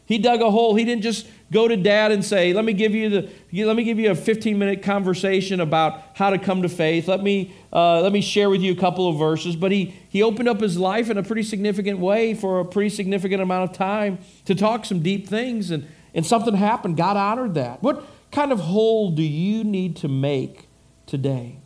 He 0.07 0.19
dug 0.19 0.43
a 0.43 0.51
hole. 0.51 0.75
He 0.75 0.85
didn't 0.85 1.03
just 1.03 1.27
go 1.53 1.69
to 1.69 1.77
dad 1.77 2.11
and 2.11 2.25
say, 2.25 2.53
let 2.53 2.65
me 2.65 2.73
give 2.73 2.95
you 2.95 3.09
the 3.09 3.65
let 3.65 3.77
me 3.77 3.85
give 3.85 3.99
you 3.99 4.11
a 4.11 4.15
15 4.15 4.59
minute 4.59 4.83
conversation 4.83 5.61
about 5.61 6.03
how 6.15 6.31
to 6.31 6.38
come 6.38 6.62
to 6.62 6.69
faith. 6.69 7.07
Let 7.07 7.23
me 7.23 7.55
uh, 7.73 8.01
let 8.01 8.12
me 8.12 8.21
share 8.21 8.51
with 8.51 8.61
you 8.61 8.73
a 8.73 8.77
couple 8.77 9.09
of 9.09 9.19
verses. 9.19 9.55
But 9.55 9.71
he 9.71 9.95
he 10.09 10.23
opened 10.23 10.49
up 10.49 10.61
his 10.61 10.77
life 10.77 11.11
in 11.11 11.19
a 11.19 11.23
pretty 11.23 11.45
significant 11.45 12.01
way 12.01 12.35
for 12.35 12.61
a 12.61 12.65
pretty 12.65 12.91
significant 12.91 13.41
amount 13.41 13.71
of 13.71 13.77
time 13.77 14.19
to 14.47 14.55
talk 14.55 14.85
some 14.85 15.03
deep 15.03 15.29
things 15.29 15.71
and 15.71 15.87
and 16.14 16.25
something 16.27 16.55
happened. 16.55 16.96
God 16.96 17.16
honored 17.16 17.55
that. 17.55 17.83
What 17.83 18.05
kind 18.31 18.53
of 18.53 18.61
hole 18.61 19.11
do 19.11 19.22
you 19.22 19.64
need 19.64 19.96
to 19.96 20.09
make 20.09 20.68
today? 21.07 21.59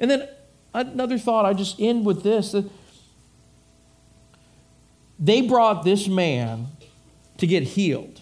And 0.00 0.10
then 0.10 0.28
another 0.74 1.18
thought, 1.18 1.44
I 1.44 1.52
just 1.52 1.80
end 1.80 2.04
with 2.04 2.22
this. 2.22 2.54
They 5.18 5.42
brought 5.42 5.84
this 5.84 6.08
man 6.08 6.68
to 7.38 7.46
get 7.46 7.62
healed. 7.62 8.20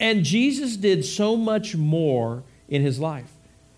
And 0.00 0.24
Jesus 0.24 0.76
did 0.76 1.04
so 1.04 1.36
much 1.36 1.76
more 1.76 2.42
in 2.68 2.82
his 2.82 2.98
life. 2.98 3.30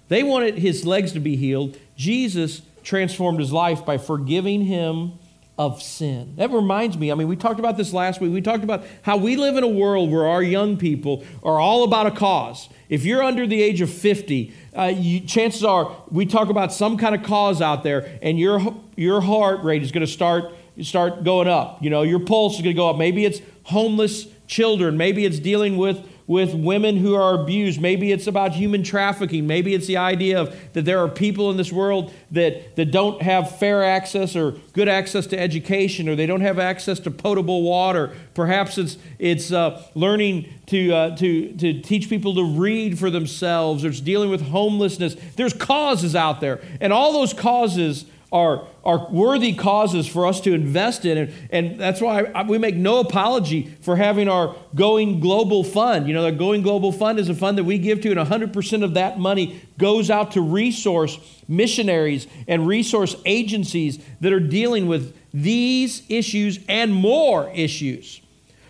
They 0.09 0.23
wanted 0.23 0.59
his 0.59 0.87
legs 0.87 1.13
to 1.13 1.21
be 1.21 1.37
healed. 1.37 1.77
Jesus 1.97 2.63
transformed 2.83 3.41
his 3.41 3.53
life 3.53 3.85
by 3.85 3.99
forgiving 3.99 4.65
him 4.65 5.19
of 5.59 5.83
sin. 5.83 6.35
That 6.37 6.51
reminds 6.51 6.99
me, 6.99 7.11
I 7.11 7.15
mean, 7.15 7.29
we 7.29 7.37
talked 7.37 7.59
about 7.59 7.77
this 7.77 7.93
last 7.93 8.21
week. 8.21 8.31
We 8.31 8.43
talked 8.43 8.63
about 8.63 8.85
how 9.03 9.17
we 9.17 9.37
live 9.37 9.57
in 9.57 9.65
a 9.65 9.69
world 9.69 10.11
where 10.11 10.27
our 10.27 10.43
young 10.43 10.77
people 10.77 11.25
are 11.43 11.59
all 11.59 11.85
about 11.85 12.07
a 12.07 12.11
cause. 12.11 12.69
If 12.91 13.05
you're 13.05 13.23
under 13.23 13.47
the 13.47 13.63
age 13.63 13.81
of 13.81 13.91
50, 13.91 14.53
uh, 14.77 14.93
you, 14.95 15.21
chances 15.21 15.65
are 15.65 15.97
we 16.11 16.27
talk 16.27 16.51
about 16.51 16.73
some 16.73 16.99
kind 16.99 17.15
of 17.15 17.23
cause 17.23 17.63
out 17.63 17.83
there, 17.83 18.19
and 18.21 18.39
your, 18.39 18.77
your 18.97 19.23
heart 19.23 19.63
rate 19.63 19.83
is 19.83 19.93
going 19.93 20.05
to 20.05 20.13
start, 20.13 20.53
start 20.83 21.25
going 21.25 21.49
up. 21.49 21.83
You 21.83 21.89
know, 21.89 22.03
your 22.03 22.21
pulse 22.21 22.57
is 22.57 22.63
going 22.63 22.75
to 22.75 22.79
go 22.79 22.91
up. 22.91 22.97
Maybe 22.97 23.25
it's 23.25 23.41
homeless 23.65 24.27
children, 24.47 24.97
maybe 24.97 25.25
it's 25.25 25.39
dealing 25.39 25.77
with 25.77 26.07
with 26.27 26.55
women 26.55 26.97
who 26.97 27.15
are 27.15 27.41
abused. 27.41 27.81
Maybe 27.81 28.11
it's 28.11 28.27
about 28.27 28.53
human 28.53 28.83
trafficking. 28.83 29.47
Maybe 29.47 29.75
it's 29.75 29.87
the 29.87 29.97
idea 29.97 30.41
of 30.41 30.57
that 30.73 30.85
there 30.85 30.99
are 30.99 31.09
people 31.09 31.51
in 31.51 31.57
this 31.57 31.73
world 31.73 32.13
that, 32.33 32.75
that 32.77 32.91
don't 32.91 33.23
have 33.23 33.59
fair 33.59 33.85
access 33.85 34.35
or 34.35 34.53
good 34.73 34.89
access 34.89 35.27
to 35.29 35.39
education 35.39 36.09
or 36.09 36.17
they 36.17 36.27
don't 36.27 36.41
have 36.41 36.59
access 36.59 36.99
to 37.01 37.11
potable 37.11 37.63
water. 37.63 38.13
Perhaps 38.35 38.79
it's, 38.79 38.99
it's 39.19 39.53
uh, 39.53 39.83
learning 39.95 40.53
to, 40.67 40.93
uh, 40.93 41.17
to, 41.17 41.53
to 41.55 41.81
teach 41.81 42.09
people 42.09 42.35
to 42.35 42.45
read 42.45 42.99
for 42.99 43.11
themselves 43.11 43.85
or 43.85 43.89
it's 43.89 44.01
dealing 44.01 44.31
with 44.31 44.43
homelessness. 44.43 45.17
There's 45.37 45.53
causes 45.53 46.17
out 46.17 46.41
there. 46.41 46.61
And 46.81 46.93
all 46.93 47.13
those 47.13 47.33
causes 47.33 48.05
are, 48.37 48.67
are 48.85 49.09
worthy 49.11 49.55
causes 49.55 50.07
for 50.07 50.27
us 50.27 50.43
to 50.43 50.53
invest 50.53 51.07
in. 51.07 51.17
And, 51.17 51.33
and 51.51 51.81
that's 51.81 52.03
why 52.03 52.25
I, 52.35 52.43
we 52.43 52.59
make 52.59 52.77
no 52.77 53.01
apology 53.01 53.75
for 53.81 53.97
having 53.97 54.29
our 54.29 54.55
Going 54.75 55.21
Global 55.21 55.65
Fund. 55.65 56.07
You 56.07 56.13
know, 56.13 56.23
the 56.23 56.33
Going 56.33 56.61
Global 56.61 56.93
Fund 56.93 57.19
is 57.19 57.31
a 57.31 57.35
fund 57.35 57.57
that 57.57 57.65
we 57.65 57.79
give 57.79 58.03
to, 58.03 58.11
and 58.11 58.21
100% 58.21 58.85
of 58.85 58.95
that 58.95 59.19
money 59.19 59.63
goes 59.79 60.11
out 60.11 60.33
to 60.33 60.43
resource 60.43 61.19
missionaries 61.49 62.27
and 62.47 62.67
resource 62.67 63.17
agencies 63.25 63.99
that 64.21 64.33
are 64.33 64.41
dealing 64.41 64.87
with 64.87 65.17
these 65.33 66.03
issues 66.11 66.61
and 66.69 66.93
more 66.93 67.51
issues. 67.55 68.21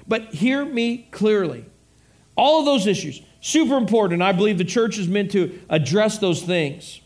But 0.07 0.27
hear 0.27 0.65
me 0.65 1.09
clearly. 1.11 1.65
All 2.37 2.61
of 2.61 2.67
those 2.67 2.87
issues, 2.87 3.21
super 3.41 3.77
important. 3.77 4.23
I 4.23 4.31
believe 4.31 4.59
the 4.59 4.65
church 4.65 4.97
is 4.97 5.09
meant 5.09 5.33
to 5.33 5.59
address 5.69 6.19
those 6.19 6.43
things. 6.43 7.01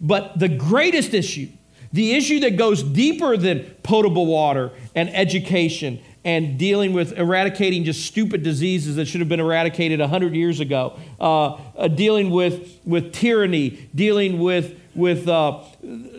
But 0.00 0.38
the 0.38 0.48
greatest 0.48 1.12
issue 1.12 1.48
the 1.92 2.14
issue 2.14 2.40
that 2.40 2.56
goes 2.56 2.82
deeper 2.82 3.36
than 3.36 3.60
potable 3.82 4.26
water 4.26 4.70
and 4.94 5.08
education 5.10 6.00
and 6.24 6.58
dealing 6.58 6.92
with 6.92 7.16
eradicating 7.16 7.84
just 7.84 8.04
stupid 8.04 8.42
diseases 8.42 8.96
that 8.96 9.06
should 9.06 9.20
have 9.20 9.28
been 9.28 9.40
eradicated 9.40 10.00
100 10.00 10.34
years 10.34 10.60
ago, 10.60 10.98
uh, 11.20 11.58
uh, 11.76 11.88
dealing 11.88 12.30
with, 12.30 12.78
with 12.84 13.14
tyranny, 13.14 13.88
dealing 13.94 14.38
with, 14.38 14.78
with 14.94 15.28
uh, 15.28 15.62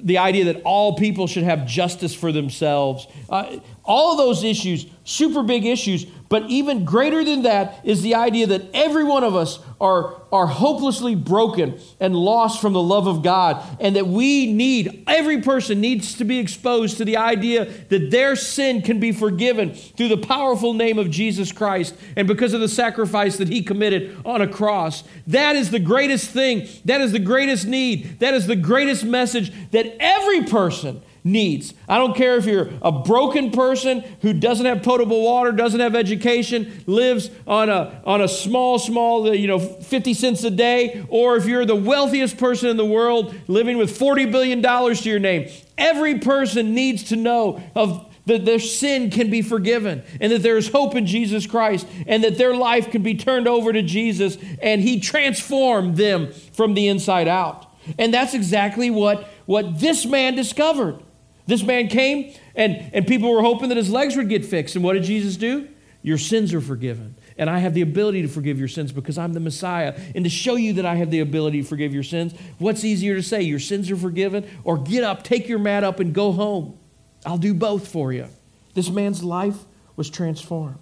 the 0.02 0.18
idea 0.18 0.46
that 0.46 0.62
all 0.64 0.96
people 0.96 1.28
should 1.28 1.44
have 1.44 1.68
justice 1.68 2.16
for 2.16 2.32
themselves. 2.32 3.08
Uh, 3.30 3.58
all 3.84 4.12
of 4.12 4.18
those 4.18 4.44
issues, 4.44 4.86
super 5.04 5.44
big 5.44 5.66
issues, 5.66 6.06
but 6.30 6.44
even 6.48 6.86
greater 6.86 7.24
than 7.24 7.42
that 7.42 7.80
is 7.84 8.04
the 8.04 8.14
idea 8.14 8.46
that 8.46 8.62
every 8.72 9.04
one 9.04 9.24
of 9.24 9.36
us 9.36 9.60
are, 9.82 10.22
are 10.32 10.46
hopelessly 10.46 11.16
broken 11.16 11.80
and 12.00 12.16
lost 12.16 12.62
from 12.62 12.74
the 12.74 12.82
love 12.82 13.08
of 13.08 13.24
God, 13.24 13.64
and 13.80 13.96
that 13.96 14.08
we 14.08 14.54
need, 14.54 15.06
every 15.08 15.42
person 15.42 15.82
needs 15.82 16.14
to 16.16 16.24
be 16.24 16.38
exposed 16.38 16.98
to 16.98 17.06
the 17.06 17.18
idea 17.18 17.66
that 17.90 18.12
their 18.12 18.36
sin 18.36 18.84
can 18.84 19.00
be 19.00 19.12
forgiven 19.12 19.74
through 19.74 20.10
the 20.10 20.18
powerful 20.18 20.76
name 20.76 21.00
of 21.00 21.10
Jesus 21.10 21.52
Christ 21.52 21.96
and 22.16 22.28
because 22.28 22.54
of 22.54 22.62
the 22.62 22.70
sacrifice 22.70 23.38
that 23.38 23.48
He 23.48 23.64
committed 23.64 24.16
on 24.24 24.42
a 24.42 24.48
cross. 24.48 25.04
That 25.26 25.56
is 25.56 25.72
the 25.72 25.80
greatest 25.80 26.30
thing. 26.30 26.68
That 26.86 27.02
is 27.02 27.12
the 27.12 27.18
greatest 27.18 27.66
need. 27.66 28.20
That 28.20 28.36
is 28.36 28.46
the 28.46 28.56
greatest 28.56 29.04
message 29.04 29.52
that 29.72 29.96
every 30.00 30.44
person 30.44 31.02
needs. 31.24 31.74
I 31.88 31.98
don't 31.98 32.16
care 32.16 32.38
if 32.38 32.46
you're 32.46 32.70
a 32.82 32.92
broken 32.92 33.52
person 33.52 34.02
who 34.22 34.34
doesn't 34.34 34.66
have 34.66 34.84
potable 34.84 35.24
water, 35.24 35.52
doesn't 35.52 35.80
have 35.80 35.96
education, 35.96 36.84
lives 36.86 37.30
on 37.46 37.70
a, 37.70 38.02
on 38.06 38.22
a 38.22 38.28
small, 38.28 38.80
small, 38.80 39.28
uh, 39.28 39.32
you 39.32 39.48
know, 39.48 39.60
50 39.60 40.14
cents 40.14 40.44
a 40.44 40.52
day, 40.52 41.06
or 41.10 41.36
if 41.36 41.46
you're 41.46 41.66
the 41.66 41.76
wealthiest 41.76 42.38
person 42.38 42.70
in 42.70 42.78
the 42.78 42.86
world 42.86 43.36
living 43.48 43.78
with 43.78 43.98
$40 43.98 44.32
billion 44.32 44.62
to 44.62 45.10
your 45.10 45.20
name. 45.20 45.50
Every 45.78 46.20
person 46.20 46.74
needs 46.74 47.04
to 47.06 47.16
know 47.16 47.62
of 47.76 48.06
that 48.26 48.46
their 48.46 48.60
sin 48.60 49.10
can 49.10 49.30
be 49.32 49.42
forgiven 49.42 50.04
and 50.22 50.32
that 50.32 50.44
there 50.44 50.58
is 50.58 50.70
hope 50.70 50.96
in 50.96 51.06
Jesus 51.06 51.48
Christ 51.48 51.88
and 52.06 52.24
that 52.24 52.38
their 52.38 52.56
life 52.56 52.92
can 52.92 53.02
be 53.02 53.16
turned 53.16 53.48
over 53.48 53.74
to 53.74 53.82
Jesus 53.82 54.38
and 54.62 54.82
he 54.82 55.00
transformed 55.00 55.98
them 55.98 56.32
from 56.54 56.76
the 56.76 56.88
inside 56.88 57.28
out. 57.28 57.66
And 57.98 58.14
that's 58.14 58.34
exactly 58.34 58.92
what, 58.92 59.28
what 59.50 59.80
this 59.80 60.06
man 60.06 60.36
discovered. 60.36 61.02
This 61.48 61.64
man 61.64 61.88
came 61.88 62.36
and, 62.54 62.88
and 62.94 63.08
people 63.08 63.32
were 63.32 63.42
hoping 63.42 63.70
that 63.70 63.78
his 63.78 63.90
legs 63.90 64.16
would 64.16 64.30
get 64.30 64.46
fixed. 64.46 64.76
And 64.76 64.86
what 64.86 64.94
did 64.94 65.02
Jesus 65.02 65.38
do? 65.38 65.68
Your 66.04 66.20
sins 66.20 66.54
are 66.54 66.62
forgiven. 66.62 67.16
And 67.36 67.50
I 67.50 67.58
have 67.58 67.74
the 67.74 67.82
ability 67.82 68.22
to 68.22 68.28
forgive 68.28 68.60
your 68.60 68.68
sins 68.68 68.92
because 68.92 69.18
I'm 69.18 69.34
the 69.34 69.40
Messiah. 69.40 70.00
And 70.14 70.24
to 70.24 70.30
show 70.30 70.56
you 70.56 70.74
that 70.74 70.86
I 70.86 70.94
have 70.98 71.10
the 71.10 71.22
ability 71.22 71.64
to 71.64 71.68
forgive 71.68 71.96
your 71.96 72.04
sins, 72.04 72.36
what's 72.60 72.84
easier 72.84 73.16
to 73.16 73.24
say? 73.24 73.42
Your 73.42 73.58
sins 73.58 73.90
are 73.90 73.96
forgiven? 73.96 74.48
Or 74.64 74.78
get 74.78 75.04
up, 75.04 75.24
take 75.24 75.50
your 75.50 75.58
mat 75.58 75.84
up, 75.84 76.00
and 76.00 76.14
go 76.14 76.32
home. 76.32 76.78
I'll 77.26 77.40
do 77.40 77.56
both 77.56 77.88
for 77.88 78.14
you. 78.14 78.28
This 78.76 78.92
man's 78.92 79.24
life 79.24 79.58
was 79.96 80.12
transformed. 80.12 80.78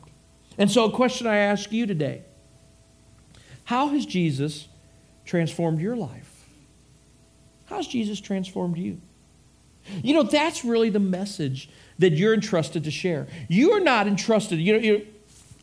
And 0.58 0.70
so, 0.70 0.84
a 0.84 0.92
question 0.92 1.26
I 1.26 1.38
ask 1.38 1.72
you 1.72 1.86
today 1.86 2.26
How 3.64 3.88
has 3.88 4.06
Jesus 4.06 4.68
transformed 5.24 5.80
your 5.80 5.96
life? 5.96 6.27
How's 7.68 7.88
Jesus 7.88 8.20
transformed 8.20 8.78
you? 8.78 9.00
You 10.04 10.14
know, 10.14 10.24
that's 10.24 10.66
really 10.66 10.90
the 10.90 11.00
message 11.00 11.70
that 12.00 12.14
you're 12.14 12.34
entrusted 12.34 12.84
to 12.84 12.92
share. 12.92 13.28
You 13.48 13.72
are 13.72 13.80
not 13.80 14.08
entrusted, 14.08 14.60
you 14.60 14.74
know, 14.74 14.80
you 14.80 14.98
know, 14.98 15.06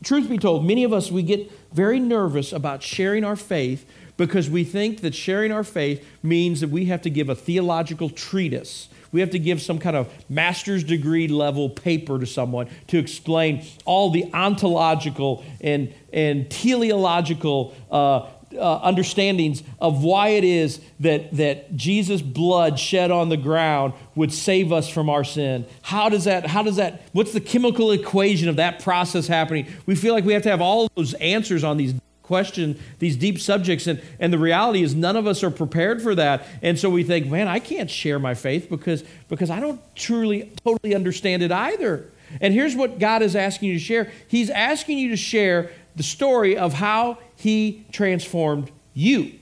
truth 0.03 0.29
be 0.29 0.37
told, 0.37 0.65
many 0.65 0.83
of 0.83 0.93
us, 0.93 1.11
we 1.11 1.23
get 1.23 1.51
very 1.71 1.99
nervous 1.99 2.51
about 2.51 2.83
sharing 2.83 3.23
our 3.23 3.35
faith 3.35 3.85
because 4.17 4.49
we 4.49 4.63
think 4.63 5.01
that 5.01 5.13
sharing 5.13 5.51
our 5.51 5.63
faith 5.63 6.05
means 6.23 6.61
that 6.61 6.69
we 6.69 6.85
have 6.85 7.01
to 7.01 7.09
give 7.09 7.29
a 7.29 7.35
theological 7.35 8.09
treatise. 8.09 8.87
We 9.11 9.19
have 9.21 9.29
to 9.31 9.39
give 9.39 9.61
some 9.61 9.79
kind 9.79 9.95
of 9.95 10.11
master's 10.29 10.83
degree 10.83 11.27
level 11.27 11.69
paper 11.69 12.19
to 12.19 12.25
someone 12.25 12.67
to 12.87 12.97
explain 12.97 13.65
all 13.85 14.09
the 14.09 14.29
ontological 14.33 15.43
and, 15.61 15.93
and 16.11 16.49
teleological 16.49 17.73
uh, 17.89 18.27
uh, 18.57 18.79
understandings 18.81 19.63
of 19.79 20.03
why 20.03 20.29
it 20.29 20.43
is 20.43 20.79
that, 20.99 21.31
that 21.35 21.75
Jesus' 21.75 22.21
blood 22.21 22.79
shed 22.79 23.11
on 23.11 23.29
the 23.29 23.37
ground 23.37 23.93
would 24.15 24.31
save 24.31 24.71
us 24.71 24.89
from 24.89 25.09
our 25.09 25.23
sin. 25.23 25.65
How 25.81 26.09
does 26.09 26.25
that, 26.25 26.47
how 26.47 26.63
does 26.63 26.77
that, 26.77 27.01
what's 27.11 27.33
the 27.33 27.41
chemical 27.41 27.91
equation 27.91 28.49
of 28.49 28.55
that 28.57 28.81
process 28.81 29.27
happening? 29.27 29.67
We 29.85 29.95
feel 29.95 30.13
like 30.13 30.25
we 30.25 30.33
have 30.33 30.43
to 30.43 30.49
have 30.49 30.61
all 30.61 30.89
those 30.95 31.13
answers 31.15 31.63
on 31.63 31.77
these 31.77 31.93
questions, 32.25 32.77
these 32.99 33.15
deep 33.15 33.39
subjects, 33.39 33.87
and, 33.87 34.01
and 34.19 34.33
the 34.33 34.39
reality 34.39 34.81
is 34.81 34.95
none 34.95 35.15
of 35.15 35.27
us 35.27 35.43
are 35.43 35.51
prepared 35.51 36.01
for 36.01 36.15
that. 36.15 36.45
And 36.61 36.77
so 36.77 36.89
we 36.89 37.03
think, 37.03 37.27
man, 37.27 37.47
I 37.47 37.59
can't 37.59 37.89
share 37.89 38.19
my 38.19 38.33
faith 38.33 38.69
because, 38.69 39.03
because 39.29 39.49
I 39.49 39.59
don't 39.59 39.79
truly, 39.95 40.51
totally 40.63 40.95
understand 40.95 41.43
it 41.43 41.51
either. 41.51 42.09
And 42.41 42.53
here's 42.53 42.75
what 42.75 42.99
God 42.99 43.21
is 43.21 43.35
asking 43.35 43.69
you 43.69 43.75
to 43.75 43.79
share 43.79 44.11
He's 44.27 44.49
asking 44.49 44.97
you 44.97 45.09
to 45.09 45.17
share 45.17 45.71
the 45.95 46.03
story 46.03 46.57
of 46.57 46.73
how 46.73 47.17
he 47.35 47.85
transformed 47.91 48.71
you. 48.93 49.39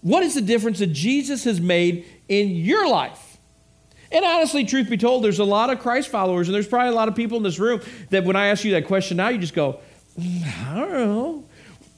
What 0.00 0.22
is 0.22 0.34
the 0.34 0.40
difference 0.40 0.78
that 0.78 0.92
Jesus 0.92 1.44
has 1.44 1.60
made 1.60 2.06
in 2.28 2.50
your 2.50 2.88
life? 2.88 3.38
And 4.10 4.24
honestly, 4.24 4.64
truth 4.64 4.88
be 4.88 4.96
told, 4.96 5.22
there's 5.22 5.38
a 5.38 5.44
lot 5.44 5.70
of 5.70 5.80
Christ 5.80 6.08
followers, 6.08 6.48
and 6.48 6.54
there's 6.54 6.68
probably 6.68 6.90
a 6.90 6.94
lot 6.94 7.08
of 7.08 7.14
people 7.14 7.36
in 7.36 7.42
this 7.42 7.58
room 7.58 7.80
that 8.10 8.24
when 8.24 8.36
I 8.36 8.46
ask 8.46 8.64
you 8.64 8.72
that 8.72 8.86
question 8.86 9.18
now, 9.18 9.28
you 9.28 9.38
just 9.38 9.54
go, 9.54 9.80
mm, 10.18 10.66
I 10.66 10.74
don't 10.74 10.92
know. 10.92 11.44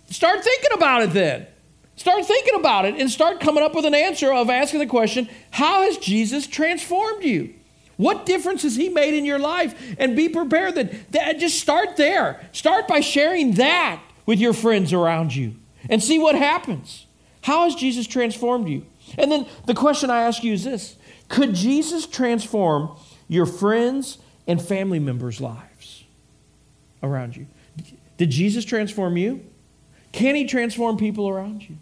Start 0.09 0.43
thinking 0.43 0.71
about 0.75 1.03
it 1.03 1.13
then. 1.13 1.47
Start 1.95 2.25
thinking 2.25 2.55
about 2.59 2.87
it 2.87 2.95
and 2.97 3.11
start 3.11 3.41
coming 3.41 3.63
up 3.63 3.75
with 3.75 3.85
an 3.85 3.95
answer 3.95 4.33
of 4.33 4.49
asking 4.49 4.81
the 4.81 4.87
question 4.87 5.29
How 5.51 5.83
has 5.83 5.99
Jesus 5.99 6.47
transformed 6.47 7.23
you? 7.23 7.55
What 8.01 8.25
difference 8.25 8.63
has 8.63 8.77
he 8.77 8.89
made 8.89 9.13
in 9.13 9.27
your 9.27 9.39
life? 9.39 9.95
And 9.99 10.17
be 10.17 10.31
prepared 10.31 10.75
that, 10.77 11.13
that 11.13 11.39
just 11.39 11.61
start 11.61 11.99
there. 11.99 12.41
Start 12.51 12.89
by 12.89 13.01
sharing 13.01 13.53
that 13.57 14.01
with 14.25 14.39
your 14.39 14.55
friends 14.55 14.95
around 14.95 15.37
you 15.37 15.57
and 15.87 16.03
see 16.03 16.19
what 16.19 16.35
happens. 16.35 17.05
How 17.43 17.65
has 17.65 17.75
Jesus 17.75 18.07
transformed 18.07 18.69
you? 18.69 18.87
And 19.19 19.31
then 19.31 19.47
the 19.67 19.75
question 19.75 20.09
I 20.09 20.23
ask 20.23 20.43
you 20.43 20.55
is 20.55 20.65
this 20.65 20.97
Could 21.29 21.55
Jesus 21.55 22.07
transform 22.07 22.97
your 23.29 23.45
friends 23.45 24.17
and 24.47 24.63
family 24.63 24.99
members' 24.99 25.39
lives 25.39 26.05
around 27.03 27.37
you? 27.37 27.49
Did 28.17 28.31
Jesus 28.31 28.65
transform 28.65 29.19
you? 29.19 29.45
Can 30.13 30.37
he 30.37 30.47
transform 30.47 30.97
people 30.97 31.29
around 31.29 31.69
you? 31.69 31.77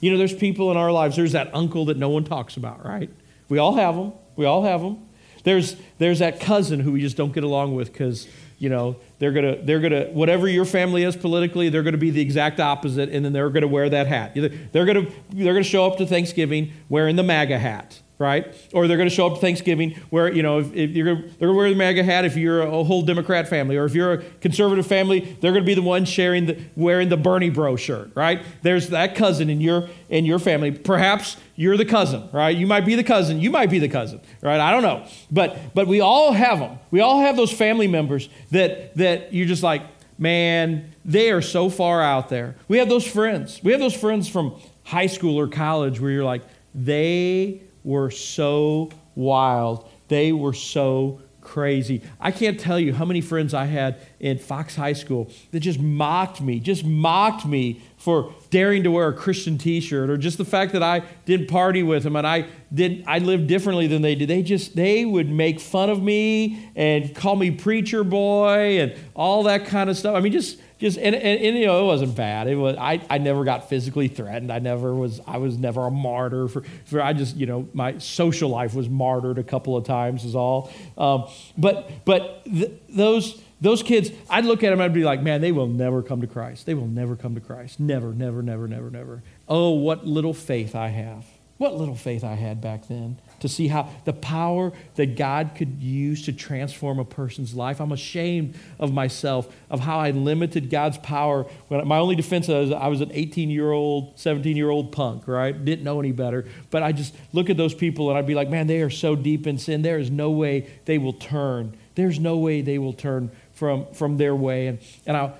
You 0.00 0.12
know, 0.12 0.18
there's 0.18 0.34
people 0.34 0.70
in 0.70 0.76
our 0.76 0.92
lives, 0.92 1.16
there's 1.16 1.32
that 1.32 1.52
uncle 1.52 1.86
that 1.86 1.96
no 1.96 2.10
one 2.10 2.22
talks 2.22 2.56
about, 2.56 2.86
right? 2.86 3.10
We 3.48 3.58
all 3.58 3.74
have 3.74 3.96
them. 3.96 4.12
We 4.36 4.44
all 4.44 4.62
have 4.62 4.80
them. 4.80 5.08
There's, 5.44 5.76
there's 5.98 6.18
that 6.18 6.40
cousin 6.40 6.80
who 6.80 6.92
we 6.92 7.00
just 7.00 7.16
don't 7.16 7.32
get 7.32 7.44
along 7.44 7.74
with 7.74 7.92
because 7.92 8.26
you 8.58 8.68
know 8.68 8.96
they're 9.18 9.32
gonna 9.32 9.56
they're 9.62 9.80
gonna 9.80 10.04
whatever 10.06 10.48
your 10.48 10.64
family 10.64 11.02
is 11.02 11.16
politically 11.16 11.68
they're 11.68 11.82
gonna 11.82 11.98
be 11.98 12.10
the 12.10 12.20
exact 12.20 12.60
opposite 12.60 13.10
and 13.10 13.24
then 13.24 13.32
they're 13.32 13.50
gonna 13.50 13.68
wear 13.68 13.88
that 13.90 14.06
hat. 14.06 14.34
They're 14.34 14.84
gonna 14.84 15.06
they're 15.30 15.52
gonna 15.52 15.62
show 15.64 15.86
up 15.86 15.98
to 15.98 16.06
thanksgiving 16.06 16.72
wearing 16.88 17.16
the 17.16 17.22
maga 17.22 17.58
hat 17.58 18.00
right? 18.24 18.54
Or 18.72 18.88
they're 18.88 18.96
going 18.96 19.08
to 19.08 19.14
show 19.14 19.26
up 19.26 19.34
to 19.34 19.40
Thanksgiving 19.40 19.92
where, 20.08 20.32
you 20.32 20.42
know, 20.42 20.58
if, 20.58 20.72
if 20.72 20.90
you're 20.90 21.14
going 21.14 21.36
to 21.38 21.52
wear 21.52 21.68
the 21.68 21.76
MAGA 21.76 22.02
hat 22.02 22.24
if 22.24 22.36
you're 22.36 22.62
a 22.62 22.82
whole 22.82 23.02
Democrat 23.02 23.46
family, 23.48 23.76
or 23.76 23.84
if 23.84 23.94
you're 23.94 24.14
a 24.14 24.18
conservative 24.40 24.86
family, 24.86 25.36
they're 25.40 25.52
going 25.52 25.62
to 25.62 25.66
be 25.66 25.74
the 25.74 25.82
ones 25.82 26.08
sharing 26.08 26.46
the, 26.46 26.58
wearing 26.74 27.10
the 27.10 27.18
Bernie 27.18 27.50
bro 27.50 27.76
shirt, 27.76 28.10
right? 28.14 28.42
There's 28.62 28.88
that 28.88 29.14
cousin 29.14 29.50
in 29.50 29.60
your, 29.60 29.88
in 30.08 30.24
your 30.24 30.38
family. 30.38 30.70
Perhaps 30.70 31.36
you're 31.54 31.76
the 31.76 31.84
cousin, 31.84 32.28
right? 32.32 32.56
You 32.56 32.66
might 32.66 32.86
be 32.86 32.94
the 32.94 33.04
cousin. 33.04 33.40
You 33.40 33.50
might 33.50 33.70
be 33.70 33.78
the 33.78 33.88
cousin, 33.88 34.20
right? 34.40 34.58
I 34.58 34.70
don't 34.70 34.82
know. 34.82 35.06
But, 35.30 35.74
but 35.74 35.86
we 35.86 36.00
all 36.00 36.32
have 36.32 36.58
them. 36.58 36.78
We 36.90 37.00
all 37.00 37.20
have 37.20 37.36
those 37.36 37.52
family 37.52 37.86
members 37.86 38.30
that, 38.50 38.96
that 38.96 39.34
you're 39.34 39.46
just 39.46 39.62
like, 39.62 39.82
man, 40.18 40.92
they 41.04 41.30
are 41.30 41.42
so 41.42 41.68
far 41.68 42.02
out 42.02 42.30
there. 42.30 42.56
We 42.68 42.78
have 42.78 42.88
those 42.88 43.06
friends. 43.06 43.60
We 43.62 43.72
have 43.72 43.80
those 43.80 43.96
friends 43.96 44.28
from 44.28 44.54
high 44.84 45.06
school 45.08 45.38
or 45.38 45.46
college 45.48 46.00
where 46.00 46.10
you're 46.10 46.24
like, 46.24 46.42
they 46.74 47.62
were 47.84 48.10
so 48.10 48.90
wild. 49.14 49.88
They 50.08 50.32
were 50.32 50.54
so 50.54 51.20
crazy. 51.44 52.02
I 52.18 52.32
can't 52.32 52.58
tell 52.58 52.80
you 52.80 52.94
how 52.94 53.04
many 53.04 53.20
friends 53.20 53.54
I 53.54 53.66
had 53.66 53.98
in 54.18 54.38
Fox 54.38 54.74
High 54.74 54.94
School 54.94 55.30
that 55.52 55.60
just 55.60 55.78
mocked 55.78 56.40
me, 56.40 56.58
just 56.58 56.84
mocked 56.84 57.46
me 57.46 57.82
for 57.98 58.34
daring 58.50 58.82
to 58.82 58.90
wear 58.90 59.08
a 59.08 59.12
Christian 59.12 59.56
t-shirt 59.58 60.10
or 60.10 60.16
just 60.16 60.38
the 60.38 60.44
fact 60.44 60.72
that 60.72 60.82
I 60.82 61.02
didn't 61.26 61.48
party 61.48 61.82
with 61.82 62.02
them 62.02 62.16
and 62.16 62.26
I 62.26 62.46
did 62.72 63.04
I 63.06 63.18
lived 63.18 63.46
differently 63.46 63.86
than 63.86 64.02
they 64.02 64.14
did. 64.14 64.28
They 64.28 64.42
just 64.42 64.74
they 64.74 65.04
would 65.04 65.30
make 65.30 65.60
fun 65.60 65.90
of 65.90 66.02
me 66.02 66.70
and 66.74 67.14
call 67.14 67.36
me 67.36 67.50
preacher 67.50 68.02
boy 68.02 68.80
and 68.80 68.96
all 69.14 69.44
that 69.44 69.66
kind 69.66 69.88
of 69.88 69.96
stuff. 69.96 70.16
I 70.16 70.20
mean 70.20 70.32
just 70.32 70.58
just 70.78 70.98
and, 70.98 71.14
and, 71.14 71.40
and, 71.40 71.56
you 71.56 71.66
know 71.66 71.84
it 71.84 71.86
wasn't 71.86 72.16
bad. 72.16 72.48
It 72.48 72.56
was 72.56 72.76
I, 72.76 73.00
I 73.08 73.18
never 73.18 73.44
got 73.44 73.68
physically 73.68 74.08
threatened. 74.08 74.52
I 74.52 74.58
never 74.58 74.94
was 74.94 75.20
i 75.26 75.38
was 75.38 75.56
never 75.56 75.86
a 75.86 75.90
martyr 75.90 76.48
for, 76.48 76.62
for 76.84 77.00
i 77.00 77.12
just 77.12 77.36
you 77.36 77.46
know 77.46 77.68
my 77.72 77.98
social 77.98 78.50
life 78.50 78.74
was 78.74 78.88
martyred 78.88 79.38
a 79.38 79.44
couple 79.44 79.76
of 79.76 79.84
times 79.84 80.24
is 80.24 80.34
all. 80.34 80.72
Um, 80.98 81.26
but 81.56 81.90
but 82.04 82.44
th- 82.44 82.72
those 82.88 83.40
those 83.60 83.82
kids 83.82 84.10
i'd 84.28 84.44
look 84.44 84.62
at 84.62 84.70
them 84.70 84.80
i'd 84.80 84.92
be 84.92 85.04
like 85.04 85.22
man 85.22 85.40
they 85.40 85.52
will 85.52 85.68
never 85.68 86.02
come 86.02 86.20
to 86.20 86.26
christ. 86.26 86.66
They 86.66 86.74
will 86.74 86.88
never 86.88 87.14
come 87.14 87.34
to 87.34 87.40
christ. 87.40 87.78
Never 87.78 88.12
never 88.12 88.42
never 88.42 88.66
never 88.66 88.90
never. 88.90 89.22
Oh 89.48 89.70
what 89.70 90.06
little 90.06 90.34
faith 90.34 90.74
i 90.74 90.88
have. 90.88 91.24
What 91.56 91.76
little 91.76 91.94
faith 91.94 92.24
i 92.24 92.34
had 92.34 92.60
back 92.60 92.88
then 92.88 93.18
to 93.44 93.48
see 93.50 93.68
how 93.68 93.90
the 94.06 94.14
power 94.14 94.72
that 94.94 95.16
God 95.16 95.50
could 95.54 95.82
use 95.82 96.24
to 96.24 96.32
transform 96.32 96.98
a 96.98 97.04
person's 97.04 97.54
life. 97.54 97.78
I'm 97.78 97.92
ashamed 97.92 98.56
of 98.78 98.90
myself, 98.90 99.54
of 99.68 99.80
how 99.80 99.98
I 99.98 100.12
limited 100.12 100.70
God's 100.70 100.96
power. 100.96 101.44
When 101.68 101.86
my 101.86 101.98
only 101.98 102.16
defense 102.16 102.48
was 102.48 102.72
I 102.72 102.86
was 102.86 103.02
an 103.02 103.10
18 103.12 103.50
year 103.50 103.70
old, 103.70 104.18
17 104.18 104.56
year 104.56 104.70
old 104.70 104.92
punk, 104.92 105.28
right? 105.28 105.62
Didn't 105.62 105.84
know 105.84 106.00
any 106.00 106.12
better. 106.12 106.46
But 106.70 106.82
I 106.82 106.92
just 106.92 107.14
look 107.34 107.50
at 107.50 107.58
those 107.58 107.74
people 107.74 108.08
and 108.08 108.16
I'd 108.16 108.26
be 108.26 108.34
like, 108.34 108.48
man, 108.48 108.66
they 108.66 108.80
are 108.80 108.88
so 108.88 109.14
deep 109.14 109.46
in 109.46 109.58
sin. 109.58 109.82
There 109.82 109.98
is 109.98 110.10
no 110.10 110.30
way 110.30 110.70
they 110.86 110.96
will 110.96 111.12
turn. 111.12 111.76
There's 111.96 112.18
no 112.18 112.38
way 112.38 112.62
they 112.62 112.78
will 112.78 112.94
turn 112.94 113.30
from, 113.52 113.92
from 113.92 114.16
their 114.16 114.34
way. 114.34 114.68
And, 114.68 114.78
and 115.06 115.16
I 115.18 115.34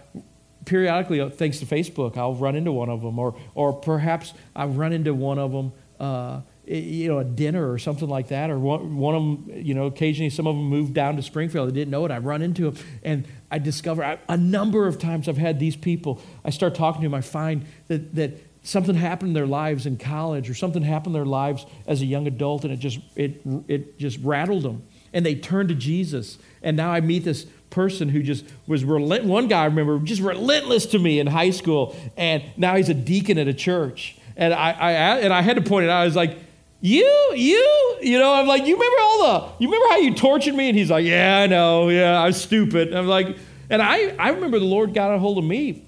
periodically, 0.67 1.21
uh, 1.21 1.31
thanks 1.31 1.59
to 1.61 1.67
Facebook, 1.67 2.19
I'll 2.19 2.35
run 2.35 2.55
into 2.55 2.73
one 2.73 2.91
of 2.91 3.01
them, 3.01 3.19
or, 3.19 3.35
or 3.55 3.73
perhaps 3.73 4.35
I 4.55 4.67
run 4.67 4.93
into 4.93 5.15
one 5.15 5.39
of 5.39 5.53
them. 5.53 5.73
Uh, 5.99 6.41
you 6.67 7.09
know, 7.09 7.19
a 7.19 7.25
dinner 7.25 7.71
or 7.71 7.79
something 7.79 8.09
like 8.09 8.29
that, 8.29 8.51
or 8.51 8.59
one, 8.59 8.97
one 8.97 9.15
of 9.15 9.23
them, 9.23 9.65
you 9.65 9.75
know, 9.75 9.87
occasionally 9.87 10.31
some 10.31 10.47
of 10.47 10.55
them 10.57 10.65
moved 10.65 10.95
down 10.95 11.17
to 11.17 11.23
Springfield. 11.23 11.69
I 11.69 11.73
didn't 11.73 11.91
know 11.91 12.05
it. 12.05 12.11
I 12.11 12.19
run 12.19 12.43
into 12.43 12.71
them, 12.71 12.85
and 13.03 13.27
I 13.51 13.59
discover 13.59 14.05
I, 14.05 14.19
a 14.29 14.37
number 14.37 14.87
of 14.87 14.99
times 14.99 15.29
I've 15.29 15.37
had 15.37 15.59
these 15.61 15.77
people. 15.77 16.21
I 16.45 16.51
start 16.51 16.75
talking 16.75 17.03
to 17.03 17.07
them. 17.07 17.15
I 17.15 17.21
find 17.21 17.67
that 17.89 18.15
that 18.15 18.41
something 18.65 18.95
happened 18.95 19.29
in 19.29 19.35
their 19.35 19.47
lives 19.47 19.87
in 19.87 19.99
college 19.99 20.51
or 20.51 20.55
something 20.55 20.83
happened 20.83 21.15
in 21.15 21.21
their 21.21 21.27
lives 21.27 21.67
as 21.87 22.01
a 22.01 22.07
young 22.07 22.27
adult 22.27 22.65
and 22.65 22.73
it 22.73 22.79
just 22.79 22.99
it 23.15 23.43
it 23.69 23.99
just 23.99 24.19
rattled 24.23 24.63
them 24.63 24.83
and 25.13 25.25
they 25.25 25.35
turned 25.35 25.69
to 25.69 25.75
Jesus 25.75 26.39
and 26.63 26.77
now 26.77 26.91
I 26.91 27.01
meet 27.01 27.25
this 27.25 27.45
person 27.69 28.09
who 28.09 28.23
just 28.23 28.45
was 28.67 28.83
relent 28.83 29.25
one 29.25 29.49
guy 29.49 29.63
I 29.63 29.67
remember 29.67 29.99
just 29.99 30.23
relentless 30.23 30.87
to 30.87 30.99
me 30.99 31.21
in 31.21 31.27
high 31.27 31.51
school 31.51 31.95
and 32.17 32.43
now 32.57 32.75
he's 32.75 32.89
a 32.89 32.95
deacon 32.95 33.37
at 33.37 33.49
a 33.49 33.55
church 33.55 34.17
and 34.35 34.55
I, 34.55 34.71
I 34.71 34.93
and 35.19 35.33
I 35.33 35.43
had 35.43 35.57
to 35.57 35.63
point 35.63 35.85
it 35.85 35.91
out 35.91 36.01
I 36.01 36.07
was 36.07 36.17
like 36.17 36.39
you 36.85 37.33
you 37.35 37.97
you 38.03 38.19
know 38.19 38.35
I'm 38.35 38.47
like 38.47 38.67
you 38.67 38.75
remember 38.75 38.97
all 39.01 39.19
the 39.23 39.65
you 39.65 39.69
remember 39.69 39.89
how 39.89 39.97
you 39.99 40.15
tortured 40.15 40.55
me 40.55 40.69
and 40.69 40.77
he's 40.77 40.91
like 40.91 41.05
yeah 41.05 41.39
I 41.39 41.47
know 41.47 41.89
yeah 41.89 42.21
I 42.21 42.27
was 42.27 42.41
stupid 42.41 42.93
I'm 42.93 43.07
like 43.07 43.37
and 43.71 43.81
I 43.81 44.15
I 44.19 44.31
remember 44.31 44.59
the 44.59 44.65
Lord 44.67 44.93
got 44.93 45.15
a 45.15 45.19
hold 45.19 45.39
of 45.39 45.45
me 45.45 45.85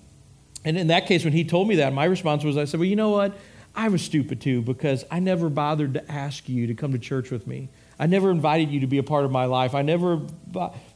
and 0.67 0.77
in 0.77 0.89
that 0.89 1.07
case, 1.07 1.23
when 1.23 1.33
he 1.33 1.45
told 1.45 1.69
me 1.69 1.77
that, 1.77 1.93
my 1.95 2.05
response 2.05 2.43
was, 2.43 2.57
I 2.57 2.65
said, 2.65 2.81
Well, 2.81 2.89
you 2.89 2.97
know 2.97 3.11
what? 3.11 3.39
I 3.75 3.89
was 3.89 4.03
stupid 4.03 4.41
too 4.41 4.63
because 4.63 5.05
I 5.11 5.21
never 5.21 5.49
bothered 5.49 5.95
to 5.95 6.11
ask 6.11 6.49
you 6.49 6.67
to 6.67 6.75
come 6.75 6.93
to 6.93 6.99
church 6.99 7.31
with 7.31 7.47
me. 7.47 7.69
I 7.99 8.07
never 8.07 8.31
invited 8.31 8.71
you 8.71 8.81
to 8.81 8.87
be 8.87 8.99
a 8.99 9.03
part 9.03 9.25
of 9.25 9.31
my 9.31 9.45
life. 9.45 9.75
I 9.75 9.83
never 9.83 10.21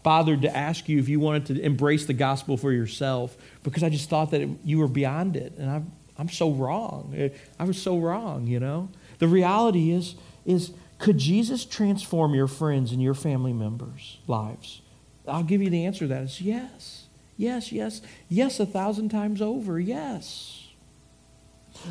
bothered 0.03 0.43
to 0.43 0.55
ask 0.55 0.89
you 0.89 0.99
if 0.99 1.09
you 1.09 1.21
wanted 1.21 1.47
to 1.47 1.61
embrace 1.63 2.07
the 2.07 2.13
gospel 2.13 2.57
for 2.57 2.73
yourself 2.73 3.37
because 3.63 3.85
I 3.85 3.91
just 3.91 4.11
thought 4.11 4.33
that 4.33 4.41
it, 4.41 4.49
you 4.65 4.79
were 4.79 4.89
beyond 4.89 5.37
it. 5.37 5.53
And 5.57 5.71
I'm, 5.71 5.93
I'm 6.19 6.29
so 6.29 6.51
wrong. 6.51 7.31
I 7.59 7.65
was 7.65 7.81
so 7.81 7.99
wrong, 7.99 8.49
you 8.49 8.59
know? 8.59 8.89
The 9.21 9.29
reality 9.29 9.93
is, 9.93 10.17
is 10.45 10.73
could 10.99 11.17
Jesus 11.17 11.65
transform 11.65 12.35
your 12.35 12.49
friends 12.49 12.93
and 12.93 13.01
your 13.01 13.15
family 13.15 13.53
members' 13.53 14.19
lives? 14.27 14.83
I'll 15.27 15.45
give 15.45 15.63
you 15.63 15.71
the 15.71 15.87
answer 15.87 16.01
to 16.01 16.09
that 16.09 16.23
is 16.25 16.41
yes. 16.41 17.07
Yes, 17.37 17.73
yes, 17.73 18.03
yes, 18.29 18.61
a 18.61 18.67
thousand 18.67 19.09
times 19.09 19.41
over, 19.41 19.81
yes. 19.81 20.69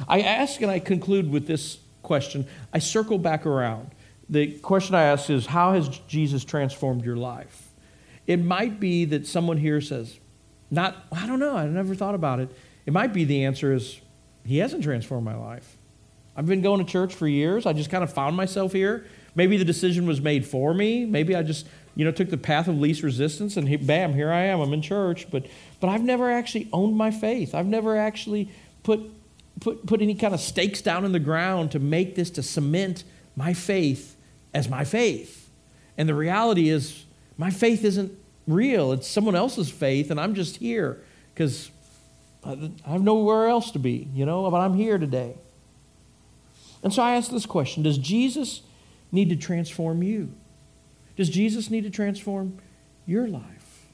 I 0.08 0.22
ask 0.22 0.62
and 0.62 0.70
I 0.70 0.78
conclude 0.78 1.32
with 1.32 1.48
this 1.48 1.80
question. 2.04 2.46
I 2.72 2.78
circle 2.78 3.18
back 3.18 3.48
around. 3.48 3.90
The 4.30 4.60
question 4.60 4.94
I 4.94 5.04
ask 5.04 5.30
is 5.32 5.48
How 5.48 5.74
has 5.74 5.90
Jesus 6.08 6.46
transformed 6.46 7.04
your 7.04 7.18
life? 7.18 7.70
It 8.28 8.38
might 8.38 8.80
be 8.80 9.06
that 9.06 9.26
someone 9.26 9.58
here 9.58 9.82
says, 9.82 10.20
Not, 10.70 10.96
I 11.12 11.26
don't 11.26 11.40
know, 11.40 11.56
I 11.56 11.66
never 11.66 11.96
thought 11.96 12.14
about 12.14 12.40
it. 12.40 12.56
It 12.86 12.94
might 12.94 13.12
be 13.12 13.24
the 13.24 13.46
answer 13.46 13.74
is, 13.74 14.00
He 14.46 14.60
hasn't 14.60 14.84
transformed 14.84 15.26
my 15.26 15.36
life. 15.36 15.79
I've 16.36 16.46
been 16.46 16.62
going 16.62 16.84
to 16.84 16.90
church 16.90 17.14
for 17.14 17.28
years. 17.28 17.66
I 17.66 17.74
just 17.74 17.90
kind 17.90 18.04
of 18.04 18.14
found 18.14 18.36
myself 18.36 18.72
here. 18.72 19.06
Maybe 19.36 19.58
the 19.58 19.66
decision 19.66 20.06
was 20.06 20.22
made 20.22 20.46
for 20.46 20.74
me. 20.74 21.06
Maybe 21.06 21.36
I 21.36 21.44
just 21.44 21.68
you 22.00 22.06
know, 22.06 22.12
took 22.12 22.30
the 22.30 22.38
path 22.38 22.70
of 22.70 22.80
least 22.80 23.04
resistance, 23.04 23.58
and 23.58 23.68
he, 23.68 23.76
bam, 23.76 24.14
here 24.14 24.32
I 24.32 24.44
am. 24.44 24.62
I'm 24.62 24.72
in 24.72 24.82
church, 24.82 25.30
but 25.30 25.48
but 25.82 25.90
I've 25.90 26.02
never 26.02 26.32
actually 26.32 26.70
owned 26.72 26.96
my 26.96 27.12
faith. 27.12 27.54
I've 27.54 27.66
never 27.66 27.98
actually 27.98 28.50
put 28.84 29.02
put 29.60 29.86
put 29.86 30.02
any 30.02 30.16
kind 30.16 30.34
of 30.34 30.40
stakes 30.40 30.82
down 30.82 31.04
in 31.04 31.12
the 31.12 31.20
ground 31.20 31.72
to 31.72 31.80
make 31.80 32.16
this 32.16 32.30
to 32.32 32.42
cement 32.42 33.04
my 33.36 33.54
faith 33.54 34.16
as 34.54 34.70
my 34.70 34.86
faith. 34.86 35.50
And 35.98 36.08
the 36.08 36.16
reality 36.16 36.70
is, 36.70 37.06
my 37.38 37.50
faith 37.50 37.84
isn't 37.84 38.18
real. 38.48 38.94
It's 38.94 39.06
someone 39.08 39.36
else's 39.36 39.70
faith, 39.70 40.10
and 40.10 40.22
I'm 40.22 40.36
just 40.36 40.56
here 40.56 41.04
because 41.34 41.70
I 42.46 42.72
have 42.86 43.02
nowhere 43.02 43.48
else 43.48 43.72
to 43.72 43.80
be, 43.80 44.08
you 44.14 44.26
know. 44.26 44.50
But 44.50 44.60
I'm 44.60 44.74
here 44.74 44.98
today. 44.98 45.36
And 46.84 46.94
so 46.94 47.02
I 47.02 47.16
ask 47.16 47.32
this 47.32 47.46
question: 47.46 47.84
Does 47.84 47.98
Jesus 47.98 48.62
need 49.12 49.30
to 49.30 49.36
transform 49.36 50.04
you? 50.04 50.34
Does 51.16 51.30
Jesus 51.30 51.70
need 51.70 51.84
to 51.84 51.90
transform 51.90 52.58
your 53.06 53.28
life? 53.28 53.88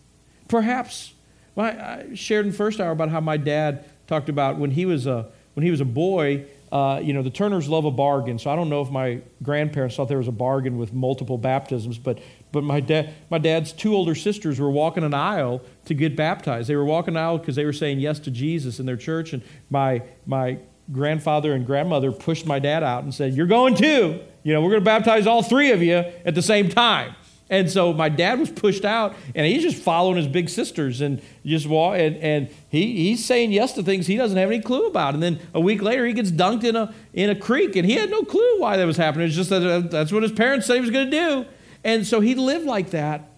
Perhaps, 0.48 1.14
I 1.58 2.06
shared 2.14 2.46
in 2.46 2.52
first 2.52 2.80
hour 2.80 2.92
about 2.92 3.10
how 3.10 3.20
my 3.20 3.38
dad 3.38 3.86
talked 4.08 4.30
about 4.30 4.58
when 4.58 4.72
he 4.72 4.86
was 4.86 5.08
a, 5.08 5.28
when 5.56 5.64
he 5.64 5.72
was 5.72 5.82
a 5.82 5.86
boy, 5.86 6.46
uh, 6.72 7.00
you 7.02 7.14
know, 7.14 7.24
the 7.24 7.30
Turners 7.30 7.68
love 7.68 7.86
a 7.86 7.92
bargain. 7.92 8.38
So 8.38 8.50
I 8.52 8.56
don't 8.56 8.70
know 8.70 8.82
if 8.82 8.92
my 8.92 9.22
grandparents 9.42 9.96
thought 9.96 10.08
there 10.08 10.18
was 10.18 10.28
a 10.28 10.34
bargain 10.34 10.78
with 10.78 10.94
multiple 10.94 11.38
baptisms, 11.38 11.98
but, 11.98 12.20
but 12.52 12.64
my, 12.64 12.80
dad, 12.80 13.14
my 13.30 13.38
dad's 13.38 13.72
two 13.72 13.96
older 13.96 14.14
sisters 14.16 14.60
were 14.60 14.70
walking 14.70 15.04
an 15.04 15.14
aisle 15.14 15.62
to 15.86 15.94
get 15.94 16.16
baptized. 16.16 16.68
They 16.68 16.76
were 16.76 16.86
walking 16.86 17.16
an 17.16 17.24
aisle 17.24 17.38
because 17.38 17.56
they 17.56 17.66
were 17.66 17.74
saying 17.74 18.00
yes 18.00 18.20
to 18.20 18.32
Jesus 18.32 18.80
in 18.80 18.86
their 18.86 18.98
church, 18.98 19.34
and 19.34 19.42
my, 19.70 20.02
my 20.26 20.60
grandfather 20.92 21.54
and 21.54 21.66
grandmother 21.66 22.12
pushed 22.12 22.46
my 22.46 22.60
dad 22.60 22.84
out 22.84 23.04
and 23.04 23.14
said, 23.14 23.34
You're 23.34 23.48
going 23.48 23.76
too. 23.76 24.20
You 24.44 24.54
know, 24.54 24.62
we're 24.62 24.72
going 24.72 24.82
to 24.82 24.86
baptize 24.86 25.26
all 25.26 25.42
three 25.42 25.72
of 25.72 25.82
you 25.82 25.96
at 25.96 26.36
the 26.36 26.42
same 26.42 26.70
time. 26.70 27.16
And 27.48 27.70
so 27.70 27.94
my 27.94 28.10
dad 28.10 28.40
was 28.40 28.50
pushed 28.50 28.86
out, 28.86 29.16
and 29.36 29.46
he's 29.46 29.62
just 29.62 29.82
following 29.82 30.18
his 30.18 30.28
big 30.28 30.50
sisters 30.50 31.02
and 31.02 31.22
just 31.46 31.68
walk. 31.68 31.98
And, 31.98 32.18
and 32.18 32.50
he, 32.70 33.10
he's 33.10 33.24
saying 33.24 33.52
yes 33.52 33.74
to 33.74 33.84
things 33.84 34.08
he 34.08 34.18
doesn't 34.18 34.38
have 34.38 34.50
any 34.50 34.62
clue 34.62 34.88
about. 34.88 35.14
And 35.14 35.22
then 35.22 35.40
a 35.54 35.60
week 35.60 35.84
later, 35.84 36.08
he 36.08 36.14
gets 36.14 36.32
dunked 36.32 36.64
in 36.64 36.76
a 36.76 36.94
in 37.14 37.30
a 37.30 37.36
creek, 37.36 37.76
and 37.76 37.86
he 37.86 37.94
had 37.94 38.10
no 38.10 38.24
clue 38.24 38.60
why 38.60 38.78
that 38.78 38.86
was 38.86 38.98
happening. 38.98 39.28
It's 39.28 39.36
just 39.36 39.52
that 39.52 39.64
uh, 39.64 39.80
that's 39.80 40.12
what 40.12 40.24
his 40.24 40.32
parents 40.32 40.66
said 40.66 40.76
he 40.76 40.82
was 40.82 40.90
going 40.90 41.10
to 41.10 41.18
do. 41.18 41.46
And 41.84 42.06
so 42.06 42.20
he 42.20 42.34
lived 42.34 42.66
like 42.66 42.90
that 42.92 43.30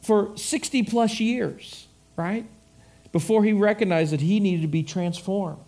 for 0.00 0.34
60 0.36 0.82
plus 0.84 1.20
years, 1.20 1.86
right? 2.16 2.46
Before 3.12 3.44
he 3.44 3.52
recognized 3.52 4.12
that 4.12 4.22
he 4.22 4.40
needed 4.40 4.62
to 4.62 4.68
be 4.68 4.82
transformed 4.82 5.63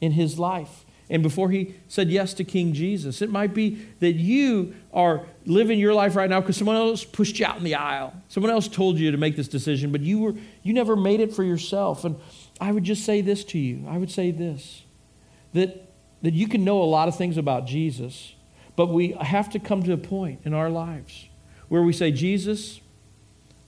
in 0.00 0.12
his 0.12 0.38
life 0.38 0.84
and 1.08 1.22
before 1.22 1.50
he 1.50 1.74
said 1.88 2.10
yes 2.10 2.34
to 2.34 2.44
King 2.44 2.72
Jesus. 2.72 3.22
It 3.22 3.30
might 3.30 3.54
be 3.54 3.86
that 4.00 4.14
you 4.14 4.74
are 4.92 5.24
living 5.44 5.78
your 5.78 5.94
life 5.94 6.16
right 6.16 6.28
now 6.28 6.40
because 6.40 6.56
someone 6.56 6.76
else 6.76 7.04
pushed 7.04 7.38
you 7.38 7.46
out 7.46 7.58
in 7.58 7.64
the 7.64 7.76
aisle. 7.76 8.12
Someone 8.28 8.50
else 8.50 8.66
told 8.66 8.98
you 8.98 9.10
to 9.12 9.16
make 9.16 9.36
this 9.36 9.48
decision, 9.48 9.92
but 9.92 10.00
you 10.00 10.18
were 10.18 10.34
you 10.62 10.72
never 10.72 10.96
made 10.96 11.20
it 11.20 11.32
for 11.32 11.44
yourself. 11.44 12.04
And 12.04 12.16
I 12.60 12.72
would 12.72 12.84
just 12.84 13.04
say 13.04 13.20
this 13.20 13.44
to 13.44 13.58
you. 13.58 13.86
I 13.88 13.98
would 13.98 14.10
say 14.10 14.30
this 14.30 14.82
that 15.52 15.92
that 16.22 16.34
you 16.34 16.48
can 16.48 16.64
know 16.64 16.82
a 16.82 16.84
lot 16.84 17.06
of 17.08 17.16
things 17.16 17.36
about 17.36 17.66
Jesus, 17.66 18.34
but 18.74 18.86
we 18.86 19.12
have 19.12 19.50
to 19.50 19.60
come 19.60 19.82
to 19.84 19.92
a 19.92 19.98
point 19.98 20.40
in 20.44 20.54
our 20.54 20.70
lives 20.70 21.28
where 21.68 21.82
we 21.82 21.92
say, 21.92 22.10
Jesus, 22.10 22.80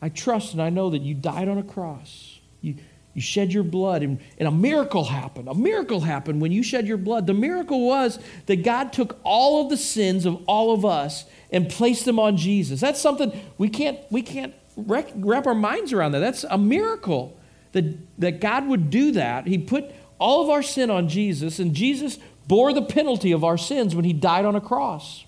I 0.01 0.09
trust 0.09 0.53
and 0.53 0.63
I 0.63 0.71
know 0.71 0.91
that 0.91 1.03
you 1.03 1.15
died 1.15 1.49
on 1.49 1.59
a 1.59 1.63
cross. 1.63 2.41
You, 2.61 2.77
you 3.19 3.23
shed 3.23 3.53
your 3.53 3.65
blood, 3.65 4.05
and, 4.05 4.21
and 4.39 4.47
a 4.47 4.53
miracle 4.53 5.03
happened. 5.03 5.49
A 5.49 5.55
miracle 5.55 6.03
happened 6.03 6.41
when 6.41 6.53
you 6.53 6.63
shed 6.63 6.87
your 6.87 6.97
blood. 6.97 7.27
The 7.27 7.35
miracle 7.35 7.85
was 7.85 8.21
that 8.47 8.63
God 8.63 8.93
took 8.93 9.19
all 9.25 9.65
of 9.65 9.71
the 9.71 9.77
sins 9.77 10.25
of 10.25 10.41
all 10.47 10.73
of 10.73 10.85
us 10.85 11.25
and 11.51 11.69
placed 11.69 12.05
them 12.05 12.21
on 12.21 12.37
Jesus. 12.37 12.81
That's 12.81 13.01
something 13.01 13.33
we 13.59 13.69
can't, 13.69 13.99
we 14.09 14.23
can't 14.23 14.55
wrap 14.77 15.49
our 15.49 15.55
minds 15.55 15.93
around 15.93 16.13
that. 16.13 16.21
That's 16.21 16.45
a 16.45 16.57
miracle 16.57 17.37
that, 17.73 17.99
that 18.21 18.41
God 18.41 18.69
would 18.69 18.89
do 18.89 19.11
that. 19.11 19.49
He 19.49 19.59
put 19.59 19.91
all 20.21 20.45
of 20.45 20.49
our 20.49 20.63
sin 20.63 20.89
on 20.89 21.09
Jesus, 21.09 21.59
and 21.59 21.75
Jesus 21.75 22.21
bore 22.47 22.73
the 22.73 22.83
penalty 22.83 23.33
of 23.33 23.43
our 23.43 23.59
sins 23.59 23.97
when 23.97 24.05
he 24.05 24.13
died 24.13 24.45
on 24.45 24.55
a 24.55 24.61
cross. 24.61 25.25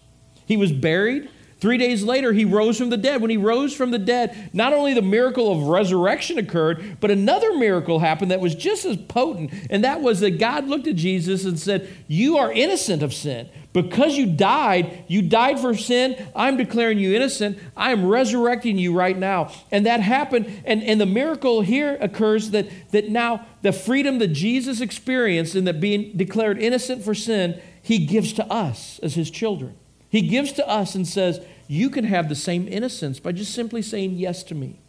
He 0.46 0.56
was 0.56 0.70
buried. 0.70 1.28
Three 1.60 1.76
days 1.76 2.02
later, 2.02 2.32
he 2.32 2.46
rose 2.46 2.78
from 2.78 2.88
the 2.88 2.96
dead. 2.96 3.20
When 3.20 3.30
he 3.30 3.36
rose 3.36 3.74
from 3.74 3.90
the 3.90 3.98
dead, 3.98 4.50
not 4.54 4.72
only 4.72 4.94
the 4.94 5.02
miracle 5.02 5.52
of 5.52 5.68
resurrection 5.68 6.38
occurred, 6.38 6.96
but 7.00 7.10
another 7.10 7.54
miracle 7.54 7.98
happened 7.98 8.30
that 8.30 8.40
was 8.40 8.54
just 8.54 8.86
as 8.86 8.96
potent. 8.96 9.52
And 9.68 9.84
that 9.84 10.00
was 10.00 10.20
that 10.20 10.38
God 10.38 10.68
looked 10.68 10.86
at 10.86 10.96
Jesus 10.96 11.44
and 11.44 11.60
said, 11.60 11.88
You 12.08 12.38
are 12.38 12.50
innocent 12.50 13.02
of 13.02 13.12
sin. 13.12 13.50
Because 13.74 14.16
you 14.16 14.26
died, 14.26 15.04
you 15.06 15.20
died 15.22 15.60
for 15.60 15.74
sin. 15.74 16.16
I'm 16.34 16.56
declaring 16.56 16.98
you 16.98 17.14
innocent. 17.14 17.58
I 17.76 17.92
am 17.92 18.06
resurrecting 18.06 18.78
you 18.78 18.94
right 18.94 19.16
now. 19.16 19.52
And 19.70 19.84
that 19.84 20.00
happened. 20.00 20.62
And, 20.64 20.82
and 20.82 20.98
the 20.98 21.06
miracle 21.06 21.60
here 21.60 21.96
occurs 22.00 22.50
that, 22.50 22.68
that 22.90 23.10
now 23.10 23.46
the 23.62 23.72
freedom 23.72 24.18
that 24.20 24.28
Jesus 24.28 24.80
experienced 24.80 25.54
in 25.54 25.64
that 25.66 25.78
being 25.78 26.16
declared 26.16 26.58
innocent 26.58 27.04
for 27.04 27.14
sin, 27.14 27.60
he 27.82 28.06
gives 28.06 28.32
to 28.32 28.46
us 28.50 28.98
as 29.02 29.14
his 29.14 29.30
children. 29.30 29.76
He 30.10 30.22
gives 30.22 30.52
to 30.52 30.68
us 30.68 30.94
and 30.94 31.06
says, 31.06 31.40
You 31.68 31.88
can 31.88 32.04
have 32.04 32.28
the 32.28 32.34
same 32.34 32.68
innocence 32.68 33.20
by 33.20 33.32
just 33.32 33.54
simply 33.54 33.80
saying 33.80 34.14
yes 34.14 34.42
to 34.44 34.54
me. 34.54 34.80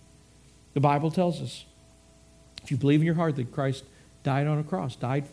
The 0.73 0.79
Bible 0.79 1.11
tells 1.11 1.41
us 1.41 1.65
if 2.63 2.71
you 2.71 2.77
believe 2.77 3.01
in 3.01 3.05
your 3.05 3.15
heart 3.15 3.35
that 3.37 3.51
Christ 3.51 3.83
died 4.23 4.47
on 4.47 4.59
a 4.59 4.63
cross, 4.63 4.95
died 4.95 5.25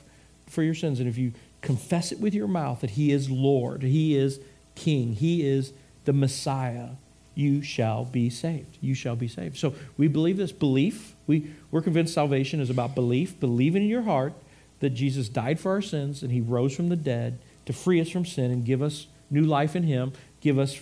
for 0.46 0.62
your 0.62 0.74
sins, 0.74 1.00
and 1.00 1.08
if 1.08 1.18
you 1.18 1.32
confess 1.60 2.12
it 2.12 2.20
with 2.20 2.34
your 2.34 2.48
mouth 2.48 2.80
that 2.80 2.90
He 2.90 3.12
is 3.12 3.30
Lord, 3.30 3.82
He 3.82 4.16
is 4.16 4.40
King, 4.74 5.14
He 5.14 5.46
is 5.46 5.72
the 6.04 6.12
Messiah, 6.12 6.90
you 7.34 7.62
shall 7.62 8.04
be 8.04 8.30
saved. 8.30 8.78
You 8.80 8.94
shall 8.94 9.14
be 9.14 9.28
saved. 9.28 9.58
So 9.58 9.74
we 9.96 10.08
believe 10.08 10.38
this 10.38 10.50
belief. 10.50 11.14
We, 11.28 11.52
we're 11.70 11.82
convinced 11.82 12.12
salvation 12.12 12.60
is 12.60 12.68
about 12.68 12.94
belief, 12.94 13.38
believing 13.38 13.82
in 13.84 13.88
your 13.88 14.02
heart 14.02 14.32
that 14.80 14.90
Jesus 14.90 15.28
died 15.28 15.60
for 15.60 15.70
our 15.70 15.82
sins 15.82 16.22
and 16.22 16.32
He 16.32 16.40
rose 16.40 16.74
from 16.74 16.88
the 16.88 16.96
dead 16.96 17.38
to 17.66 17.72
free 17.72 18.00
us 18.00 18.08
from 18.08 18.24
sin 18.24 18.50
and 18.50 18.64
give 18.64 18.82
us 18.82 19.06
new 19.30 19.44
life 19.44 19.76
in 19.76 19.82
Him, 19.82 20.12
give 20.40 20.58
us, 20.58 20.80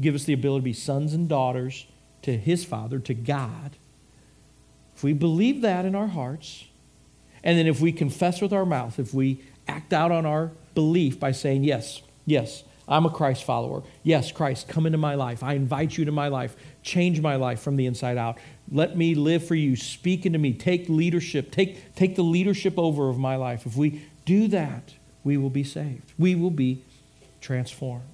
give 0.00 0.14
us 0.14 0.24
the 0.24 0.32
ability 0.32 0.60
to 0.60 0.64
be 0.64 0.72
sons 0.72 1.14
and 1.14 1.28
daughters 1.28 1.86
to 2.22 2.36
His 2.36 2.64
Father, 2.64 2.98
to 3.00 3.14
God. 3.14 3.76
If 4.94 5.02
we 5.02 5.12
believe 5.12 5.62
that 5.62 5.84
in 5.84 5.94
our 5.94 6.08
hearts, 6.08 6.64
and 7.42 7.58
then 7.58 7.66
if 7.66 7.80
we 7.80 7.92
confess 7.92 8.40
with 8.40 8.52
our 8.52 8.66
mouth, 8.66 8.98
if 8.98 9.14
we 9.14 9.42
act 9.66 9.92
out 9.92 10.12
on 10.12 10.26
our 10.26 10.52
belief 10.74 11.18
by 11.18 11.32
saying, 11.32 11.64
Yes, 11.64 12.02
yes, 12.26 12.64
I'm 12.90 13.06
a 13.06 13.10
Christ 13.10 13.44
follower. 13.44 13.84
Yes, 14.02 14.32
Christ, 14.32 14.68
come 14.68 14.84
into 14.84 14.98
my 14.98 15.14
life. 15.14 15.44
I 15.44 15.54
invite 15.54 15.96
you 15.96 16.04
to 16.06 16.12
my 16.12 16.26
life. 16.26 16.56
Change 16.82 17.20
my 17.20 17.36
life 17.36 17.60
from 17.60 17.76
the 17.76 17.86
inside 17.86 18.18
out. 18.18 18.38
Let 18.70 18.96
me 18.96 19.14
live 19.14 19.46
for 19.46 19.54
you. 19.54 19.76
Speak 19.76 20.26
into 20.26 20.40
me. 20.40 20.52
Take 20.52 20.88
leadership. 20.88 21.52
Take, 21.52 21.94
take 21.94 22.16
the 22.16 22.22
leadership 22.24 22.78
over 22.78 23.08
of 23.08 23.16
my 23.16 23.36
life. 23.36 23.64
If 23.64 23.76
we 23.76 24.02
do 24.24 24.48
that, 24.48 24.94
we 25.22 25.36
will 25.36 25.50
be 25.50 25.62
saved. 25.62 26.12
We 26.18 26.34
will 26.34 26.50
be 26.50 26.82
transformed. 27.40 28.04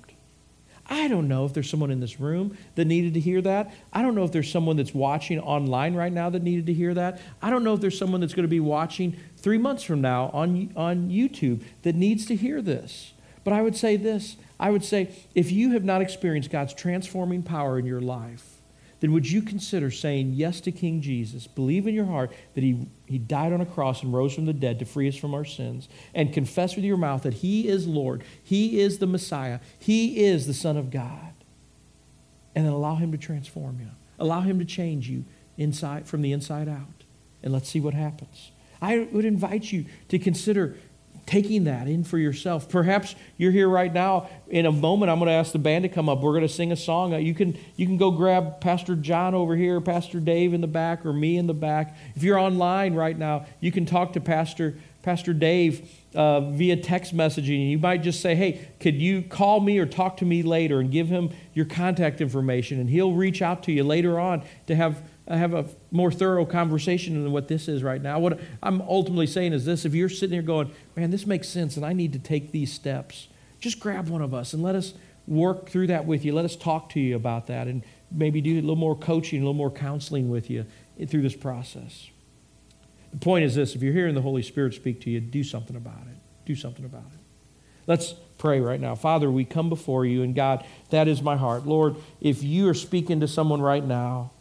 I 0.88 1.08
don't 1.08 1.26
know 1.26 1.44
if 1.44 1.52
there's 1.52 1.68
someone 1.68 1.90
in 1.90 2.00
this 2.00 2.20
room 2.20 2.56
that 2.76 2.84
needed 2.84 3.14
to 3.14 3.20
hear 3.20 3.40
that. 3.42 3.74
I 3.92 4.02
don't 4.02 4.14
know 4.14 4.24
if 4.24 4.30
there's 4.30 4.50
someone 4.50 4.76
that's 4.76 4.94
watching 4.94 5.40
online 5.40 5.94
right 5.94 6.12
now 6.12 6.30
that 6.30 6.42
needed 6.42 6.66
to 6.66 6.72
hear 6.72 6.94
that. 6.94 7.20
I 7.42 7.50
don't 7.50 7.64
know 7.64 7.74
if 7.74 7.80
there's 7.80 7.98
someone 7.98 8.20
that's 8.20 8.34
going 8.34 8.44
to 8.44 8.48
be 8.48 8.60
watching 8.60 9.16
three 9.36 9.58
months 9.58 9.82
from 9.82 10.00
now 10.00 10.30
on, 10.32 10.72
on 10.76 11.10
YouTube 11.10 11.62
that 11.82 11.96
needs 11.96 12.26
to 12.26 12.36
hear 12.36 12.62
this. 12.62 13.12
But 13.42 13.52
I 13.52 13.62
would 13.62 13.76
say 13.76 13.96
this 13.96 14.36
I 14.58 14.70
would 14.70 14.84
say 14.84 15.14
if 15.34 15.52
you 15.52 15.72
have 15.72 15.84
not 15.84 16.00
experienced 16.00 16.50
God's 16.50 16.72
transforming 16.72 17.42
power 17.42 17.78
in 17.78 17.84
your 17.84 18.00
life, 18.00 18.55
then 19.00 19.12
would 19.12 19.30
you 19.30 19.42
consider 19.42 19.90
saying 19.90 20.32
yes 20.34 20.60
to 20.62 20.72
King 20.72 21.02
Jesus? 21.02 21.46
Believe 21.46 21.86
in 21.86 21.94
your 21.94 22.06
heart 22.06 22.32
that 22.54 22.64
he, 22.64 22.88
he 23.06 23.18
died 23.18 23.52
on 23.52 23.60
a 23.60 23.66
cross 23.66 24.02
and 24.02 24.12
rose 24.12 24.34
from 24.34 24.46
the 24.46 24.52
dead 24.52 24.78
to 24.78 24.84
free 24.84 25.08
us 25.08 25.16
from 25.16 25.34
our 25.34 25.44
sins, 25.44 25.88
and 26.14 26.32
confess 26.32 26.76
with 26.76 26.84
your 26.84 26.96
mouth 26.96 27.22
that 27.22 27.34
He 27.34 27.68
is 27.68 27.86
Lord, 27.86 28.24
He 28.42 28.80
is 28.80 28.98
the 28.98 29.06
Messiah, 29.06 29.60
He 29.78 30.24
is 30.24 30.46
the 30.46 30.54
Son 30.54 30.76
of 30.76 30.90
God. 30.90 31.34
And 32.54 32.64
then 32.64 32.72
allow 32.72 32.94
Him 32.94 33.12
to 33.12 33.18
transform 33.18 33.80
you, 33.80 33.90
allow 34.18 34.40
Him 34.40 34.58
to 34.58 34.64
change 34.64 35.10
you 35.10 35.24
inside 35.58 36.06
from 36.06 36.22
the 36.22 36.32
inside 36.32 36.68
out. 36.68 37.04
And 37.42 37.52
let's 37.52 37.68
see 37.68 37.80
what 37.80 37.94
happens. 37.94 38.50
I 38.80 39.08
would 39.12 39.24
invite 39.24 39.72
you 39.72 39.86
to 40.08 40.18
consider 40.18 40.76
taking 41.26 41.64
that 41.64 41.88
in 41.88 42.04
for 42.04 42.18
yourself. 42.18 42.68
Perhaps 42.68 43.16
you're 43.36 43.50
here 43.50 43.68
right 43.68 43.92
now. 43.92 44.28
In 44.48 44.64
a 44.64 44.72
moment, 44.72 45.10
I'm 45.10 45.18
going 45.18 45.28
to 45.28 45.34
ask 45.34 45.52
the 45.52 45.58
band 45.58 45.82
to 45.82 45.88
come 45.88 46.08
up. 46.08 46.20
We're 46.20 46.32
going 46.32 46.46
to 46.46 46.48
sing 46.48 46.70
a 46.70 46.76
song. 46.76 47.14
Uh, 47.14 47.18
you 47.18 47.34
can, 47.34 47.58
you 47.74 47.84
can 47.84 47.96
go 47.96 48.12
grab 48.12 48.60
Pastor 48.60 48.94
John 48.94 49.34
over 49.34 49.56
here, 49.56 49.80
Pastor 49.80 50.20
Dave 50.20 50.54
in 50.54 50.60
the 50.60 50.68
back, 50.68 51.04
or 51.04 51.12
me 51.12 51.36
in 51.36 51.48
the 51.48 51.54
back. 51.54 51.96
If 52.14 52.22
you're 52.22 52.38
online 52.38 52.94
right 52.94 53.18
now, 53.18 53.46
you 53.60 53.72
can 53.72 53.86
talk 53.86 54.12
to 54.12 54.20
Pastor, 54.20 54.78
Pastor 55.02 55.34
Dave 55.34 55.90
uh, 56.14 56.52
via 56.52 56.76
text 56.76 57.14
messaging. 57.14 57.60
And 57.60 57.70
you 57.70 57.78
might 57.78 58.02
just 58.02 58.20
say, 58.20 58.36
hey, 58.36 58.68
could 58.78 58.94
you 58.94 59.22
call 59.22 59.58
me 59.58 59.78
or 59.78 59.86
talk 59.86 60.18
to 60.18 60.24
me 60.24 60.44
later 60.44 60.78
and 60.78 60.92
give 60.92 61.08
him 61.08 61.30
your 61.54 61.66
contact 61.66 62.20
information, 62.20 62.78
and 62.78 62.88
he'll 62.88 63.12
reach 63.12 63.42
out 63.42 63.64
to 63.64 63.72
you 63.72 63.82
later 63.82 64.20
on 64.20 64.44
to 64.68 64.76
have 64.76 65.02
have 65.28 65.54
a 65.54 65.66
more 65.90 66.12
thorough 66.12 66.44
conversation 66.44 67.22
than 67.22 67.32
what 67.32 67.48
this 67.48 67.66
is 67.66 67.82
right 67.82 68.00
now. 68.00 68.18
What 68.18 68.38
I'm 68.62 68.80
ultimately 68.82 69.26
saying 69.26 69.52
is 69.52 69.64
this 69.64 69.84
if 69.84 69.94
you're 69.94 70.08
sitting 70.08 70.34
here 70.34 70.42
going, 70.42 70.70
man, 70.94 71.10
this 71.10 71.26
makes 71.26 71.48
sense 71.48 71.76
and 71.76 71.84
I 71.84 71.92
need 71.92 72.12
to 72.12 72.18
take 72.18 72.52
these 72.52 72.72
steps, 72.72 73.28
just 73.58 73.80
grab 73.80 74.08
one 74.08 74.22
of 74.22 74.32
us 74.32 74.52
and 74.52 74.62
let 74.62 74.76
us 74.76 74.94
work 75.26 75.68
through 75.68 75.88
that 75.88 76.06
with 76.06 76.24
you. 76.24 76.32
Let 76.32 76.44
us 76.44 76.54
talk 76.54 76.90
to 76.90 77.00
you 77.00 77.16
about 77.16 77.48
that 77.48 77.66
and 77.66 77.82
maybe 78.10 78.40
do 78.40 78.54
a 78.54 78.60
little 78.60 78.76
more 78.76 78.96
coaching, 78.96 79.40
a 79.40 79.42
little 79.42 79.54
more 79.54 79.70
counseling 79.70 80.30
with 80.30 80.48
you 80.48 80.64
through 81.08 81.22
this 81.22 81.36
process. 81.36 82.08
The 83.12 83.18
point 83.18 83.44
is 83.44 83.54
this 83.54 83.74
if 83.74 83.82
you're 83.82 83.92
hearing 83.92 84.14
the 84.14 84.22
Holy 84.22 84.42
Spirit 84.42 84.74
speak 84.74 85.00
to 85.02 85.10
you, 85.10 85.20
do 85.20 85.42
something 85.42 85.74
about 85.74 86.02
it. 86.02 86.18
Do 86.44 86.54
something 86.54 86.84
about 86.84 87.06
it. 87.14 87.20
Let's 87.86 88.14
pray 88.38 88.60
right 88.60 88.80
now. 88.80 88.94
Father, 88.94 89.30
we 89.30 89.44
come 89.44 89.68
before 89.68 90.04
you, 90.04 90.22
and 90.22 90.34
God, 90.34 90.64
that 90.90 91.08
is 91.08 91.22
my 91.22 91.36
heart. 91.36 91.66
Lord, 91.66 91.96
if 92.20 92.42
you 92.42 92.68
are 92.68 92.74
speaking 92.74 93.20
to 93.20 93.28
someone 93.28 93.60
right 93.60 93.84
now, 93.84 94.32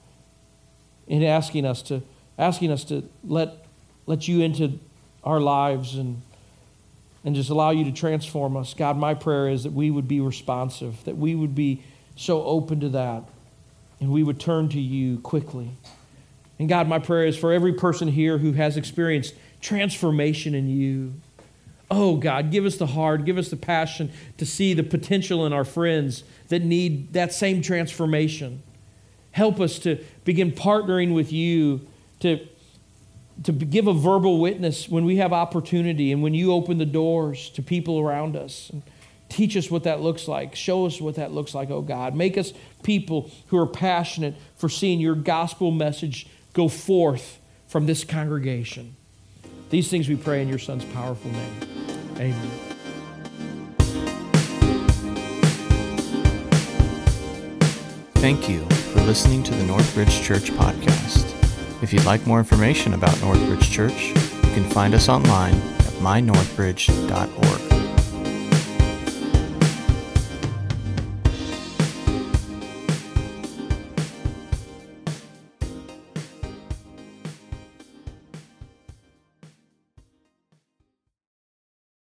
in 1.08 1.24
asking 1.24 1.66
us 1.66 1.82
to 1.84 2.01
asking 2.38 2.72
us 2.72 2.84
to 2.86 3.03
let 3.24 3.66
let 4.06 4.28
you 4.28 4.41
into 4.41 4.80
our 5.24 5.39
lives 5.39 5.95
and 5.95 6.22
and 7.24 7.36
just 7.36 7.49
allow 7.49 7.72
you 7.72 7.84
to 7.86 7.91
transform 7.91 8.56
us. 8.56 8.74
God, 8.76 8.97
my 8.97 9.16
prayer 9.16 9.49
is 9.49 9.64
that 9.64 9.74
we 9.74 9.89
would 9.89 10.08
be 10.08 10.20
responsive, 10.20 11.03
that 11.06 11.18
we 11.18 11.34
would 11.34 11.56
be 11.56 11.82
so 12.16 12.43
open 12.43 12.80
to 12.82 12.89
that, 12.89 13.24
and 13.99 14.12
we 14.12 14.22
would 14.22 14.39
turn 14.39 14.70
to 14.70 14.80
you 14.80 15.18
quickly. 15.20 15.72
And 16.60 16.70
God, 16.70 16.88
my 16.88 16.99
prayer 16.99 17.26
is 17.26 17.36
for 17.36 17.51
every 17.51 17.74
person 17.74 18.08
here 18.08 18.38
who 18.38 18.53
has 18.53 18.78
experienced 18.78 19.34
transformation 19.60 20.53
in 20.53 20.70
you. 20.70 21.14
Oh, 21.89 22.18
God, 22.18 22.51
give 22.51 22.66
us 22.66 22.78
the 22.78 22.88
heart, 22.88 23.26
give 23.26 23.38
us 23.38 23.49
the 23.49 23.58
passion 23.58 24.12
to 24.38 24.45
see 24.45 24.74
the 24.74 24.84
potential 24.84 25.45
in 25.45 25.53
our 25.53 25.66
friends 25.66 26.24
that 26.49 26.64
need 26.64 27.14
that 27.14 27.34
same 27.34 27.62
transformation. 27.62 28.62
Help 29.36 29.60
us 29.60 29.80
to 29.80 30.02
begin 30.24 30.50
partnering 30.50 31.14
with 31.14 31.30
you 31.30 31.86
to, 32.22 32.48
to 33.44 33.52
give 33.52 33.86
a 33.86 33.94
verbal 33.94 34.40
witness 34.40 34.88
when 34.88 35.04
we 35.04 35.18
have 35.18 35.34
opportunity 35.34 36.14
and 36.14 36.24
when 36.24 36.34
you 36.34 36.54
open 36.54 36.78
the 36.78 36.86
doors 36.86 37.50
to 37.50 37.62
people 37.62 38.00
around 38.00 38.38
us. 38.38 38.72
Teach 39.28 39.58
us 39.58 39.70
what 39.70 39.84
that 39.84 40.00
looks 40.00 40.30
like. 40.30 40.56
Show 40.56 40.86
us 40.86 41.02
what 41.02 41.16
that 41.16 41.34
looks 41.34 41.54
like, 41.54 41.70
oh 41.70 41.82
God. 41.82 42.16
Make 42.16 42.38
us 42.38 42.54
people 42.82 43.30
who 43.48 43.58
are 43.58 43.68
passionate 43.68 44.36
for 44.56 44.70
seeing 44.70 45.02
your 45.02 45.16
gospel 45.16 45.70
message 45.70 46.28
go 46.54 46.70
forth 46.70 47.38
from 47.68 47.88
this 47.88 48.06
congregation. 48.06 48.96
These 49.70 49.90
things 49.90 50.08
we 50.08 50.16
pray 50.16 50.44
in 50.44 50.48
your 50.48 50.60
Son's 50.60 50.86
powerful 50.86 51.30
name. 51.30 51.56
Amen. 52.16 52.52
Thank 58.16 58.48
you 58.48 58.66
listening 59.06 59.43
to 59.43 59.53
the 59.53 59.64
Northbridge 59.64 60.24
Church 60.24 60.49
podcast. 60.51 61.32
If 61.84 61.93
you'd 61.93 62.06
like 62.06 62.26
more 62.26 62.39
information 62.39 62.95
about 62.95 63.14
Northbridge 63.18 63.72
Church, 63.72 64.08
you 64.08 64.53
can 64.53 64.64
find 64.72 64.95
us 64.95 65.10
online 65.10 65.53
at 65.53 65.93
mynorthbridge.org. 66.01 67.74